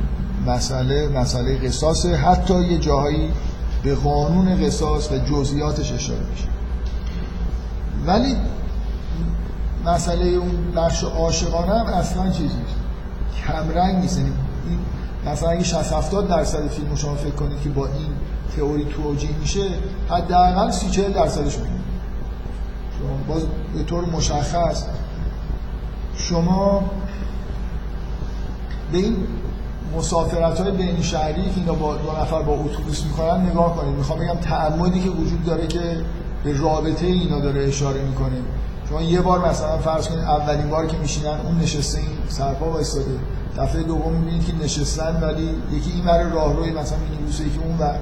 [0.47, 3.29] مسئله مسئله قصاص حتی یه جاهایی
[3.83, 6.47] به قانون قصاص و جزئیاتش اشاره میشه.
[8.05, 8.35] ولی
[9.85, 12.57] مسئله اون بخش عاشقانه هم اصلا چیزی
[13.47, 14.17] کمرنگ نیست.
[14.17, 14.31] یعنی
[14.69, 14.79] این
[15.33, 18.07] مثلا اگه 60 70 درصد فیلم شما فکر کنید که با این
[18.55, 19.69] تئوری توجیه میشه
[20.09, 21.82] حداقل 30 40 درصدش شما
[23.27, 23.43] باز
[23.73, 24.83] به طور مشخص
[26.15, 26.83] شما
[28.91, 29.17] به این
[29.97, 33.95] مسافرت های بین شهری که اینا با دو نفر با اتوبوس می‌کنن نگاه کنید.
[33.95, 36.01] می‌خوام بگم تعمدی که وجود داره که
[36.43, 38.35] به رابطه اینا داره اشاره می‌کنه.
[38.89, 43.19] شما یه بار مثلا فرض کنید اولین بار که میشینن اون نشسته این سرپا وایساده
[43.57, 47.99] دفعه دوم می‌بینید که نشستن ولی یکی این ور راهروی مثلا مینیبوسه که اون ور.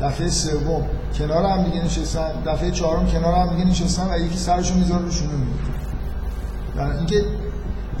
[0.00, 0.82] دفعه سوم.
[1.18, 2.30] کنار هم دیگه نشستن.
[2.46, 6.96] دفعه چهارم کنار هم دیگه نشستن و یکی سرشو می‌ذاره رو شونه می‌گیره.
[6.98, 7.24] اینکه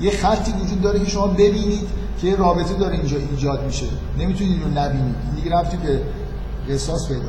[0.00, 1.88] یه خطی وجود داره که شما ببینید
[2.20, 3.86] که رابطه داره اینجا ایجاد میشه.
[4.18, 5.14] نمی‌تونید رو نبینید.
[5.36, 6.00] دیگه رفتی به
[6.74, 7.22] قصاص پیدا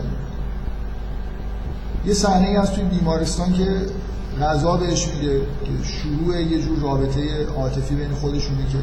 [2.06, 3.86] یه صحنه ای از توی بیمارستان که
[4.42, 8.78] غذا بهش میده که شروع یه جور رابطه عاطفی بین خودشونه که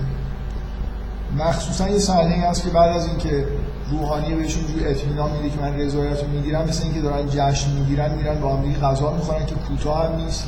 [1.44, 3.46] مخصوصا یه صحنه ای هست که بعد از اینکه
[3.90, 8.40] روحانی بهشون جور اطمینان میده که من رضایت می‌گیرم مثل اینکه دارن جشن می‌گیرن میرن
[8.40, 10.44] با هم دیگه غذا می‌خورن که کوتاه هم نیست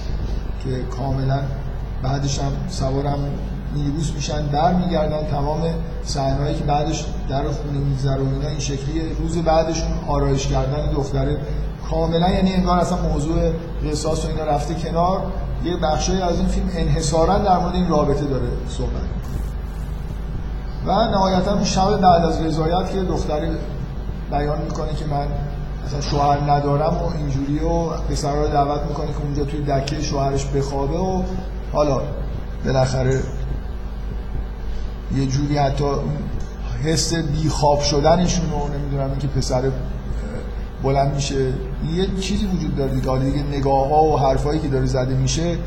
[0.65, 1.41] که کاملا
[2.03, 3.19] بعدش هم سوارم
[3.75, 5.63] مینیبوس میشن برمیگردن تمام
[6.05, 9.01] صحنه‌هایی که بعدش در خونه میگذره و این شکلی.
[9.21, 11.37] روز بعدشون آرایش کردن دختره
[11.91, 13.53] کاملا یعنی انگار اصلا موضوع
[13.91, 15.23] قصاص و اینا رفته کنار.
[15.65, 19.20] یه بخشی از این فیلم انحصارا در مورد این رابطه داره صحبت
[20.87, 23.49] و نهایتا اون شب بعد از رضایت که دختری
[24.31, 25.27] بیان می‌کنه که من
[25.87, 30.47] مثلا شوهر ندارم و اینجوری و پسر رو دعوت می‌کنه که اونجا توی دکه شوهرش
[30.47, 31.23] بخوابه و
[31.73, 32.01] حالا
[32.65, 33.21] بالاخره
[35.17, 35.85] یه جوری حتی
[36.85, 39.63] حس بیخواب شدنشون رو نمی‌دونم اینکه پسر
[40.83, 41.47] بلند میشه.
[41.95, 43.19] یه چیزی وجود داره دیگه.
[43.19, 45.59] دیگه نگاه ها و حرفایی که داره زده میشه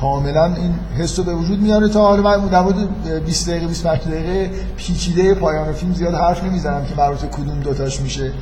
[0.00, 2.76] کاملا این حس رو به وجود میاره تا حالا من در مورد
[3.24, 8.32] 20 دقیقه 25 دقیقه پیچیده پایان فیلم زیاد حرف نمی‌زنم که مربوط کدوم دوتاش میشه.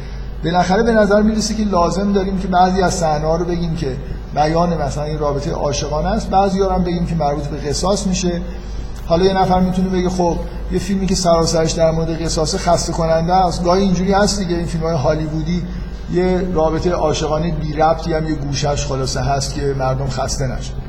[0.45, 3.97] بالاخره به نظر می‌رسه که لازم داریم که بعضی از صحنه رو بگیم که
[4.35, 8.41] بیان مثلا این رابطه عاشقانه است بعضی هم بگیم که مربوط به قصاص میشه.
[9.07, 10.37] حالا یه نفر می‌تونه بگه خب
[10.73, 13.65] یه فیلمی که سراسرش در مورد قصاص خسته کننده است.
[13.65, 15.63] گاهی اینجوری هست دیگه این فیلم های هالیوودی
[16.13, 20.84] یه رابطه عاشقانه بی ربطی هم یه گوشش خلاصه هست که مردم خسته نشه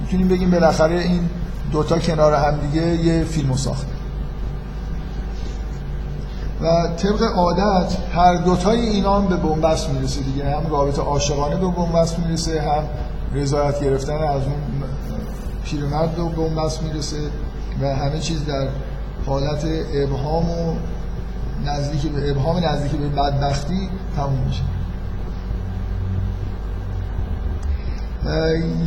[0.00, 1.28] می‌تونیم بگیم بالاخره این
[1.72, 3.92] دوتا کنار هم دیگه یه فیلمو ساخته
[6.60, 10.56] و طبق عادت هر دوتای اینا هم به بنبست می‌رسه دیگه.
[10.56, 12.82] هم رابطه عاشقانه به بنبست می‌رسه هم
[13.34, 14.82] رضایت گرفتن از اون
[15.64, 17.16] پیرمرد به بنبست می‌رسه
[17.82, 18.68] و همه چیز در
[19.26, 19.64] حالت
[19.94, 20.74] ابهام و
[21.64, 24.62] نزدیک به ابهام نزدیک به بدبختی تموم میشه.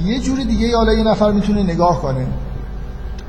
[0.05, 2.27] یه جور دیگه حالا یه نفر می‌تونه نگاه کنه.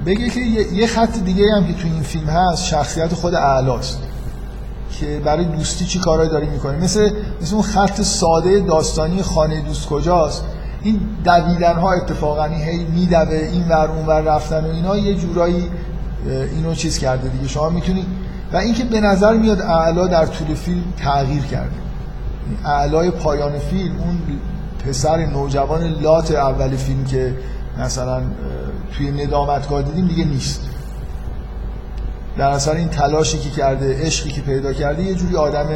[0.07, 3.99] بگه که یه خط دیگه هم که تو این فیلم هست شخصیت خود اعلاست.
[5.01, 7.11] که برای دوستی چی کارهایی داری می‌کنه مثل
[7.43, 10.45] مثل اون خط ساده داستانی خانه دوست کجاست؟
[10.83, 14.97] این دویدن ها اتفاقا هی میدوه این ور اون ور رفتن و اینا.
[14.97, 15.71] یه جورایی
[16.57, 17.49] اینو چیز کرده دیگه.
[17.49, 18.07] شما می‌تونید
[18.53, 21.77] و اینکه به نظر میاد اعلا در طول فیلم تغییر کرده.
[22.65, 24.19] اعلای پایان فیلم اون
[24.87, 27.35] پسر نوجوان لات اول فیلم که
[27.79, 28.23] مثلا
[28.97, 30.69] توی ندامتگاه دیدیم دیگه نیست.
[32.37, 35.67] در اثر این تلاشی که کرده عشقی که پیدا کرده یه جوری آدم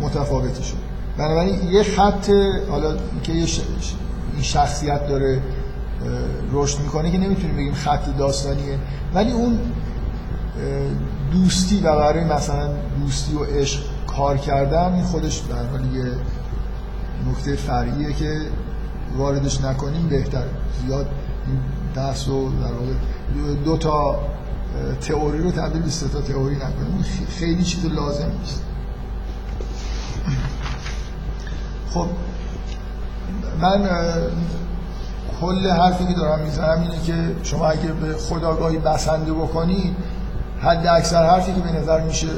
[0.00, 0.76] متفاوتی شد.
[1.18, 2.30] بنابراین یه خط
[2.70, 3.46] حالا که یه
[4.34, 5.42] این شخصیت داره
[6.52, 8.78] رشد می‌کنه که نمی‌تونیم بگیم خط داستانیه.
[9.14, 9.58] ولی اون
[11.32, 12.68] دوستی و برای مثلا
[13.00, 16.04] دوستی و عشق کار کردن این خودش در حال یه
[17.30, 18.40] نکته فرعیه که
[19.16, 20.44] واردش نکنیم بهتر.
[20.86, 21.06] زیاد
[21.46, 21.58] این
[21.94, 22.92] بحث رو در واقع
[23.64, 24.20] دو تا
[25.00, 27.04] تئوری رو تبدیل به تا تئوری نکنیم.
[27.28, 28.62] خیلی چیز لازم نیست.
[31.90, 32.06] خب
[33.60, 33.88] من
[35.40, 39.96] کل حرفی که دارم می‌زنم اینه که شما اگه به خداگاهی بسنده بکنید
[40.60, 42.28] حد اکثر حرفی که به نظر میشه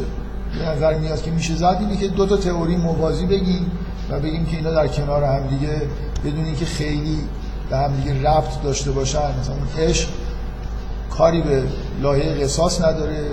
[0.58, 3.70] به نظر میاد که میشه زد اینه که دو تا تئوری موازی بگیم
[4.10, 5.82] و بگیم که اینا در کنار هم دیگه
[6.24, 7.18] بدون اینکه خیلی
[7.70, 10.08] به هم دیگه ربط داشته باشن مثلا عشق
[11.10, 11.62] کاری به
[12.02, 13.26] لایه قصاص نداره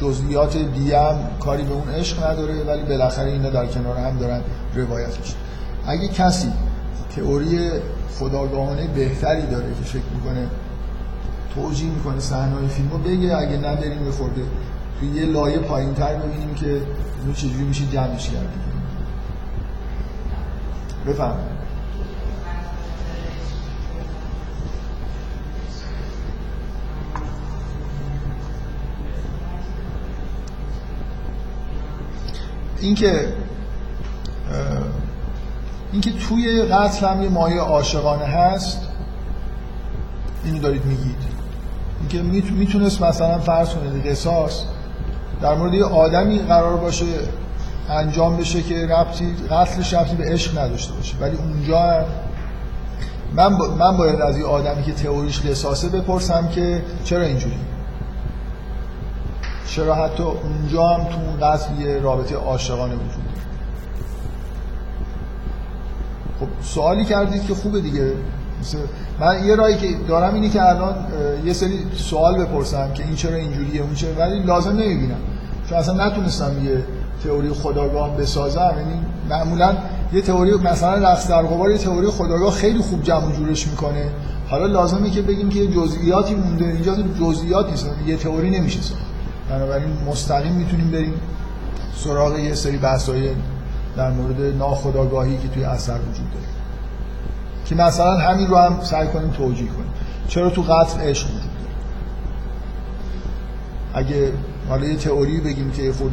[0.00, 4.40] جزئیات دیگه هم کاری به اون عشق نداره ولی بالاخره اینا در کنار هم دارن
[4.74, 5.34] روایت میشه
[5.86, 6.52] اگه کسی
[7.16, 7.70] تئوری
[8.18, 10.46] خداگاهانه بهتری داره که فکر می‌کنه
[11.54, 14.42] توجیه می‌کنه صحنه فیلمو بگه اگه نداریم یه خورده
[15.00, 18.69] توی یه لایه پایین تر ببینیم که اینو چجوری میشه جمعش کرد.
[21.06, 21.36] بفهم
[32.80, 33.32] اینکه
[35.92, 38.88] اینکه توی قتل هم یه مایه عاشقانه هست
[40.44, 41.16] اینو دارید میگید.
[42.00, 42.22] اینکه
[42.52, 44.64] می‌تونست مثلا فرض کنید قصاص
[45.42, 47.06] در مورد یه آدمی قرار باشه
[47.90, 51.16] انجام بشه که ربطی قتلش ربطی به عشق نداشته باشه.
[51.20, 52.04] ولی اونجا
[53.34, 53.68] من, با...
[53.68, 57.58] من باید از یه آدمی که تئوریش قصاصه بپرسم که چرا اینجوری؟
[59.66, 63.40] چرا حتی اونجا هم تو اون قتل یه رابطه عاشقانه وجود داره؟
[66.40, 68.12] خب سوالی کردید که خوبه دیگه.
[69.20, 70.94] من یه رایی که دارم اینه که الان
[71.44, 75.18] یه سری سوال بپرسم که این چرا اینجوریه اون چرا ولی لازم نمی‌بینم.
[75.68, 76.84] چون اصلا نتونستم یه
[77.24, 79.76] تئوری خداگاه بسازم یعنی معمولا
[80.12, 84.10] یه تئوری مثلا رقص در قبار یه تئوری خداگاه خیلی خوب جمع جورش می‌کنه.
[84.48, 89.00] حالا لازمه که بگیم که جزئیاتی مونده اینجا جزئیات نیست یه تئوری نمیشه ساخت.
[89.50, 91.14] بنابراین مستقیم می‌تونیم بریم
[91.96, 93.30] سراغ یه سری بحث‌های
[93.96, 96.46] در مورد ناخداگاهی که توی اثر وجود داره.
[97.66, 99.92] که مثلا همین رو هم سعی کنیم توجیه کنیم.
[100.28, 101.74] چرا تو قتل عشق وجود داره؟
[103.94, 104.32] اگه
[104.68, 106.12] حالا یه تئوری بگیم که خود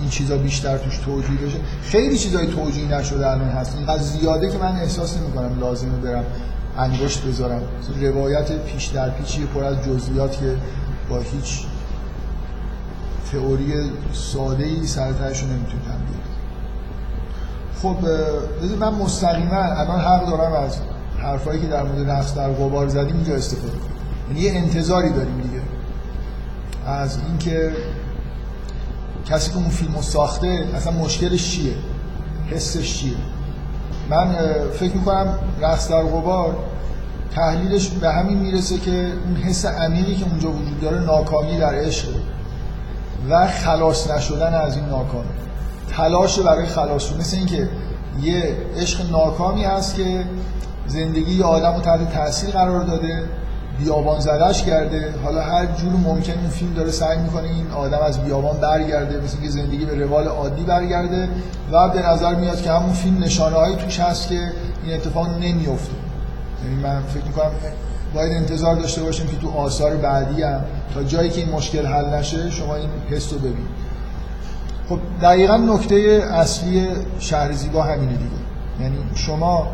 [0.00, 1.58] این چیزا بیشتر توش توجیه بشه.
[1.82, 3.76] خیلی چیزای توجیه نشده الان هست.
[3.76, 6.24] اینقدر زیاده که من احساس نمی کنم لازمه برم
[6.78, 7.62] انگشت بذارم.
[8.00, 10.56] روایت پیش در پیچی پر از جزئیات که
[11.10, 11.64] با هیچ
[13.32, 13.74] تئوری
[14.12, 16.30] ساده ای سرترش رو نمی‌تونم بیارم
[17.82, 17.96] خب
[18.80, 20.76] من مستقیما الان حق دارم از
[21.18, 23.90] حرفایی که در مورد نقص در غبار زدیم اینجا استفاده کنم.
[24.28, 25.60] یعنی یه انتظاری داریم دیگه.
[26.86, 27.72] از اینکه
[29.30, 31.72] کسی که اون فیلمو ساخته اصلا مشکلش چیه؟
[32.50, 33.16] حسش چیه؟
[34.10, 34.36] من
[34.72, 36.56] فکر می‌کنم رقص در غبار
[37.34, 42.08] تحلیلش به همین می‌رسه که اون حس عمیقی که اونجا وجود داره ناکامی در عشق
[43.30, 45.28] و خلاص نشدن از این ناکامی
[45.96, 47.68] تلاش برای خلاص شدن مثل اینکه
[48.22, 50.24] یه عشق ناکامی هست که
[50.86, 53.24] زندگی یه آدم رو تحت تاثیر قرار داده.
[53.80, 55.14] بیابان زدش کرده.
[55.24, 59.36] حالا هر جور ممکن این فیلم داره سعی می‌کنه این آدم از بیابان برگرده مثل
[59.36, 61.28] اینکه زندگی به روال عادی برگرده
[61.72, 64.40] و به نظر میاد که همون فیلم نشانه هایی توش هست که
[64.84, 65.92] این اتفاق نمیفته
[66.64, 67.50] یعنی من فکر می‌کنم
[68.14, 72.14] باید انتظار داشته باشیم که تو آثار بعدی هم تا جایی که این مشکل حل
[72.14, 73.80] نشه شما این حس رو ببینید.
[74.88, 75.94] خب دقیقا نکته
[76.30, 76.88] اصلی
[77.18, 78.30] شهر زیبا همینه دیگه.
[78.80, 79.66] یعنی شما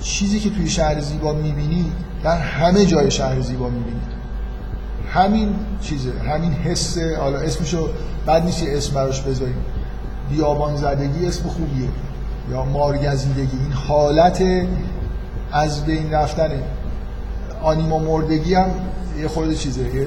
[0.00, 4.10] چیزی که توی شهر زیبا می‌بینید در همه جای شهر زیبا می‌بینید
[5.12, 7.88] همین چیزه همین حس حالا اسمشو
[8.26, 9.64] بد نیست اسم براش بذاریم.
[10.30, 11.88] بیابان زدگی اسم خوبیه.
[12.50, 13.58] یا مارگزیدگی.
[13.62, 14.42] این حالت
[15.52, 16.62] از بین رفتنه
[17.62, 18.70] آنیما مردگی هم
[19.20, 19.80] یه خورده چیزه.
[19.82, 20.06] یه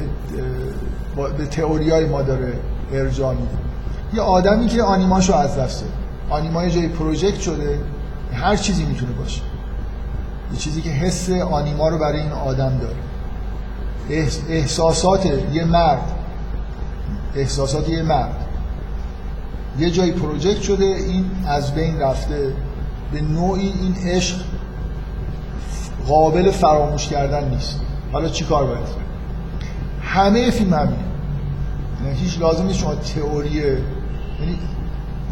[1.37, 2.53] به تئوری های ما داره
[2.93, 3.57] ارجاع میده
[4.13, 5.83] یه آدمی که آنیماشو از دست
[6.29, 7.79] آنیما یه جای پروژکت شده.
[8.33, 9.41] هر چیزی می‌تونه باشه.
[10.53, 12.95] یه چیزی که حس آنیما رو برای این آدم داره.
[14.49, 16.11] احساسات یه مرد.
[17.35, 18.47] احساسات یه مرد.
[19.79, 22.53] یه جایی پروژکت شده این از بین رفته.
[23.11, 24.37] به نوعی این عشق
[26.07, 27.79] قابل فراموش کردن نیست.
[28.11, 28.87] حالا چی کار باید
[30.01, 30.97] همه فیلم همینه.
[32.05, 34.59] یعنی هیچ لازم نیست شما تئوری یعنی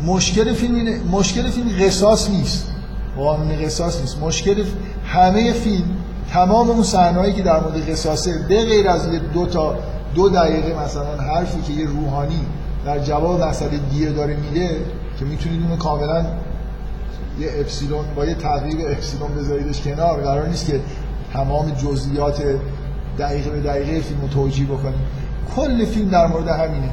[0.06, 2.71] مشکل فیلم اینه مشکل فیلم قصاص نیست.
[3.18, 4.18] قانون قصاص نیست.
[4.22, 4.64] مشکل
[5.06, 5.86] همه فیلم
[6.34, 9.76] تمام اون صحنه‌ای که در مورد قصاصه به غیر از یه دو تا
[10.16, 12.46] دو دقیقه مثلا حرفی که یه روحانی
[12.86, 14.70] در جواب مسئله دیه داره میده
[15.20, 16.26] که می‌تونید اونو کاملا
[17.40, 20.22] یه اپسیلون با یه تغییر اپسیلون بذاریدش کنار.
[20.22, 20.80] قرار نیست که
[21.34, 22.44] تمام جزئیات
[23.20, 25.02] دقیقه به دقیقه فیلم رو توجیه بکنیم.
[25.56, 26.90] کل فیلم در مورد همینه.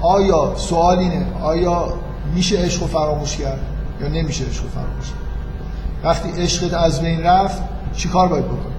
[0.00, 1.94] آیا سوال اینه؟ آیا
[2.34, 3.60] میشه عشق فراموش کرد
[4.00, 5.19] یا نمیشه عشق فراموش کرد؟
[6.04, 7.62] وقتی عشقت از بین رفت
[7.96, 8.74] چیکار باید بکنی؟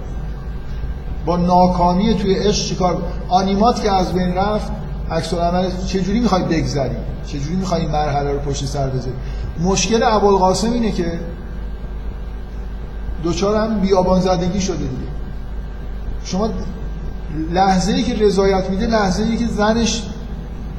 [1.26, 4.72] با ناکامی توی عشق چیکار آنیمات که از بین رفت
[5.10, 6.96] عکس العمل چجوری می‌خوای بگذری؟
[7.26, 9.16] چجوری می‌خوای این مرحله رو پشت سر بذاری؟
[9.60, 11.20] مشکل ابوالقاسم اینه که
[13.22, 15.12] دوچار هم بیابان زدگی شده دیگه.
[16.24, 16.50] شما
[17.52, 20.02] لحظه ای که رضایت میده لحظه ای که زنش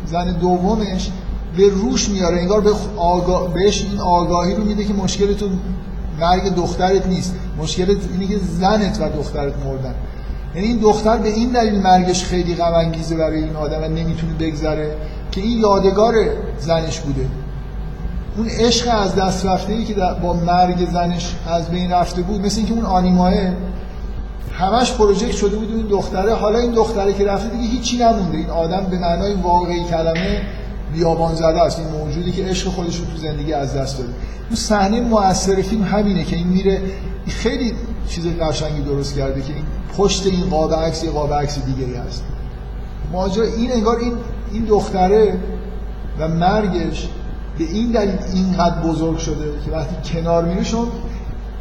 [0.06, 1.11] زن دومش
[1.57, 3.53] به روش میاره انگار به آگاه...
[3.53, 5.49] بهش این آگاهی رو میده که مشکل تو
[6.19, 7.35] مرگ دخترت نیست.
[7.57, 9.95] مشکلت اینه که زنت و دخترت مردن.
[10.56, 14.34] یعنی این دختر به این دلیل مرگش خیلی غم انگیزه برای این آدم و نمی‌تونه
[14.40, 14.95] بگذره
[15.31, 16.14] که این یادگار
[16.60, 17.26] زنش بوده.
[18.38, 22.57] اون عشق از دست رفته ای که با مرگ زنش از بین رفته بود مثل
[22.57, 23.34] اینکه اون آنیماه
[24.53, 26.34] همش پروژکت شده بود این دختره.
[26.34, 28.38] حالا این دختره که رفته دیگه هیچی نمونده.
[28.38, 30.41] این آدم به معنای واقعی کلمه
[30.94, 34.10] بیابان زده است این موجودی که عشق خودش رو تو زندگی از دست داده.
[34.48, 36.82] اون صحنه مؤثر فیلم همینه که این میره
[37.28, 37.74] خیلی
[38.07, 39.65] چیز قشنگی درست کرده که این
[39.98, 42.24] پشت این قاب عکس یه قاب عکس دیگه هست.
[43.11, 44.14] ماجرا این انگار این
[44.52, 45.40] این دختره
[46.20, 47.10] و مرگش
[47.57, 50.88] به این دلیل اینقدر بزرگ شده که وقتی کنار میره شما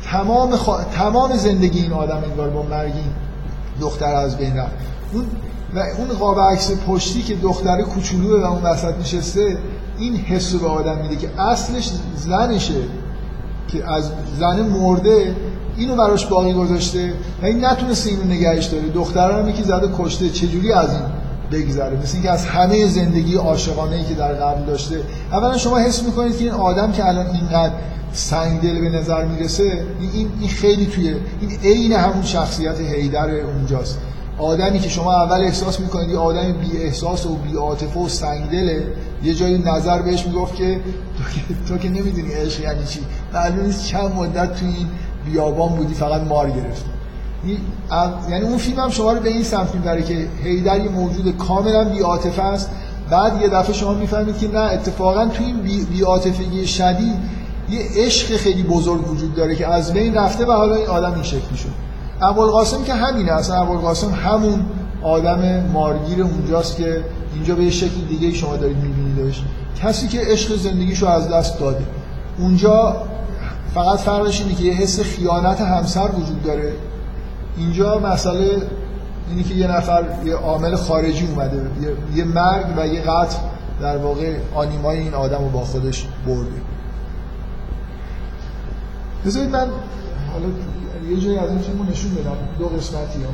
[0.05, 0.85] تمام, خوا...
[0.85, 3.13] تمام زندگی این آدم انگار با مرگ این
[3.81, 4.73] دختر از بین رفت.
[5.13, 5.27] اون
[5.75, 9.57] و اون قاب عکس پشتی که دختر کوچولوه و اون وسط نشسته
[9.99, 12.83] این حس رو به آدم میده که اصلش زنشه
[13.69, 15.37] که از زن مرده
[15.77, 17.13] اینو براش باقی گذاشته
[17.43, 18.89] و این نتونسته اینو نگهش داره.
[18.89, 20.29] دختر هم یکی زده کشته.
[20.29, 21.03] چجوری از این
[21.53, 25.01] بگذره؟ مثل اینکه از همه زندگی عاشقانه که در قبل داشته.
[25.33, 27.75] اولا شما حس می‌کنید که این آدم که الان اینقدر
[28.13, 33.99] سنگدل به نظر می‌رسه این این خیلی توی این عین همون شخصیت هیدر اونجاست.
[34.43, 38.83] آدمی که شما اول احساس می‌کنید یه آدم بی احساس و بی عاطفه و سنگدله
[39.25, 40.81] یه جایی نظر بهش می‌گفت که
[41.69, 43.01] تو که, نمی‌دونی عشق یعنی چی.
[43.35, 44.87] معلوم نیست چند مدت توی این
[45.27, 46.85] بیابان بودی فقط مار گرفت
[48.31, 51.85] یعنی اون فیلم هم شما رو به این سمت می‌بره که هیدر یه موجود کاملا
[51.85, 52.71] بی عاطفه است.
[53.11, 57.17] بعد یه دفعه شما می‌فهمید که نه اتفاقا توی این بی عاطفگی شدید
[57.71, 61.23] یه عشق خیلی بزرگ وجود داره که از بین رفته و حالا این آدم این
[61.23, 61.92] شکلی شد.
[62.23, 64.65] ابوالقاسم که همینه اصلا ابوالقاسم همون
[65.03, 67.05] آدم مارگیر اونجاست که
[67.35, 69.43] اینجا به شکل دیگه شما دارید میبینیدش
[69.83, 71.85] کسی که عشق زندگیشو از دست داده.
[72.39, 72.97] اونجا
[73.75, 76.73] فقط فرقش اینه که یه حس خیانت همسر وجود داره.
[77.57, 78.63] اینجا مسئله
[79.31, 81.67] اینه که یه نفر یه عامل خارجی اومده.
[82.15, 83.37] یه مرگ و یه قتل
[83.81, 86.61] در واقع آنیمای این آدم رو با خودش برده.
[89.27, 89.67] بذارید من
[90.33, 90.47] حالا
[91.11, 93.31] یه جایی از این فیلمو نشون بدم دو قسمتی ها.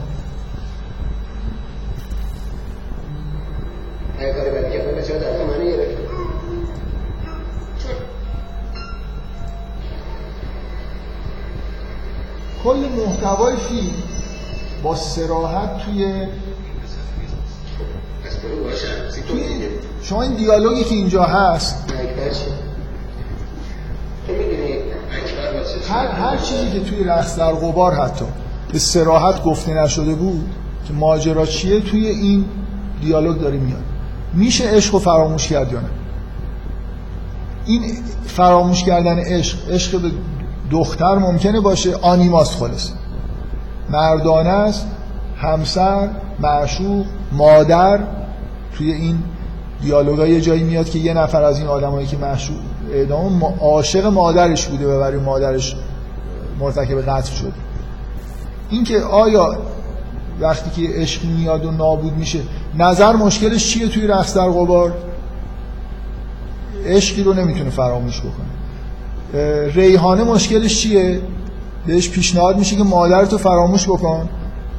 [12.65, 13.95] کل محتوای فیلم
[14.83, 16.27] با سراحت توی
[20.03, 21.85] شما این دیالوگی که اینجا هست
[25.91, 28.25] هر, هر چیزی که توی رقص در غبار حتی
[28.73, 30.49] به سراحت گفته نشده بود
[30.89, 32.45] که ماجرا چیه توی این
[33.01, 33.83] دیالوگ داره میاد.
[34.35, 35.89] میشه عشق و فراموش کرد یا نه؟
[37.67, 37.83] این
[38.27, 40.11] فراموش کردن عشق عشق به
[40.71, 42.91] دختر ممکنه باشه آنیماست خالص.
[43.91, 44.87] مردانه است
[45.37, 46.09] همسر
[46.41, 48.01] معشوق مادر
[48.77, 49.19] توی این
[49.83, 52.61] دیالوگا یه جایی میاد که یه نفر از این آدمایی که معشوق
[52.93, 55.77] اعدام عاشق مادرش بوده و برای مادرش
[56.61, 57.53] مرتکب قتل شد.
[58.71, 59.59] اینکه آیا
[60.41, 62.39] وقتی که عشق میاد و نابود میشه
[62.79, 64.93] نظر مشکلش چیه توی رقص در غبار؟
[66.87, 68.49] عشقی رو نمی‌تونه فراموش بکنه.
[69.69, 71.21] ریحانه مشکلش چیه؟
[71.87, 74.29] بهش پیشنهاد میشه که مادرتو فراموش بکن.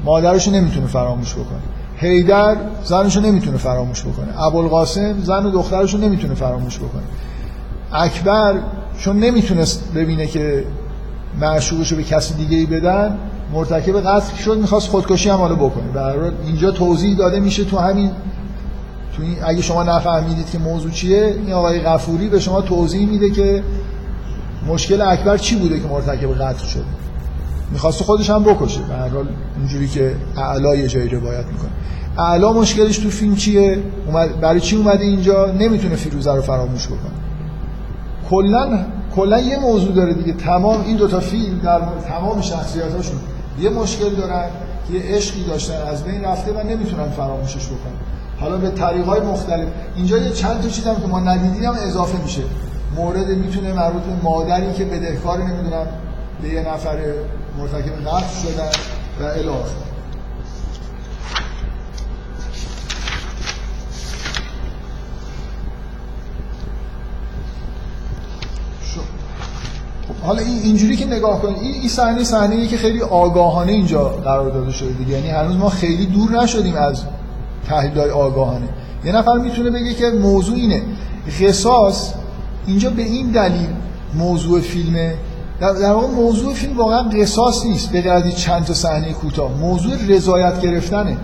[0.05, 1.59] مادرش رو نمی‌تونه فراموش بکنه.
[1.97, 4.43] هیدر زنش رو نمی‌تونه فراموش بکنه.
[4.43, 7.03] ابوالقاسم زن و دخترش رو نمی‌تونه فراموش بکنه.
[7.91, 8.55] اکبر
[8.99, 10.63] چون نمی‌تونست ببینه که
[11.41, 13.17] معشوقش رو به کسی دیگه ای بدن
[13.53, 15.91] مرتکب قتل شد می‌خواست خودکشی هم حالا بکنه.
[15.93, 18.11] برای اینجا توضیح داده میشه تو همین
[19.17, 23.29] تو این اگه شما نفهمیدید که موضوع چیه این آقای غفوری به شما توضیح میده
[23.29, 23.63] که
[24.67, 26.83] مشکل اکبر چی بوده که مرتکب قتل شده
[27.71, 28.81] می‌خواست خودش هم بکشه.
[28.81, 31.69] به هر حال اینجوری که اعلا یه جایی روایت می‌کنه.
[32.17, 33.77] اعلا مشکلش تو فیلم چیه؟
[34.41, 37.28] برای چی اومده اینجا؟ نمی‌تونه فیروزه رو فراموش بکنه.
[38.29, 38.85] کلا
[39.15, 40.33] کلا یه موضوع داره دیگه.
[40.33, 43.19] تمام این دوتا فیلم در تمام شخصیتاشون
[43.59, 44.45] یه مشکل دارن
[44.87, 45.81] که یه عشقی داشتن.
[45.91, 47.99] از بین رفته و نمی‌تونن فراموشش بکنن.
[48.39, 49.67] حالا به طریقای مختلف.
[49.95, 52.41] اینجا یه چند تا چیزم که ما ندیدیم اضافه میشه.
[52.95, 55.87] مورد می‌تونه مربوط به مادری که بدهکار نمی‌دونم
[56.41, 56.97] به یه نفر
[57.57, 58.69] مرتکب قتل شدن
[59.19, 59.49] و الی
[70.23, 74.71] حالا این اینجوری که نگاه کنید این صحنه صحنه که خیلی آگاهانه اینجا قرار داده
[74.71, 75.11] شده دیگه.
[75.11, 77.03] یعنی هنوز ما خیلی دور نشدیم از
[77.67, 78.69] تحلیل های آگاهانه.
[79.05, 80.81] یه نفر می‌تونه بگه که موضوع اینه.
[81.41, 82.13] قصاص
[82.67, 83.67] اینجا به این دلیل
[84.15, 85.13] موضوع فیلمه
[85.59, 89.51] در, واقع موضوع فیلم واقعا قصاص نیست به غیر چند تا صحنه کوتاه.
[89.51, 91.17] موضوع رضایت گرفتنه.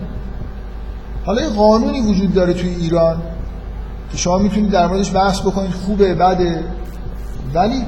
[1.25, 3.17] حالا یه قانونی وجود داره توی ایران
[4.11, 6.63] که شما می‌تونید در موردش بحث بکنید خوبه بده.
[7.55, 7.81] ولی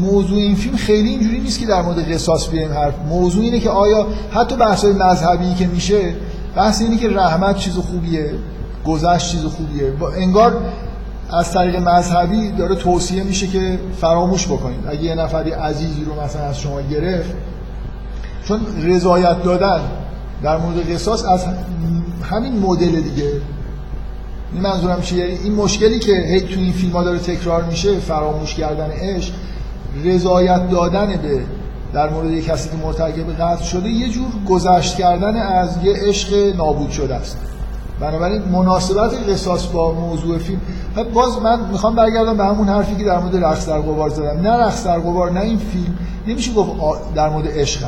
[0.00, 2.94] موضوع این فیلم خیلی اینجوری نیست که در مورد قصاص بیایم حرف.
[3.08, 6.14] موضوع اینه که آیا حتی بحث مذهبی که میشه
[6.56, 8.30] بحث اینه که رحمت چیز خوبیه
[8.84, 9.92] گذشت چیز خوبیه.
[10.16, 10.56] انگار
[11.32, 16.42] از طریق مذهبی داره توصیه میشه که فراموش بکنید اگه یه نفری عزیزی رو مثلا
[16.42, 17.34] از شما گرفت
[18.44, 19.80] چون رضایت دادن
[20.42, 21.44] در مورد قصاص از
[22.30, 23.32] همین مدل دیگه.
[24.52, 28.54] این منظورم چیه؟ این مشکلی که هی تو این فیلم ها داره تکرار میشه فراموش
[28.54, 29.34] کردن عشق
[30.04, 31.40] رضایت دادن به
[31.92, 36.56] در مورد یک کسی که مرتکب قتل شده یه جور گذشت کردن از یه عشق
[36.56, 37.38] نابود شده است.
[38.00, 40.60] بنابراین مناسبت قصاص با موضوع فیلم.
[41.14, 44.40] باز من می‌خوام برگردم به همون حرفی که در مورد رقص در غبار زدم.
[44.40, 45.98] نه رقص در غبار نه این فیلم.
[46.26, 46.70] نمیشه گفت
[47.14, 47.80] در مورد عشق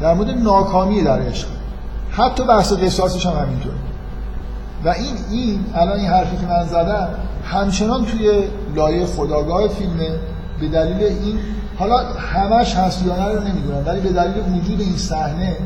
[0.00, 1.48] در مورد ناکامی در عشق
[2.10, 3.72] حتی بحث قصاصش هم همینطور.
[4.84, 7.08] و این این الان این حرفی که من زدم
[7.44, 8.42] همچنان توی
[8.74, 10.10] لایه خداگاه فیلمه
[10.60, 11.38] به دلیل این
[11.78, 15.56] حالا همش هست یا نه رو نمی‌دونم ولی به دلیل وجود این صحنه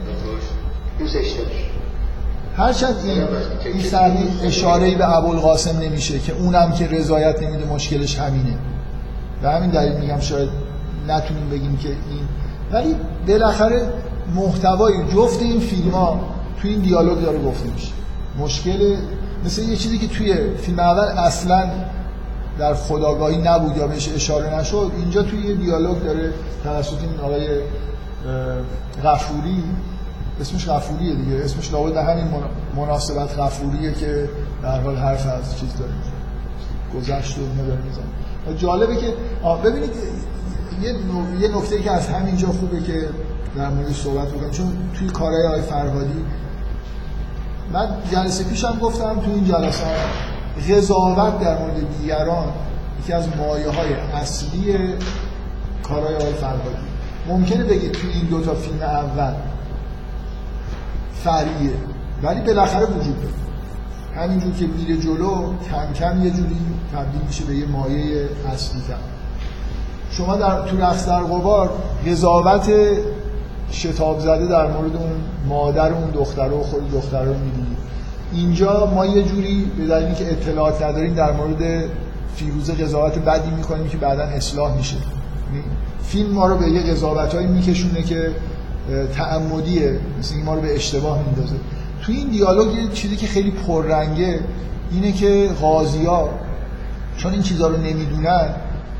[0.99, 1.35] دوستش
[2.57, 3.27] هرچند این
[3.65, 8.59] این صحنه اشاره به ابوالقاسم نمیشه که اونم که رضایت نمیده مشکلش همینه.
[9.43, 10.49] و همین دلیل میگم شاید
[11.09, 12.29] نتونیم بگیم که این.
[12.73, 12.97] ولی
[13.29, 13.83] بالاخره
[14.35, 16.21] محتوای جفت این فیلم ها
[16.61, 17.93] توی این دیالوگ داره گفته میشه.
[18.39, 18.97] مشکل
[19.45, 21.71] مثل یه چیزی که توی فیلم اول اصلا
[22.59, 26.33] در خداگاهی نبود یا بهش اشاره نشد اینجا توی یه دیالوگ داره
[26.65, 27.49] توسط این آقای
[29.05, 29.65] غفوری
[30.41, 32.29] اسمش غفوریه دیگه اسمش لابد همین
[32.77, 34.29] مناسبت غفوریه که
[34.63, 35.93] در حال حرف از چیز داره.
[36.95, 39.15] گذشت و نداره میزن جالبه که
[39.65, 39.91] ببینید
[40.83, 40.95] یه,
[41.41, 43.09] یه نکته که از همینجا خوبه که
[43.57, 46.25] در مورد صحبت بکنم چون توی کارهای آقای فرهادی
[47.73, 49.85] من جلسه پیشم گفتم توی این جلسه
[50.71, 52.53] قضاوت در مورد دیگران
[53.03, 54.75] یکی از مایه های اصلی
[55.83, 56.87] کارهای آقای فرهادی.
[57.29, 59.35] ممکنه بگید توی این دوتا فیلم اول
[61.25, 61.75] فریه
[62.23, 63.35] ولی بالاخره وجود داره.
[64.17, 66.57] همینجور که میره جلو کم کم یه جوری
[66.93, 68.95] تبدیل میشه به یه مایه اصلی تر.
[70.11, 71.71] شما در تو رقص در قبار
[72.07, 72.71] قضاوت
[73.73, 75.11] شتاب زده در مورد اون
[75.49, 77.77] مادر اون دختر و خود دختر رو می‌دونید
[78.33, 81.85] اینجا ما یه جوری به دلیلی که اطلاعات نداریم در مورد
[82.37, 84.97] فیروزه قضاوت بدی می‌کنیم که بعدا اصلاح میشه.
[86.03, 88.31] فیلم ما رو به یه قضاوت هایی میکشونه که
[89.15, 91.57] تعمدیه مثل این ما رو به اشتباه میندازه.
[92.03, 94.41] تو این دیالوگ یه چیزی که خیلی پررنگه
[94.93, 96.29] اینه که ها
[97.17, 98.49] چون این چیزها رو نمی‌دونن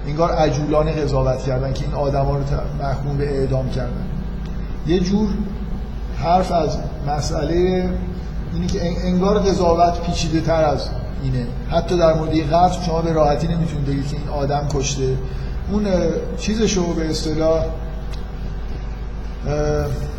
[0.07, 2.43] انگار عجولانه قضاوت کردن که این آدما رو
[2.83, 4.06] محکوم به اعدام کردن.
[4.87, 5.29] یه جور
[6.19, 7.89] حرف از مسئله
[8.53, 10.89] اینی که انگار قضاوت پیچیده تر از
[11.23, 11.47] اینه.
[11.71, 15.17] حتی در مورد قتل شما به راحتی نمی‌تونید بگید که این آدم کشته.
[15.73, 15.87] اون
[16.39, 17.65] چیزشو به اصطلاح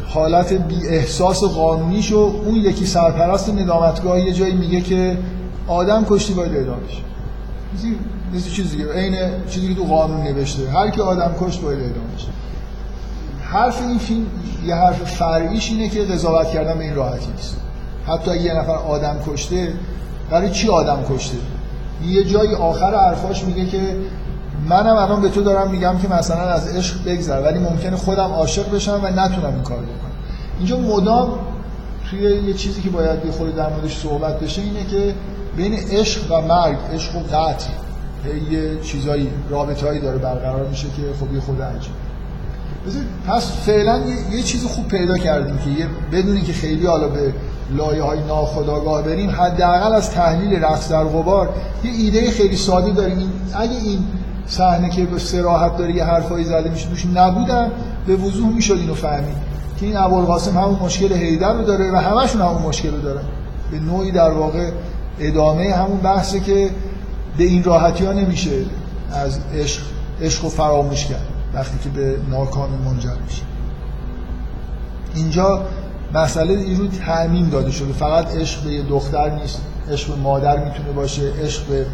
[0.07, 5.17] حالت بی احساس قانونیشو اون یکی سرپرست ندامتگاه یه جایی میگه که
[5.67, 7.01] آدم کشتی باید اعدام بشه.
[8.33, 8.93] مثل چیز دیگه.
[8.93, 9.15] عین
[9.49, 10.69] چیزی که تو قانون نوشته.
[10.69, 12.27] هر کی آدم کشت باید اعدام بشه.
[13.51, 14.25] حرف این فیلم
[14.65, 17.57] یه حرف فرعیش اینه که قضاوت کردن به این راحتی نیست.
[18.07, 19.73] حتی یه نفر آدم کشته
[20.29, 21.37] برای چی آدم کشته؟
[22.05, 23.95] یه جایی آخر حرفاش میگه که
[24.69, 28.75] منم الان به تو دارم میگم که مثلا از عشق بگذر ولی ممکنه خودم عاشق
[28.75, 30.11] بشم و نتونم این کار بکنم.
[30.57, 31.29] اینجا مدام
[32.09, 35.13] توی یه چیزی که باید یه خود در موردش صحبت بشه اینه که
[35.57, 37.69] بین عشق و مرگ عشق و قتل
[38.51, 42.06] یه چیزایی رابطه‌ای داره برقرار میشه که خب یه خود عجیب
[43.27, 44.01] پس فعلا
[44.31, 47.33] یه, چیز خوب پیدا کردیم که یه که خیلی حالا به
[47.71, 51.49] لایه های ناخداگاه بریم حداقل از تحلیل رقص در غبار
[51.83, 53.31] یه ایده خیلی ساده داریم.
[53.53, 53.99] اگه این
[54.47, 57.71] صحنه که به سراحت داره یه حرفایی زده میشه دوش نبودن
[58.07, 59.37] به وضوح می‌شد اینو فهمید.
[59.79, 63.23] که این ابوالقاسم همون مشکل هیدر رو داره و همشون همون مشکل رو دارن.
[63.71, 64.69] به نوعی در واقع
[65.19, 66.69] ادامه همون بحثه که
[67.37, 68.51] به این راحتی ها نمیشه
[69.11, 69.81] از عشق
[70.21, 71.36] عشق رو فراموش کرد.
[71.57, 73.41] وقتی که به ناکامی منجر میشه.
[75.15, 75.61] اینجا
[76.13, 77.93] مسئله این رو تعمیم داده شده.
[77.93, 79.61] فقط عشق به یه دختر نیست.
[79.91, 81.21] عشق به مادر می‌تونه باشه.
[81.43, 81.85] عشق به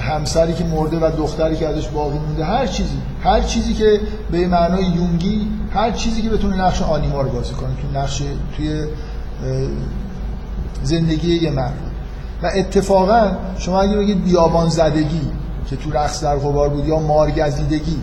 [0.00, 2.44] همسری که مرده و دختری که ازش باقی مونده.
[2.44, 2.98] هر چیزی.
[3.24, 4.00] هر چیزی که
[4.30, 7.68] به معنای یونگی هر چیزی که بتونه نقش آنیما رو بازی کنه.
[7.68, 8.22] تو نقش
[8.56, 8.84] توی
[10.82, 11.74] زندگی یه مرد.
[12.42, 15.20] و اتفاقا شما اگه بگید بیابان زدگی
[15.70, 17.96] که تو رقص در غبار بود یا مارگزیدگی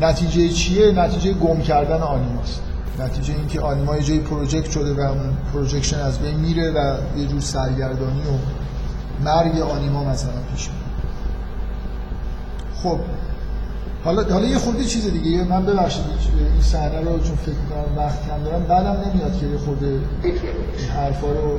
[0.00, 2.62] نتیجه چیه؟ نتیجه گم کردن آنیماست.
[2.98, 7.26] نتیجه اینکه آنیما یه جایی project شده و اون projection از بین میره و یه
[7.26, 8.38] جور سرگردانی و
[9.24, 10.84] مرگ آنیما مثلا پیش میاد.
[12.82, 12.98] خب
[14.04, 15.44] حالا حالا یه خورده چیز دیگه.
[15.44, 16.04] من ببخشید
[16.52, 18.64] این صحنه رو چون فکر کنم وقت کم دارم.
[18.64, 19.86] بعدم نمیاد که یه خورده
[20.22, 20.34] این
[20.96, 21.58] حرفا رو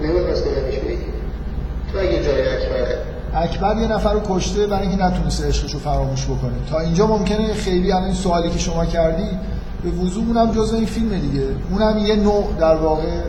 [1.91, 2.41] تو اگه جای
[3.35, 6.53] اکبر یه نفر رو کشته برای اینکه نتونسته عشقش رو فراموش بکنه.
[6.69, 9.29] تا اینجا ممکنه خیلی الان این سوالی که شما کردی
[9.83, 11.47] به وضوح اونم جزء این فیلم دیگه.
[11.71, 13.21] اونم یه نوع در واقع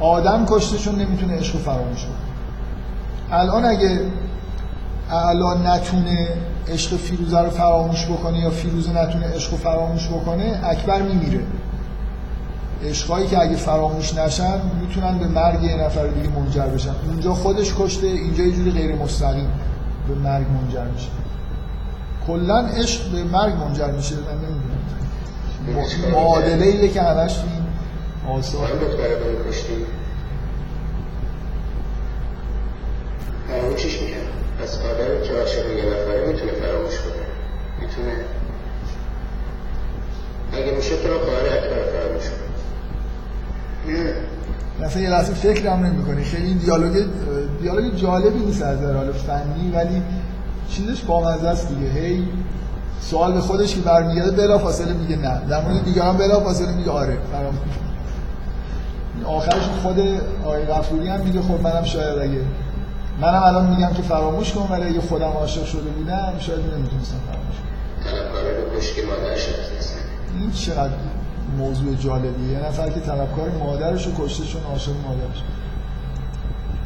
[0.00, 3.38] آدم کشته چون نمی‌تونه عشق رو فراموش کنه.
[3.38, 4.00] الان اگه
[5.10, 6.28] الان نتونه
[6.68, 11.40] عشق فیروزه رو فراموش بکنه یا فیروزه نتونه عشق رو فراموش بکنه اکبر میمیره.
[12.84, 16.94] عشقایی که اگه فراموش نشن می‌تونن به مرگ یه نفر دیگه منجر بشن.
[17.06, 19.50] اونجا خودش کشته اینجا یه جوری غیر مستقیم
[20.08, 21.08] به مرگ منجر میشه.
[22.26, 26.12] کلا عشق به مرگ منجر میشه من نمی‌دونم.
[26.12, 28.68] معادله ایه که همش تو این آثار.
[28.68, 29.86] رو کشتی؟
[33.48, 34.20] فراموشش می‌کنه
[34.62, 37.22] پس آدم که عاشق یه نفره می‌تونه فراموش کنه.
[37.80, 38.16] می‌تونه.
[40.52, 42.45] اگه میشه تو رو خواهر اکبر فراموش کنه؟
[44.80, 46.24] مثلا یه لحظه فکرم نمی‌کنی.
[46.24, 47.04] خیلی این دیالوگ
[47.62, 50.02] دیالوگ جالبی نیست از نظر حال فنی ولی
[50.68, 51.90] چیزش بامزه است دیگه.
[51.90, 52.28] هی
[53.00, 55.40] سوال به خودش که برمیگرده بلا فاصله میگه نه.
[55.48, 57.58] در مورد دیگران بلا فاصله میگه آره فراموش
[59.24, 59.98] آخرش خود
[60.44, 62.40] آقای غفوری هم میگه خب منم شاید اگه
[63.20, 67.56] منم الان میگم که فراموش کن ولی اگه خودم عاشق شده بودم شاید نمی‌تونستم فراموش
[67.56, 67.66] کنم.
[70.40, 70.90] این چقدر
[71.58, 72.48] موضوع جالبیه.
[72.52, 75.42] یه نفر که طلبکار مادرش رو کشته چون عاشق مادرش.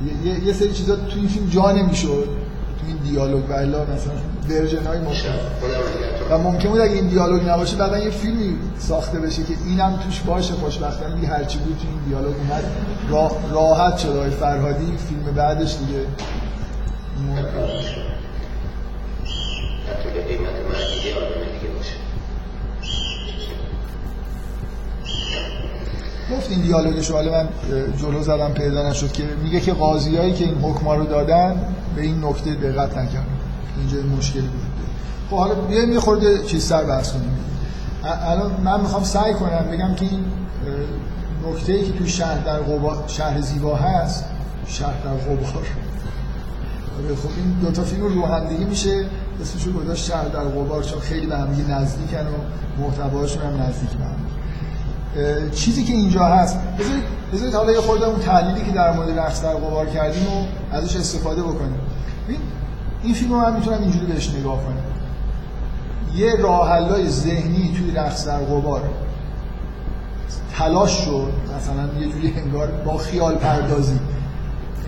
[0.07, 2.29] یه, یه،, یه سری چیزا تو این فیلم جا نمی‌شد.
[2.81, 4.13] تو این دیالوگ و الا مثلا
[4.49, 5.41] ورژن های مختلف
[6.31, 10.21] و ممکن بود اگه این دیالوگ نباشه بعدا یه فیلمی ساخته بشه که اینم توش
[10.21, 10.55] باشه.
[10.55, 12.65] خوشبختانه دیگه هرچی بود تو این دیالوگ اومد.
[13.11, 14.09] را- راحت شد.
[14.09, 16.07] آقای فرهادی فیلم بعدش دیگه
[19.87, 21.30] حتی
[26.37, 27.49] گفت این دیالوگش حالا من
[27.97, 29.25] جلو زدم پیدا نشد که.
[29.43, 31.57] میگه که قاضیایی که این حکما رو دادن
[31.97, 33.27] به این نکته دقت نکردن
[33.79, 34.47] اینجا وجود داره.
[35.31, 37.39] خب حالا بیایم یه خورده چیز سر بحث کنیم.
[38.03, 40.25] الان من می‌خوام سعی کنم بگم که این
[41.49, 44.25] نکته ای که توی شهر در غبار شهر زیبا هست
[44.67, 45.67] شهر در غبار.
[46.99, 49.05] آره، خب این دو تا فیلم رو همدیگه میشه.
[49.67, 54.05] رو گذاشت شهر در غبار چون خیلی به هم نزدیکن و محتواشون هم نزدیک به
[54.05, 54.40] هم.
[55.55, 56.59] چیزی که اینجا هست.
[56.79, 60.47] بذارید بذارید حالا یه خورده اون تحلیلی که در مورد رقص در غبار کردیم و
[60.73, 61.81] ازش استفاده بکنیم.
[63.03, 64.85] این فیلم رو من می‌تونم اینجوری بهش نگاه کنم.
[66.15, 68.83] یه راه حلای ذهنی توی رقص در غبار.
[70.59, 73.99] تلاش شد مثلا یه جوری انگار با خیال پردازی.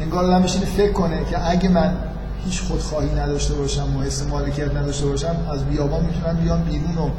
[0.00, 1.96] انگار آدم بشینه فکر کنه که اگه من
[2.44, 7.10] هیچ خودخواهی نداشته باشم و حس مالکیت نداشته باشم از بیابان می‌تونم بیام بیرون و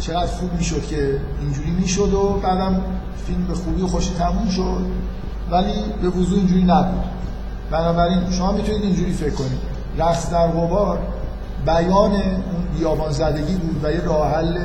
[0.00, 2.80] چقدر خوب می‌شد که اینجوری می‌شد و بعدم
[3.26, 4.86] فیلم به خوبی و خوشی تموم شد.
[5.50, 7.04] ولی به وضوع اینجوری نبود.
[7.70, 9.58] بنابراین شما می‌تونید اینجوری فکر کنید.
[9.98, 10.98] رقص در غبار
[11.66, 14.58] بیان اون بیابان زدگی بود و یه راه حل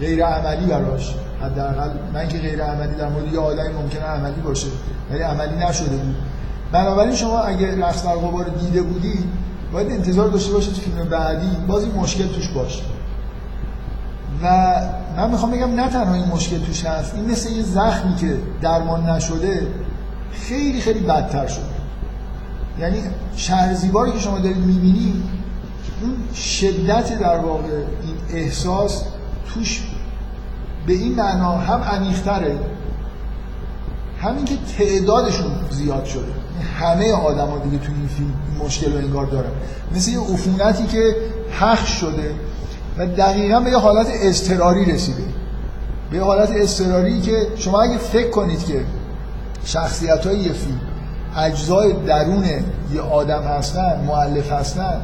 [0.00, 1.14] غیر عملی براش.
[1.42, 4.66] حداقل من که غیر عملی در مورد یه آدمی ممکنه عملی باشه
[5.10, 6.16] ولی عملی نشده بود.
[6.72, 9.24] بنابراین شما اگه رقص در غبار دیده بودی
[9.72, 12.82] باید انتظار داشته باشید فیلم بعدی باز این مشکل توش باشه.
[14.42, 14.74] و
[15.16, 19.10] من می‌خوام بگم نه تنها این مشکل توش هست این مثل یه زخمی که درمان
[19.10, 19.66] نشده
[20.32, 21.64] خیلی خیلی بدتر شده.
[22.78, 22.98] یعنی
[23.36, 25.22] شهر زیبا رو که شما دارید می‌بینید
[26.02, 27.68] اون شدت در واقع
[28.02, 29.04] این احساس
[29.54, 29.82] توش
[30.86, 32.58] به این معنا هم عمیق‌تره.
[34.20, 36.32] همین که تعدادشون زیاد شده.
[36.80, 38.32] همه آدما دیگه تو این فیلم
[38.64, 39.50] مشکل رو انگار دارن.
[39.96, 41.16] مثل یه عفونتی که
[41.60, 42.34] پخش شده
[42.98, 45.22] و دقیقا به یه حالت اضطراری رسیده.
[46.10, 48.84] به یه حالت اضطراری که شما اگه فکر کنید که
[49.64, 50.80] شخصیت های یه فیلم
[51.36, 52.44] اجزای درون
[52.94, 55.00] یه آدم هستن معلف هستن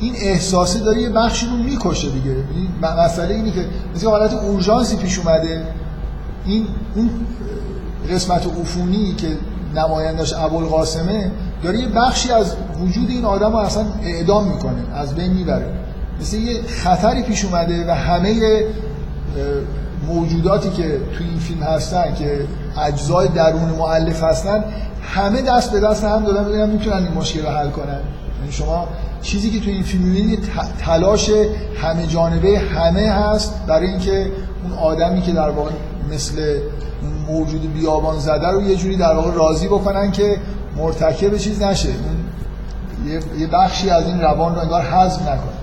[0.00, 2.30] این احساسه داره یه بخشی رو می‌کشه دیگه.
[2.30, 3.64] این مسئله اینه که
[3.94, 5.62] مثل حالت اورژانسی پیش اومده.
[6.46, 7.10] این اون
[8.10, 9.28] قسمت عفونی که
[9.74, 11.30] نمایندش ابوالقاسمه
[11.62, 15.66] داره یه بخشی از وجود این آدم رو اصلا اعدام می‌کنه از بین می‌بره.
[16.20, 18.62] مثل یه خطری پیش اومده و همه
[20.06, 22.46] موجوداتی که توی این فیلم هستن که
[22.82, 24.64] اجزای درون معلف هستن
[25.02, 28.00] همه دست به دست هم دادن ببینن می‌تونن این مشکل رو حل کنن.
[28.40, 28.88] یعنی شما
[29.22, 31.30] چیزی که توی این فیلم می‌بینید تلاش
[31.82, 34.32] همه جانبه همه هست برای اینکه
[34.62, 35.70] اون آدمی که در واقع
[36.12, 36.58] مثل
[37.30, 40.36] موجود بیابان زده رو یه جوری در واقع راضی بکنن که
[40.76, 41.88] مرتکب چیز نشه.
[43.38, 45.60] یه بخشی از این روان رو انگار حذف نکنه.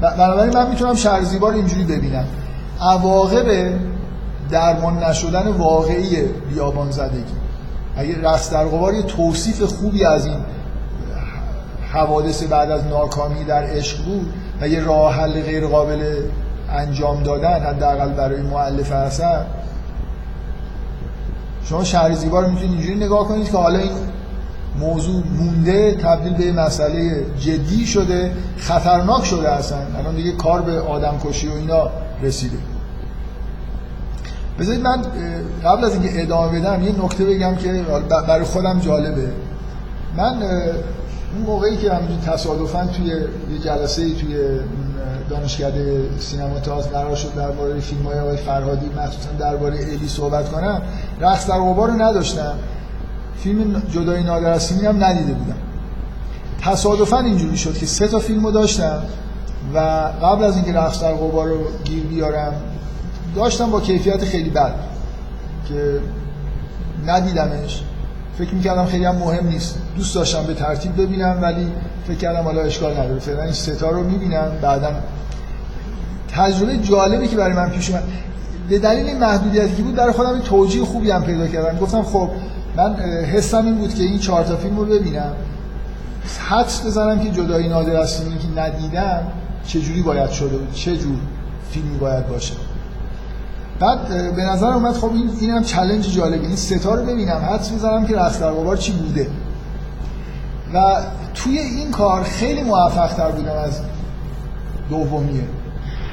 [0.00, 2.24] بنابراین من می‌تونم شهر رو اینجوری ببینم.
[2.80, 3.72] عواقب
[4.50, 7.24] درمان نشدن واقعی بیابان زدگی.
[7.96, 10.36] اگه رست در غبار یه توصیف خوبی از این
[11.92, 16.02] حوادث بعد از ناکامی در عشق بود و یه راه حل غیر قابل
[16.70, 19.46] انجام دادن حداقل برای مؤلف هستن
[21.64, 23.90] شما شهر زیبا رو می‌تونید اینجوری نگاه کنید که حالا این
[24.78, 29.78] موضوع مونده تبدیل به مسئله جدی شده خطرناک شده اصلا.
[29.98, 31.90] الان دیگه کار به آدم کشی و اینا
[32.22, 32.56] رسیده.
[34.58, 35.02] بذارید من
[35.64, 37.84] قبل از اینکه ادامه بدم یه نکته بگم که
[38.28, 39.28] برای خودم جالبه.
[40.16, 40.42] من
[41.34, 44.36] اون موقعی که همینجور تصادفا توی یه جلسه توی
[45.30, 50.82] دانشکده سینما تئاتر قرار شد درباره فیلم های آقای فرهادی مخصوصا درباره الی صحبت کنم.
[51.20, 52.54] رقص در غبار رو نداشتم.
[53.36, 55.56] فیلم جدای نادر از هم ندیده بودم.
[56.60, 59.02] تصادفا اینجوری شد که سه تا فیلمو داشتم
[59.74, 59.78] و
[60.22, 62.52] قبل از اینکه رقص در غبار رو گیر بیارم
[63.36, 64.74] داشتم با کیفیت خیلی بد
[65.68, 66.00] که
[67.06, 67.82] ندیدمش.
[68.38, 69.78] فکر می‌کردم خیلی هم مهم نیست.
[69.96, 71.72] دوست داشتم به ترتیب ببینم ولی
[72.06, 73.18] فکر کردم حالا اشکال نداره.
[73.18, 74.52] فعلا این ستا رو می‌بینم.
[74.62, 74.90] بعدا
[76.28, 78.02] تجربه جالبی که برای من پیش اومد.
[78.68, 81.78] به دلیل این محدودیتی که بود در خودم این توجیه خوبی هم پیدا کردم.
[81.78, 82.30] گفتم خب
[82.76, 82.94] من
[83.34, 85.32] حسم این بود که این چهار تا فیلم رو ببینم.
[86.48, 89.22] حدس بزنم که جدایی نادر از که ندیدم
[89.66, 91.16] چجوری باید شده بود چه جور
[91.70, 92.54] فیلمی باید باشه.
[93.82, 96.46] بعد به نظر اومد خب این اینم چالش جالبی.
[96.46, 97.36] این ستا رو ببینم.
[97.36, 99.26] حدس می‌زنم که رخت در چی بوده.
[100.74, 100.96] و
[101.34, 103.80] توی این کار خیلی موفق تر بودم از
[104.90, 105.44] دومیه.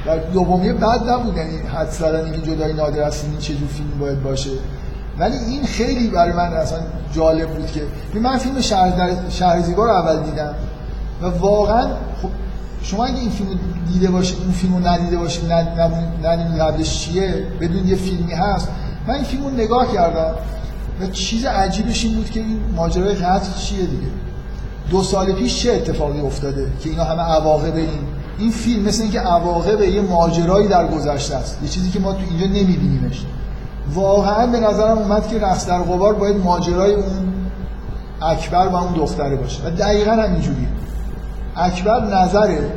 [0.06, 4.22] و دومیه بد نبود یعنی حدس زدن اینکه جدای نادر از چه جور فیلم باید
[4.22, 4.50] باشه.
[5.18, 6.78] ولی این خیلی برای من اصلا
[7.12, 7.82] جالب بود که
[8.18, 10.54] من فیلم شهر, شهر زیبا رو اول دیدم.
[11.22, 11.86] و واقعا
[12.22, 12.28] خب
[12.82, 13.50] شما اگه این فیلم
[13.92, 15.52] دیده باشید اون فیلم رو ندیده باشید
[16.24, 18.68] ندیدید قبلش چیه؟ بدون یه فیلمی هست.
[19.06, 20.34] من این فیلم رو نگاه کردم
[21.00, 24.06] و چیز عجیبش این بود که این ماجرای قتل چیه دیگه؟
[24.90, 27.88] دو سال پیش چه اتفاقی افتاده که اینا همه عواقب این
[28.38, 31.58] این فیلم مثل اینکه عواقب یه ماجرایی در گذشته است.
[31.62, 33.24] یه چیزی که ما تو اینجا نمیبینیمش.
[33.94, 37.32] واقعا به نظرم اومد که رقص در غبار باید ماجرای اون
[38.22, 39.62] اکبر و اون دختره باشه.
[39.64, 40.68] و دقیقا همینجوریه.
[41.56, 42.72] اکبر نظره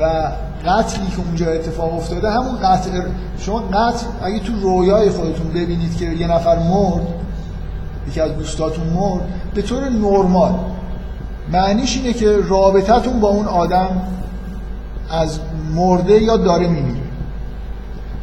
[0.00, 0.32] و
[0.66, 2.90] قتلی که اونجا اتفاق افتاده همون قتل
[3.38, 7.06] شما قتل اگه تو رویای خودتون ببینید که یه نفر مرد
[8.08, 9.20] یکی از دوستاتون مرد
[9.54, 10.54] به طور نرمال
[11.52, 14.02] معنیش اینه که رابطتون با اون آدم
[15.10, 15.40] از
[15.74, 17.06] مرده یا داره میمیره.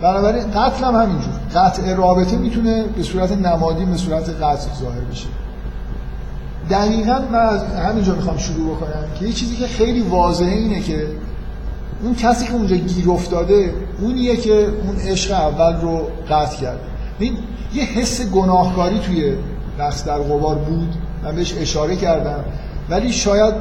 [0.01, 1.33] بنابراین قتل هم همینجور.
[1.55, 5.27] قطع رابطه می‌تونه به صورت نمادی به صورت قتل ظاهر بشه.
[6.69, 11.07] دقیقا من از همینجا می‌خوام شروع بکنم که یه چیزی که خیلی واضحه اینه که
[12.03, 16.71] اون کسی که اونجا گیر افتاده اونیه که اون عشق اول رو قطع
[17.19, 17.37] این
[17.73, 19.33] یه حس گناهکاری توی
[19.79, 20.95] رقص در غبار بود.
[21.23, 22.43] من بهش اشاره کردم.
[22.89, 23.53] ولی شاید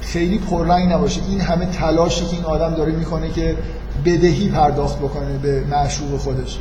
[0.00, 1.20] خیلی پررنگ نباشه.
[1.28, 3.56] این همه تلاشی که این آدم داره می‌کنه که
[4.04, 6.58] بدهی پرداخت بکنه به معشوق خودش.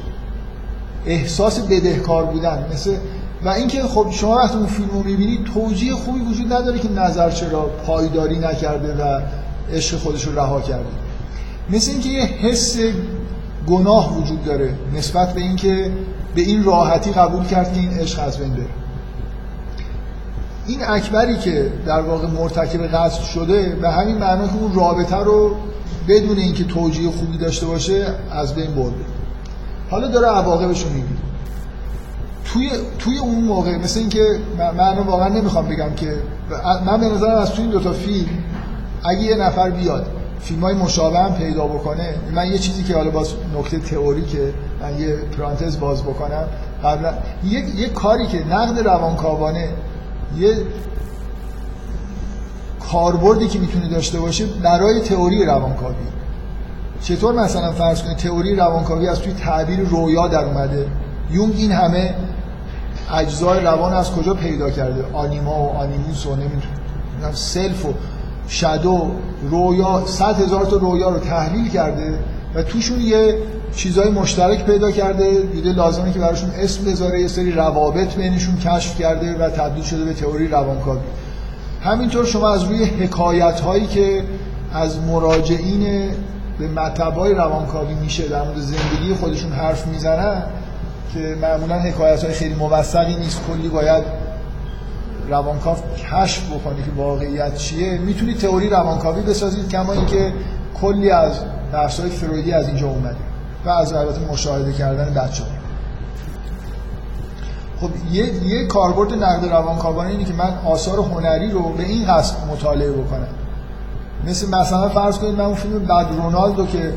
[1.05, 2.95] احساس بدهکار بودن مثل
[3.43, 7.29] و اینکه خب شما وقتی اون فیلم رو می‌بینید توجیه خوبی وجود نداره که نظر
[7.29, 9.21] چرا پایداری نکرده و
[9.73, 10.89] عشق خودش رو رها کرده.
[11.69, 12.77] مثل اینکه یه حس
[13.67, 15.91] گناه وجود داره نسبت به اینکه
[16.35, 18.65] به این راحتی قبول کرد که این عشق از بین بره.
[20.67, 25.55] این اکبری که در واقع مرتکب قصد شده به همین معنا که اون رابطه رو
[26.07, 29.05] بدون اینکه توجیه خوبی داشته باشه از بین برده.
[29.89, 30.89] حالا داره عواقبش رو
[32.57, 34.23] توی توی اون موقع مثل اینکه
[34.77, 36.13] من واقعا نمی‌خوام بگم که
[36.85, 38.29] من به نظرم از توی این دوتا فیلم
[39.03, 40.05] اگه یه نفر بیاد
[40.39, 44.53] فیلم های مشابه هم پیدا بکنه من یه چیزی که حالا باز نکته تئوری که
[44.81, 46.47] من یه پرانتز باز بکنم.
[46.83, 47.13] قبلا
[47.43, 49.69] یه, یه کاری که نقد روانکاوانه
[50.37, 50.57] یه
[52.91, 55.95] کاربردی که می‌تونه داشته باشه برای تئوری روانکاوی.
[57.01, 60.87] چطور مثلا فرض کنید تئوری روانکاوی از توی تعبیر رویا در اومده؟
[61.31, 62.15] یونگ این همه
[63.13, 67.33] اجزای روان از کجا پیدا کرده؟ آنیما و آنیموس و نمی‌دونم.
[67.33, 67.93] سلف و
[68.47, 69.11] شادو
[69.51, 72.19] رویا صد هزار تا رویا رو تحلیل کرده
[72.55, 73.37] و توشون یه
[73.75, 75.41] چیزهای مشترک پیدا کرده.
[75.53, 80.05] دیده لازمه که براشون اسم بذاره یه سری روابط بینشون کشف کرده و تبدیل شده
[80.05, 80.99] به تئوری روانکاوی.
[81.81, 84.23] همینطور شما از روی حکایت هایی که
[84.73, 86.11] از مراجعین
[86.59, 90.43] به مطبای روانکاوی میشه در مورد زندگی خودشون حرف می‌زنن
[91.13, 93.39] که معمولا حکایت های خیلی موثقی نیست.
[93.47, 94.03] کلی باید
[95.29, 95.77] روانکاو
[96.11, 97.97] کشف بکنه که واقعیت چیه.
[97.97, 100.33] می‌تونید تئوری روانکاوی بسازید کما اینکه
[100.81, 101.33] کلی از
[101.71, 103.17] درس های فرویدی از اینجا اومده
[103.65, 105.49] و از البته مشاهده کردن بچه ها.
[107.81, 112.35] خب یه, یه کاربرد نقد روانکاوانه اینه که من آثار هنری رو به این قصد
[112.51, 113.27] مطالعه بکنم.
[114.27, 116.93] مثل مثلا فرض کنید من اون فیلم بد رونالدو که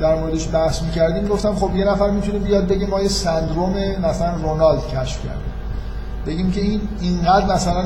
[0.00, 4.34] در موردش بحث می‌کردیم گفتم خب یه نفر می‌تونه بیاد بگه ما یه سندروم مثلا
[4.36, 5.52] رونالد کشف کردیم
[6.26, 7.84] بگیم که این اینقدر مثلا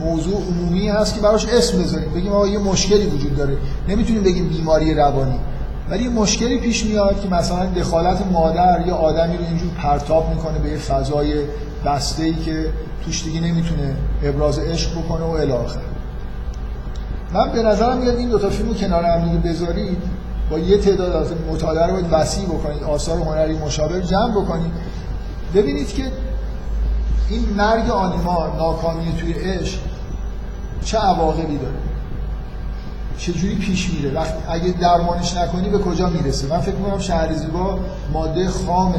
[0.00, 2.10] موضوع عمومی هست که براش اسم بذاریم.
[2.10, 3.56] بگیم آقا یه مشکلی وجود داره.
[3.88, 5.38] نمی‌تونیم بگیم بیماری روانی.
[5.90, 10.58] ولی یه مشکلی پیش میاد که مثلا دخالت مادر یا آدمی رو اینجور پرتاب می‌کنه
[10.58, 11.34] به یه فضای
[11.86, 12.66] بسته ای که
[13.04, 15.52] توش دیگه نمی‌تونه ابراز عشق بکنه و الی
[17.32, 19.98] من به نظرم میاد این دو تا فیلم رو کنار هم دیگه بذارید.
[20.50, 24.72] با یه تعداد از مطالعه رو وسیع بکنید آثار هنری مشابه جمع بکنید.
[25.54, 26.12] ببینید که
[27.28, 29.78] این مرگ آنیما ناکامی توی عشق
[30.84, 31.74] چه عواقبی داره.
[33.18, 37.78] چجوری پیش میره؟ وقتی اگه درمانش نکنی به کجا می‌رسه؟ من فکر می‌کنم شهر زیبا
[38.12, 38.94] ماده خام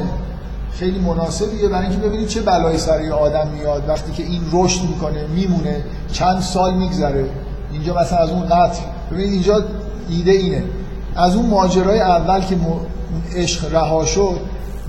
[0.73, 3.89] خیلی مناسبیه برای اینکه ببینید چه بلایی سر آدم میاد.
[3.89, 7.29] وقتی که این رشد می‌کنه میمونه چند سال میگذره.
[7.71, 8.81] اینجا مثلا از اون قتل
[9.11, 9.63] ببینید اینجا
[10.09, 10.63] ایده اینه.
[11.15, 12.57] از اون ماجرای اول که
[13.35, 14.39] عشق رها شد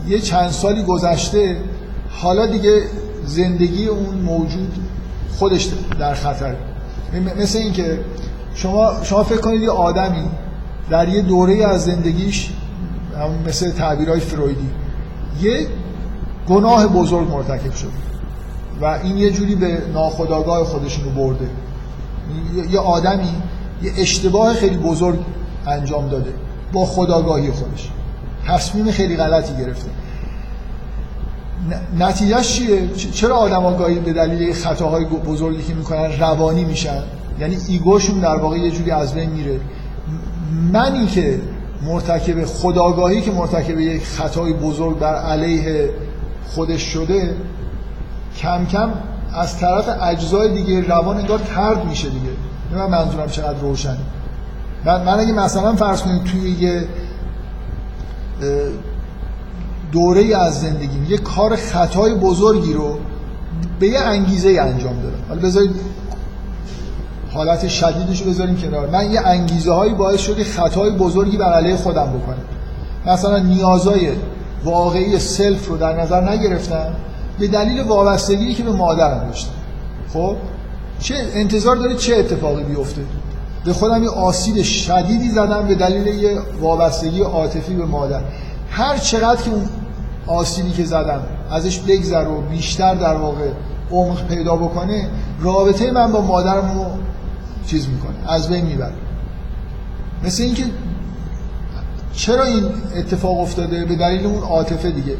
[0.08, 1.56] یه چند سالی گذشته
[2.10, 2.82] حالا دیگه
[3.24, 4.72] زندگی اون موجود
[5.38, 5.68] خودش
[5.98, 6.54] در خطر.
[7.40, 8.00] مثل اینکه
[8.54, 10.24] شما شما فکر کنید یه آدمی
[10.90, 12.50] در یه دوره از زندگیش
[13.46, 14.68] مثل تعبیرهای فرویدی
[15.42, 15.66] یه
[16.48, 17.92] گناه بزرگ مرتکب شد
[18.80, 21.48] و این یه جوری به ناخودآگاه خودشون رو برده
[22.70, 23.28] یه آدمی
[23.82, 25.18] یه اشتباه خیلی بزرگ
[25.66, 26.30] انجام داده.
[26.72, 27.90] با خداگاهی خودش.
[28.46, 29.90] تصمیم خیلی غلطی گرفته.
[31.98, 37.02] نتیجهش چیه؟ چرا آدم آگاهی به دلیل خطاهای بزرگی که می‌کنن روانی میشن؟
[37.40, 39.60] یعنی ایگوشون در واقع یه جوری از بین میره.
[40.72, 41.40] منی که
[41.82, 45.90] مرتکب خداگاهی که مرتکب یک خطای بزرگ بر علیه
[46.46, 47.34] خودش شده
[48.36, 48.90] کم کم
[49.34, 52.30] از طرف اجزای دیگه روان انگار ترد میشه دیگه.
[52.72, 53.98] من منظورم چقدر روشنه.
[54.84, 56.86] من, من اگه مثلا فرض کنید توی یه
[59.92, 62.98] دوره از زندگی یه کار خطای بزرگی رو
[63.80, 65.18] به یه انگیزه انجام دادم.
[65.28, 65.70] حالا بذارید
[67.32, 68.88] حالت شدیدش رو بذاریم کنار.
[68.88, 72.44] من یه انگیزه هایی باعث شده خطای بزرگی بر علیه خودم بکنم.
[73.06, 74.12] مثلا نیازای
[74.64, 76.94] واقعی سلف رو در نظر نگرفتم
[77.38, 79.52] به دلیل وابستگی که به مادرم داشتم.
[80.12, 80.36] خب؟
[81.00, 83.00] چه انتظار داره چه اتفاقی بیفته؟
[83.64, 88.20] به خودم یه آسیب شدیدی زدم به دلیل یه وابستگی عاطفی به مادر.
[88.70, 89.68] هر چقدر که اون
[90.26, 91.20] آسیبی که زدم
[91.50, 93.50] ازش بگذر و بیشتر در واقع
[93.90, 95.08] عمق پیدا بکنه
[95.40, 96.84] رابطه من با مادرم رو
[97.66, 98.92] چیز می‌کنه از بین می‌بره.
[100.24, 100.64] مثل اینکه
[102.12, 102.64] چرا این
[102.96, 105.16] اتفاق افتاده؟ به دلیل اون عاطفه دیگه.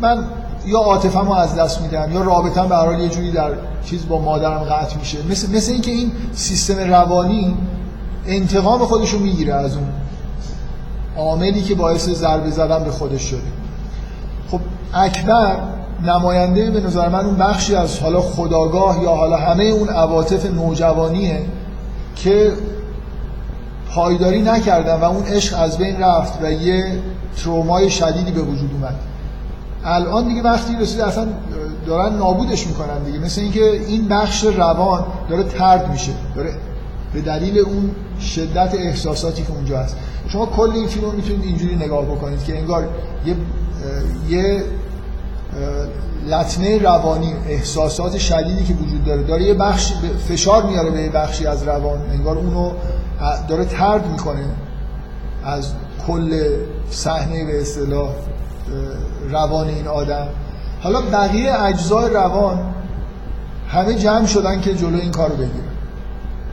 [0.00, 0.24] من
[0.66, 3.50] یا عاطفه‌مو از دست میدم یا رابطم به هر یه جوری در
[3.84, 5.18] چیز با مادرم قطع میشه.
[5.30, 7.54] مثل مثل اینکه این سیستم روانی
[8.26, 9.86] انتقام خودش رو می‌گیره از اون
[11.16, 13.40] عاملی که باعث ضربه زدن به خودش شده.
[14.50, 14.60] خب
[14.94, 15.56] اکبر
[16.02, 21.40] نماینده به نظر من اون بخشی از حالا خداگاه یا حالا همه اون عواطف نوجوانیه
[22.16, 22.52] که
[23.94, 26.98] پایداری نکردن و اون عشق از بین رفت و یه
[27.36, 28.94] ترومای شدیدی به وجود اومد.
[29.84, 31.26] الان دیگه وقتی رسید اصلا
[31.86, 33.18] دارن نابودش می‌کنن دیگه.
[33.18, 36.54] مثل اینکه این بخش روان داره ترد میشه داره
[37.12, 37.90] به دلیل اون
[38.20, 39.96] شدت احساساتی که اونجا هست.
[40.28, 42.88] شما کل این فیلم رو می‌تونید اینجوری نگاه بکنید که انگار
[43.26, 43.36] یه
[44.28, 44.64] یه
[46.28, 49.92] لطمه روانی احساسات شدیدی که وجود داره داره یه بخش
[50.28, 51.98] فشار میاره به یه بخشی از روان.
[52.10, 52.72] انگار اونو
[53.48, 54.44] داره ترد می‌کنه
[55.44, 55.72] از
[56.06, 56.56] کل
[56.90, 58.10] صحنه به اصطلاح
[59.30, 60.28] روان این آدم.
[60.82, 62.74] حالا بقیه اجزای روان
[63.68, 65.65] همه جمع شدن که جلو این کارو بگیرن.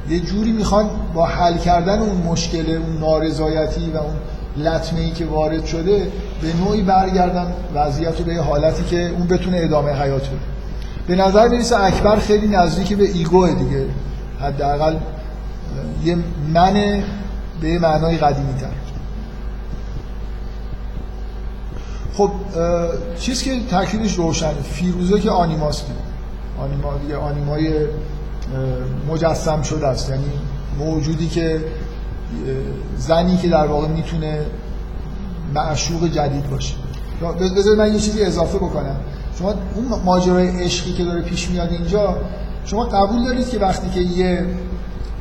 [0.10, 4.16] یه جوری می‌خوان با حل کردن اون مشکل اون نارضایتی و اون
[4.58, 6.08] لطمه ای که وارد شده
[6.42, 10.38] به نوعی برگردن وضعیت رو به حالتی که اون بتونه ادامه حیات بده
[11.08, 13.86] به نظر می‌رسه اکبر خیلی نزدیک به ایگوه دیگه.
[14.42, 14.96] حداقل
[16.04, 16.18] یه
[16.54, 17.04] من
[17.62, 18.68] به معنای قدیمی تر.
[22.14, 22.30] خب
[23.20, 25.86] چیزی که تکلیفش روشنه فیروزه که آنیماست.
[26.60, 27.74] آنیما دیگه آنیمای
[29.07, 30.10] مجسم شده است.
[30.10, 30.32] یعنی
[30.80, 31.61] موجودی که
[32.98, 34.40] زنی که در واقع می‌تونه
[35.56, 36.76] معشوق جدید باشه.
[37.40, 38.95] بذارید من یه چیزی اضافه بکنم.
[39.40, 42.18] شما اون ماجرای عشقی که داره پیش میاد اینجا
[42.65, 44.45] شما قبول دارید که وقتی که یه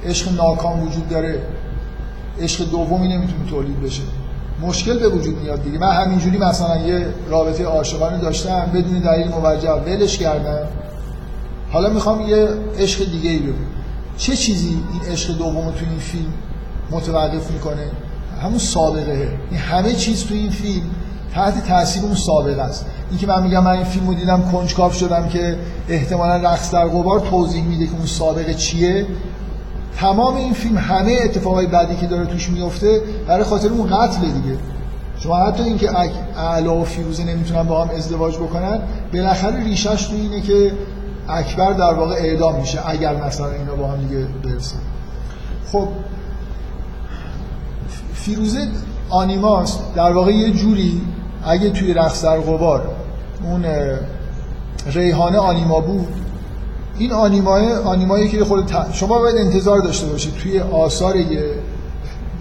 [0.06, 1.42] عشق ناکام وجود داره
[2.40, 4.02] عشق دومی نمی‌تونه تولید بشه؟
[4.62, 5.78] مشکل به وجود میاد دیگه.
[5.78, 10.68] من همینجوری مثلا یه رابطه عاشقانه داشتم بدون دلیل موجه ولش کردم.
[11.72, 13.54] حالا می‌خوام یه عشق دیگه ای ببینم
[14.16, 16.32] چه چیزی این عشق دوم تو این فیلم
[16.90, 17.90] متوقف می‌کنه؟
[18.42, 19.28] همون سابقه.
[19.50, 20.82] این همه چیز تو این فیلم
[21.34, 22.86] تحت تاثیر اون سابقه است.
[23.10, 25.56] اینکه من میگم من این فیلم رو دیدم کنجکاف شدم که
[25.88, 29.06] احتمالا رقص در قبار توضیح میده که اون سابقه چیه.
[29.96, 34.58] تمام این فیلم همه اتفاقای بعدی که داره توش میفته برای خاطر اون قتل دیگه.
[35.18, 35.90] شما حتی اینکه
[36.36, 38.80] اعلا و فیروزه نمی‌تونن با هم ازدواج بکنن
[39.12, 40.72] بالاخره ریشش تو اینه که
[41.28, 44.78] اکبر در واقع اعدام میشه اگر مثلا اینا با هم دیگه برسن
[45.72, 45.88] خب
[48.14, 48.68] فیروزه
[49.10, 49.80] آنیماست.
[49.94, 51.02] در واقع یه جوری
[51.44, 52.36] اگه توی رقص در
[53.42, 53.64] اون
[54.86, 56.08] ریحانه آنیما بود
[56.98, 61.44] این آنیمای آنیمایی که خود شما باید انتظار داشته باشید توی آثار یه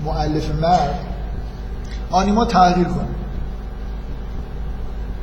[0.06, 1.00] مؤلف مرد
[2.12, 3.21] آنیما تغییر کنه.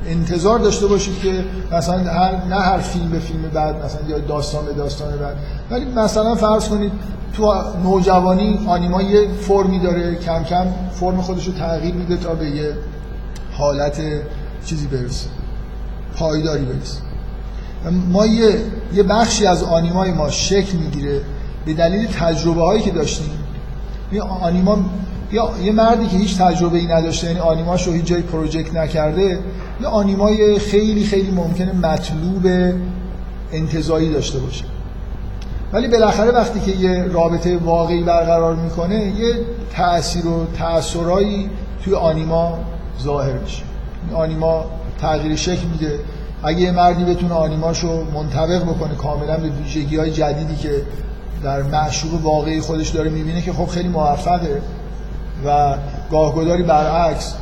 [0.07, 4.65] انتظار داشته باشید که مثلا هر نه هر فیلم به فیلم بعد مثلا یا داستان
[4.65, 5.37] به داستان بعد.
[5.70, 6.93] ولی مثلا فرض کنید
[7.33, 12.47] تو نوجوانی آنیما یه فرمی داره کم کم فرم خودش رو تغییر میده تا به
[12.51, 12.73] یه
[13.53, 14.01] حالت
[14.65, 15.27] چیزی برسه
[16.16, 17.01] پایداری برسه.
[18.09, 18.61] ما یه,
[18.95, 21.20] یه بخشی از آنیمای ما شکل می‌گیره
[21.66, 23.31] به دلیل تجربه هایی که داشتیم.
[24.12, 24.79] یه آنیما
[25.33, 29.39] یا یه مردی که هیچ تجربه ای نداشته یعنی آنیماش رو هیچ جایی پروژکت نکرده
[29.80, 32.72] یه آنیمای خیلی خیلی ممکنه مطلوب
[33.52, 34.64] انتظایی داشته باشه.
[35.72, 39.34] ولی بالاخره وقتی که یه رابطه واقعی برقرار می‌کنه یه
[39.72, 41.50] تأثیر و تأثیرایی
[41.84, 42.59] توی آنیما
[43.02, 43.62] ظاهر میشه.
[44.14, 44.64] آنیما
[45.00, 45.98] تغییر شکل میده.
[46.42, 50.82] اگه یه مردی بتونه آنیماشو منطبق بکنه کاملا به ویژگی های جدیدی که
[51.42, 54.62] در معشوق واقعی خودش داره می‌بینه که خب خیلی موفقه
[55.46, 55.74] و
[56.10, 57.34] گاهگداری برعکس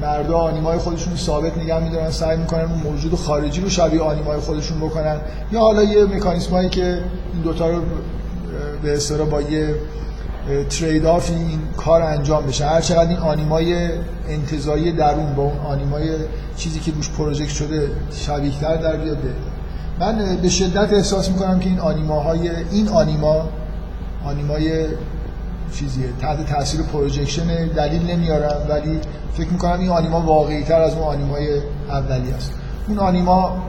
[0.00, 4.80] مردا آنیمای خودشون ثابت نگه میدارن سعی می‌کنن اون موجود خارجی رو شبیه آنیمای خودشون
[4.80, 5.16] بکنن.
[5.52, 6.84] یا حالا یه مکانیسم هایی که
[7.32, 7.82] این دوتا رو
[8.82, 9.74] به اصطلاح با یه
[10.70, 12.66] trade-off این کار انجام بشه.
[12.66, 13.90] هر چقدر این آنیمای
[14.28, 16.08] انتزاعی درون با اون آنیمای
[16.56, 19.18] چیزی که روش project شده شبیه‌تر در بیاد
[20.00, 23.48] من به شدت احساس می‌کنم که این آنیماهای این آنیما
[24.24, 24.86] آنیمای
[25.74, 26.06] چیزیه.
[26.20, 29.00] تحت تاثیر projection دلیل نمیارم ولی
[29.34, 32.52] فکر می‌کنم این آنیما واقعی تر از اون آنیمای اولی است.
[32.88, 33.62] اون آنیما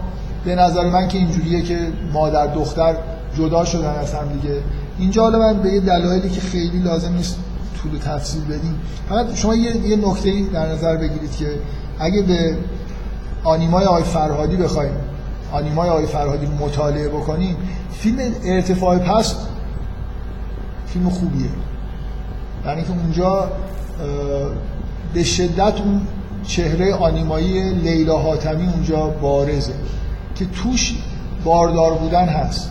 [0.46, 1.80] به نظر من که اینجوریه که
[2.14, 2.96] مادر دختر
[3.38, 4.56] جدا شدن از هم دیگه.
[5.00, 7.38] اینجا حالا من به یه دلایلی که خیلی لازم نیست
[7.82, 8.80] طول تفصیل بدیم.
[9.10, 11.50] فقط شما یه, یه نکته در نظر بگیرید که
[12.00, 12.58] اگه به
[13.44, 14.92] آنیمای آقای فرهادی بخوایم
[15.52, 17.56] آنیمای آقای فرهادی مطالعه بکنیم
[17.92, 19.36] فیلم ارتفاع پس
[20.86, 21.50] فیلم خوبیه.
[22.66, 23.52] یعنی که اونجا
[25.14, 26.02] به شدت اون
[26.44, 29.74] چهره آنیمایی لیلا حاتمی اونجا بارزه
[30.36, 30.96] که توش
[31.44, 32.70] باردار بودن هست.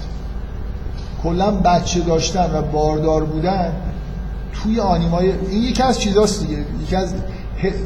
[1.23, 3.73] کلا بچه داشتن و باردار بودن
[4.52, 6.64] توی آنیمای این یکی از چیزاست دیگه.
[6.82, 7.14] یکی از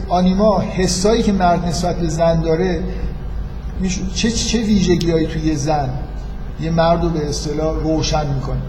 [0.09, 2.83] آنیما حسایی که مرد نسبت به زن داره
[4.15, 5.89] چه چه ویژگیهایی توی زن
[6.61, 8.61] یه مرد رو به اصطلاح روشن می‌کنه.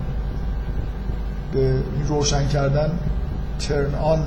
[1.53, 1.75] به
[2.07, 2.91] روشن کردن
[3.59, 4.19] ترن آن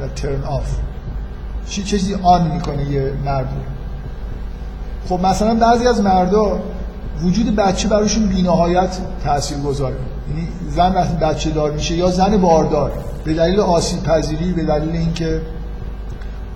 [0.00, 0.76] و ترن آف
[1.68, 3.48] چی چیزی آن می‌کنه یه مرد
[5.08, 6.58] خب مثلا بعضی از مردا
[7.22, 9.96] وجود بچه براشون بینهایت تأثیر گذاره
[10.28, 12.92] یعنی زن وقتی بچه دار میشه یا زن باردار
[13.24, 15.40] به دلیل آسیب پذیری به دلیل اینکه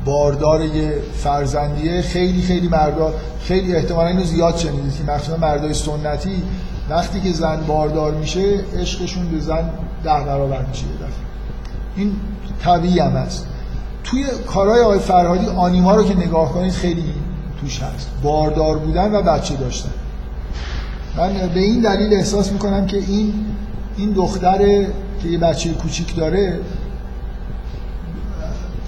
[0.04, 3.12] باردار یه فرزندیه خیلی خیلی مردا
[3.42, 6.42] خیلی احتمالا اینو زیاد شنیدید که مخصوصا مردای سنتی
[6.90, 9.70] وقتی که زن باردار میشه عشقشون به زن
[10.04, 11.29] ده برابر میشه یه دفعه.
[11.96, 12.16] این
[12.62, 13.46] طبیعی هم هست.
[14.04, 17.14] توی کارهای آقای فرهادی آنیما رو که نگاه کنید خیلی
[17.60, 18.10] توش هست.
[18.22, 19.90] باردار بودن و بچه داشتن.
[21.16, 23.34] من به این دلیل احساس می‌کنم که این
[23.96, 24.58] این دختر
[25.22, 26.60] که یه بچه کوچیک داره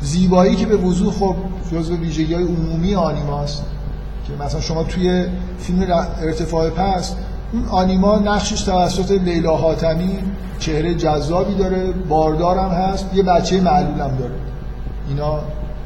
[0.03, 1.37] زیبایی که به وضوح خب
[1.73, 3.65] جزو ویژگی های عمومی آنیماست.
[4.27, 5.27] که مثلا شما توی
[5.59, 7.15] فیلم ارتفاع پس
[7.53, 10.19] اون آنیما نقشش توسط لیلا حاتمی
[10.59, 14.35] چهره جذابی داره باردارم هست یه بچه معلولم داره.
[15.09, 15.41] اینا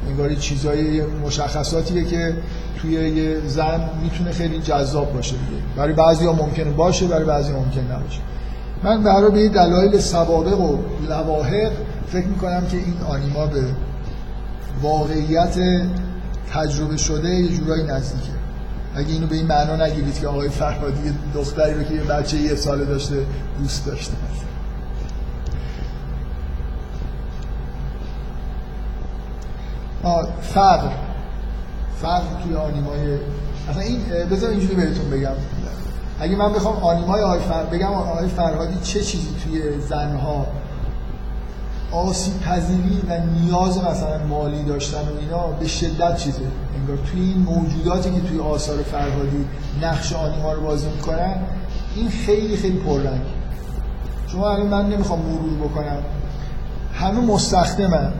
[0.09, 2.33] انگار چیزای مشخصاتیه که
[2.81, 5.61] توی یه زن می‌تونه خیلی جذاب باشه دیگه.
[5.77, 8.19] برای بعضی ها ممکنه باشه برای بعضی ممکن نباشه.
[8.83, 10.77] من برای به دلایل سوابق و
[11.09, 11.71] لواحق
[12.07, 13.61] فکر می‌کنم که این آنیما به
[14.81, 15.57] واقعیت
[16.53, 18.36] تجربه شده یه جورایی نزدیکه.
[18.97, 22.55] اگه اینو به این معنا نگیرید که آقای فرهادی دختری رو که یه بچه یه
[22.55, 23.25] ساله داشته
[23.59, 24.13] دوست داشته.
[30.41, 30.89] فقر.
[32.01, 33.17] فقر توی آنیمای
[33.69, 34.01] اصلا این
[34.31, 35.35] بذار اینجوری بهتون بگم.
[36.19, 37.63] اگه من بخوام آنیمای آقای فر...
[37.63, 40.47] بگم آقای فرهادی چه چیزی توی زنها
[41.91, 46.41] آسیب پذیری و نیاز مثلا مالی داشتن و اینا به شدت چیزه.
[46.87, 49.45] انگار توی این موجوداتی که توی آثار فرهادی
[49.81, 51.35] نقش آنیما رو بازی می‌کنن
[51.95, 53.21] این خیلی خیلی پررنگ
[54.27, 55.97] شما الان من نمی‌خوام مرور بکنم.
[56.93, 58.13] همه مستخدمن.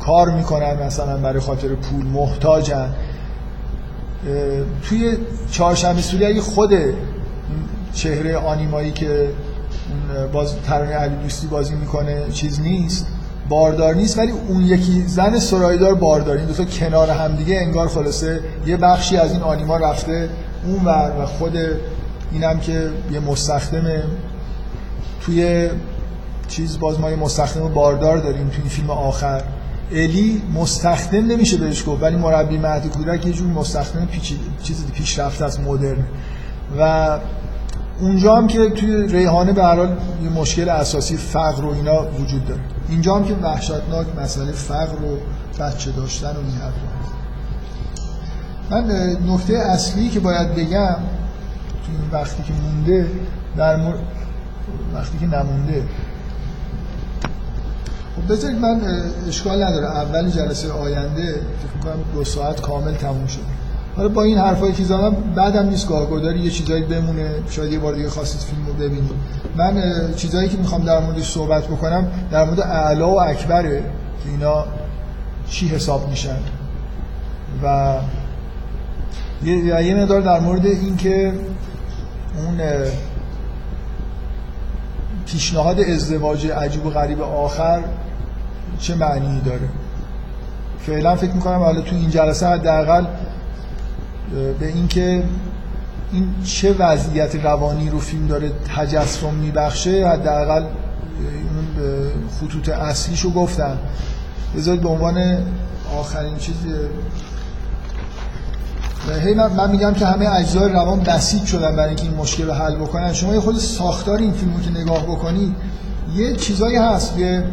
[0.00, 2.94] کار می‌کنن مثلا برای خاطر پول محتاجن.
[4.82, 5.16] توی
[5.50, 6.70] چهارشنبه سوری اگه خود
[7.92, 9.30] چهره آنیمایی که
[10.32, 13.06] باز ترانه علی دوستی بازی می‌کنه چیز نیست.
[13.48, 17.88] باردار نیست ولی اون یکی زن سرایدار باردار این دو تا کنار هم دیگه انگار
[17.88, 20.28] خلاصه یه بخشی از این آنیما رفته
[20.66, 21.56] اون ور و خود
[22.32, 24.02] اینم که یه مستخدمه
[25.20, 25.68] توی
[26.48, 29.42] چیز باز ما یه مستخدم باردار داریم توی فیلم آخر.
[29.92, 35.44] الی مستخدم نمیشه بهش گفت ولی مربی مهد کودک یه جور مستخدم پیچ چیز پیشرفته
[35.44, 36.04] از مدرن.
[36.78, 37.18] و
[38.00, 42.48] اونجا هم که توی ریحانه به هر حال یه مشکل اساسی فقر و اینا وجود
[42.48, 42.60] داره.
[42.88, 45.18] اینجا هم که وحشتناک مسئله فقر و
[45.60, 47.14] بچه داشتن و این حرفا.
[48.70, 50.96] من نکته اصلی که باید بگم
[51.86, 53.10] توی این وقتی که مونده
[53.56, 53.98] در مورد
[54.94, 55.82] وقتی که نمونده.
[58.16, 58.80] خب بذارید من
[59.28, 59.86] اشکال نداره.
[59.86, 63.53] اول جلسه آینده فکر می‌کنم دو ساعت کامل تموم شد.
[63.96, 67.94] حالا با این حرفایی که زدم بعدم نیست گاهگداری یه چیزایی بمونه شاید یه بار
[67.94, 69.10] دیگه خواستید فیلم رو ببینید.
[69.56, 69.82] من
[70.16, 73.80] چیزایی که می‌خوام در موردش صحبت بکنم در مورد اعلا و اکبره
[74.24, 74.64] که اینا
[75.48, 76.36] چی حساب میشن.
[77.62, 77.96] و
[79.44, 81.32] یه, یه در مورد این که
[82.38, 82.60] اون
[85.26, 87.80] پیشنهاد ازدواج عجیب و غریب آخر
[88.78, 89.68] چه معنی داره.
[90.78, 93.04] فعلا فکر می‌کنم حالا تو این جلسه حداقل
[94.60, 95.22] به اینکه
[96.12, 103.78] این چه وضعیت روانی رو فیلم داره تجسم میبخشه حداقل اون خطوط اصلیشو گفتم.
[104.56, 105.38] بذارید به عنوان
[105.98, 106.54] آخرین چیز
[109.24, 112.52] هی من, من میگم که همه اجزای روان بسیج شدن برای اینکه این مشکل رو
[112.52, 113.12] حل بکنن.
[113.12, 115.54] شما یه خود ساختار این فیلمو که نگاه بکنید
[116.14, 117.44] یه چیزایی هست یه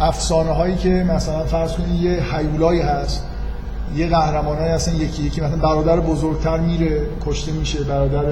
[0.00, 3.24] افسانه هایی که مثلا فرض کنید یه حیولایی هست.
[3.96, 8.24] یه قهرمانایی هستن یکی یکی مثلا برادر بزرگتر میره کشته میشه برادر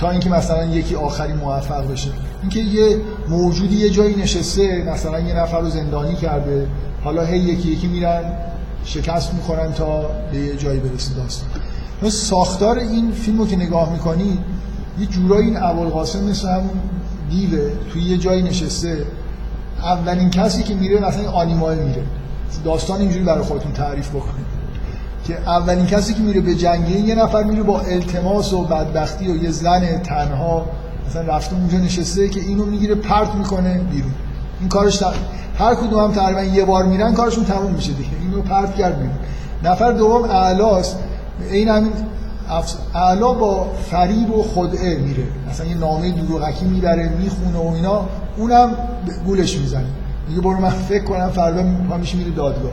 [0.00, 2.10] تا اینکه مثلا یکی آخری موفق بشه.
[2.40, 2.96] اینکه یه
[3.28, 6.66] موجودی یه جایی نشسته مثلا یه نفر رو زندانی کرده
[7.04, 8.22] حالا هی یکی یکی میرن
[8.84, 10.00] شکست می‌خورن تا
[10.32, 11.48] به یه جایی برسه داستان.
[12.10, 14.38] ساختار این فیلم رو که نگاه می‌کنی
[14.98, 16.80] یه جورایی این ابوالقاسم مثل همون
[17.30, 19.06] دیوه توی یه جایی نشسته.
[19.82, 22.02] اولین کسی که میره مثلا آنیمال میره.
[22.64, 24.54] داستان اینجوری برای خودتون تعریف بکنید.
[25.26, 29.42] که اولین کسی که میره به جنگه یه نفر میره با التماس و بدبختی و
[29.42, 30.66] یه زن تنها
[31.08, 34.12] مثلا رفته اونجا نشسته که اینو می‌گیره پرت می‌کنه بیرون.
[34.60, 35.02] این کارش
[35.58, 38.10] هر کدوم هم تقریبا یه بار میرن کارشون تموم میشه دیگه.
[38.22, 39.14] اینو پرت کرد بیرون.
[39.64, 40.98] نفر دوم اعلاست.
[41.50, 41.92] این همین
[42.94, 45.24] اعلا با فریب و خدعه میره.
[45.50, 48.06] مثلا یه نامه دروغکی می‌بره می‌خونه و اینا.
[48.36, 48.76] اونم
[49.26, 49.86] گولش می‌زنه.
[50.28, 51.62] میگه برو من فکر کنم فردا
[52.00, 52.72] میشه میره دادگاه.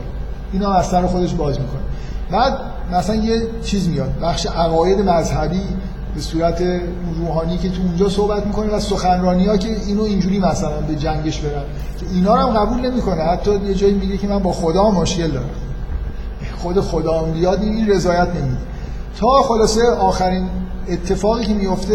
[0.52, 1.80] اینا از سر خودش باز می‌کنه.
[2.30, 2.58] بعد
[2.92, 4.10] مثلا یه چیز میاد.
[4.22, 5.60] بخش عقاید مذهبی
[6.14, 6.62] به صورت
[7.18, 11.40] روحانی که تو اونجا صحبت می‌کنه و سخنرانی ها که اینو اینجوری مثلا به جنگش
[11.40, 11.62] برن.
[12.12, 13.22] اینا رو هم قبول نمی‌کنه.
[13.22, 15.50] حتی یه جایی میگه که من با خدا مشکل دارم.
[16.58, 18.56] خود خدا بیاد این رضایت نمیده.
[19.20, 20.48] تا خلاصه آخرین
[20.88, 21.94] اتفاقی که میفته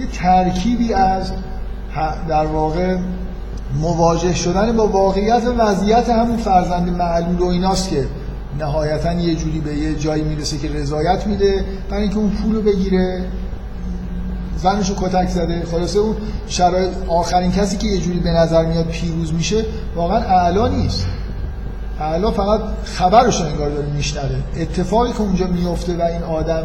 [0.00, 1.32] یه ترکیبی از
[2.28, 2.96] در واقع
[3.74, 8.06] مواجه شدن با واقعیت و وضعیت همون فرزند معلول و ایناست که
[8.58, 13.24] نهایتا یه جوری به یه جایی می‌رسه که رضایت میده برای اینکه اون پولو بگیره
[14.56, 15.62] زنشو کتک زده.
[15.70, 16.16] خلاصه اون
[16.46, 19.64] شرایط آخرین کسی که یه جوری به نظر میاد پیروز میشه
[19.96, 21.06] واقعا اعلا نیست.
[22.00, 24.36] اعلا فقط خبرش انگار داره میشنوه.
[24.56, 26.62] اتفاقی که اونجا میفته و این آدم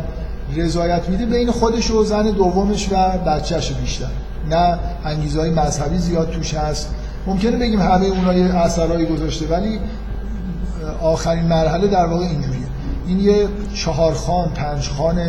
[0.56, 4.06] رضایت میده بین خودش و زن دومش و بچهش بیشتر.
[4.50, 6.90] نه انگیزه های مذهبی زیاد توش هست.
[7.28, 9.80] ممکنه بگیم همه اونها یه اثرایی گذاشته ولی
[11.02, 12.68] آخرین مرحله در واقع اینجوریه.
[13.08, 15.20] این یه چهار خان پنج خان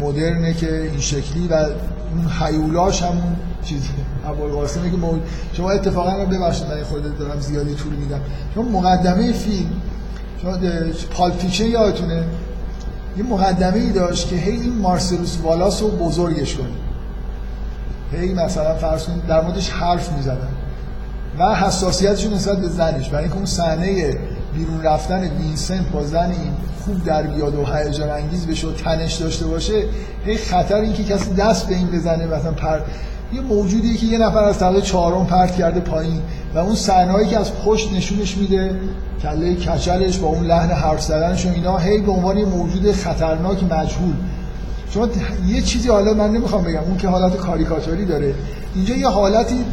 [0.00, 3.88] مدرنه که این شکلی و اون حیولاش همون چیزی
[4.26, 5.20] ابوالقاسمه که موج...
[5.52, 8.20] شما اتفاقا رو ببخشید من خود دارم زیادی طول میدم.
[8.54, 9.70] شما مقدمه فیلم
[10.42, 10.58] شما
[11.10, 12.24] Pulp Fiction یادتونه؟
[13.16, 16.91] یه مقدمه ای داشت که هی این مارسلوس والاس رو بزرگش کنید
[18.18, 20.48] هی مثلا فرض کنید در موردش حرف می‌زدن.
[21.38, 23.08] و حساسیتشون نسبت به زنش.
[23.08, 24.16] برای اینکه اون صحنه
[24.54, 26.52] بیرون رفتن وینسنت با زن این
[26.84, 29.84] خوب در بیاد و هیجان انگیز بشه و تنش داشته باشه
[30.24, 32.80] هی خطر اینکه کسی دست به این بزنه مثلا پر
[33.32, 36.20] یه موجودی که یه نفر از طبقه چهارم پرت کرده پایین
[36.54, 38.80] و اون صحنه‌ای که از پشت نشونش میده
[39.22, 43.64] کله کچلش با اون لحن حرف زدنش و اینا هی به عنوان یه موجود خطرناک
[43.64, 44.14] مجهول.
[44.94, 45.08] شما
[45.46, 48.34] یه چیزی حالا من نمی‌خوام بگم اون که حالت کاریکاتوری داره.
[48.74, 49.64] اینجا یه حالتی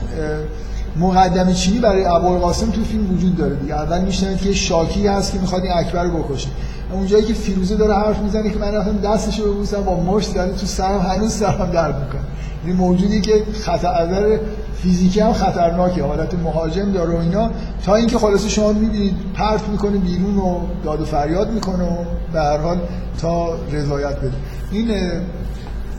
[1.00, 3.74] مقدمه چینی برای ابوالقاسم تو فیلم وجود داره دیگه.
[3.74, 6.50] اول میشنوید که شاکی هست که می‌خواد این اکبر رو بکشه.
[6.92, 10.66] اونجایی که فیروزه داره حرف می‌زنه که من رفتم دستشو ببوسم با مشت زده تو
[10.66, 12.22] سرم هنوز سرم درد می‌کنه.
[12.66, 14.40] این موجودی که خطر
[14.84, 17.52] فیزیکی هم خطرناکه حالت مهاجم داره و اینا.
[17.86, 21.98] تا اینکه خلاصه شما می‌بینید پرت می‌کنه بیرون و داد و فریاد می‌کنه و
[22.34, 22.78] به هر حال
[23.22, 24.34] تا رضایت بده.
[24.72, 24.92] این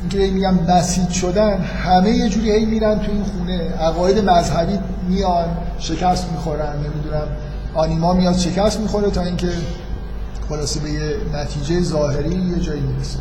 [0.01, 3.75] اینکه میگم بسیج شدن همه یه جوری هی میرن تو این خونه.
[3.81, 4.79] عقاید مذهبی
[5.09, 5.49] میان
[5.79, 7.27] شکست می‌خورن نمی‌دونم
[7.75, 9.49] آنیما میاد شکست می‌خوره تا اینکه
[10.49, 13.19] خلاصه به یه نتیجه ظاهری یه جایی می‌رسه.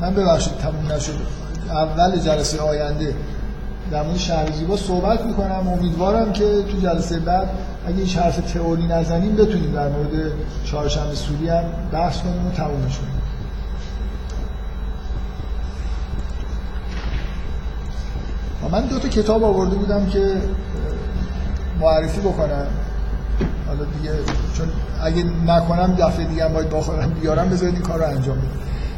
[0.00, 1.14] من ببخشید تموم نشد.
[1.70, 3.14] اول جلسه آینده
[3.90, 5.68] در مورد شهر زیبا صحبت می‌کنم.
[5.68, 7.48] امیدوارم که تو جلسه بعد
[7.86, 10.32] اگه هیچ حرف تئوری نزنیم بتونیم در مورد
[10.64, 13.23] چهارشنبه سوری هم بحث کنیم و تمومش کنیم.
[18.68, 20.34] من دو تا کتاب آورده بودم که
[21.80, 22.66] معرفی بکنم.
[23.66, 24.12] حالا دیگه
[24.56, 24.68] چون
[25.02, 28.48] اگه نکنم دفعه دیگه باید باخرم بیارم بذارید این کار رو انجام بدم.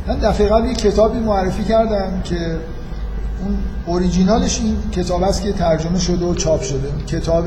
[0.07, 2.37] من دفعه قبل یه کتابی معرفی کردم که
[3.45, 6.89] اون اوریجینالش این کتاب است که ترجمه شده و چاپ شده.
[7.07, 7.45] کتاب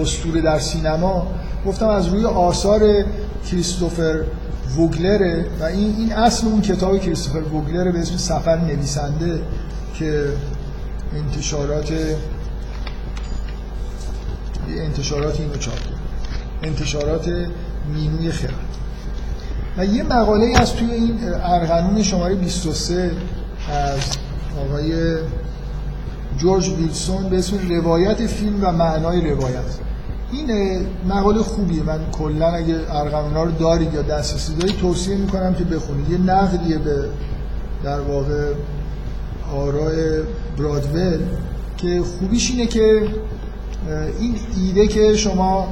[0.00, 1.26] اسطوره در سینما.
[1.66, 2.80] گفتم از روی آثار
[3.50, 4.20] کریستوفر
[4.76, 9.40] ووگلره و این این اصل اون کتاب کریستوفر ووگلره به اسم سفر نویسنده
[9.94, 10.24] که
[11.16, 11.92] انتشارات
[14.68, 15.78] انتشارات اینو چاپ
[16.62, 17.28] انتشارات
[17.94, 18.54] مینوی خرد.
[19.76, 23.10] و یه مقاله از توی این ارغنون شماره 23
[23.68, 24.00] از
[24.58, 25.16] آقای
[26.38, 29.64] جورج ویلسون به اسم روایت فیلم و معنای روایت.
[30.32, 31.82] این مقاله خوبیه.
[31.82, 36.10] من کلا اگه ارغنونا رو دارید یا دسترسی دارید توصیه می‌کنم که بخونید.
[36.10, 37.08] یه نقدیه به
[37.84, 38.52] در واقع
[39.54, 40.22] آرای
[40.58, 41.18] برادول
[41.76, 43.08] که خوبیش اینه که
[44.20, 45.68] این ایده که شما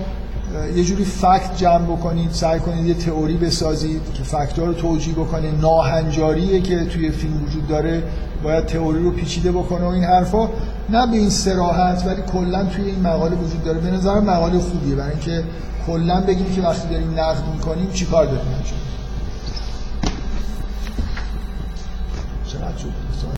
[0.76, 5.50] یه جوری فکت جمع بکنید سعی کنید یه تئوری بسازید که فکت رو توجیه بکنه
[5.50, 8.02] ناهنجاریه که توی فیلم وجود داره
[8.42, 10.48] باید تئوری رو پیچیده بکنه و این حرفا.
[10.90, 13.78] نه به این سراحت ولی کلا توی این مقاله وجود داره.
[13.78, 15.44] به نظر مقاله خوبیه برای اینکه
[15.86, 18.78] کلا بگیم که وقتی داریم نقد می‌کنیم چیکار داریم انجام
[22.46, 22.72] چقدر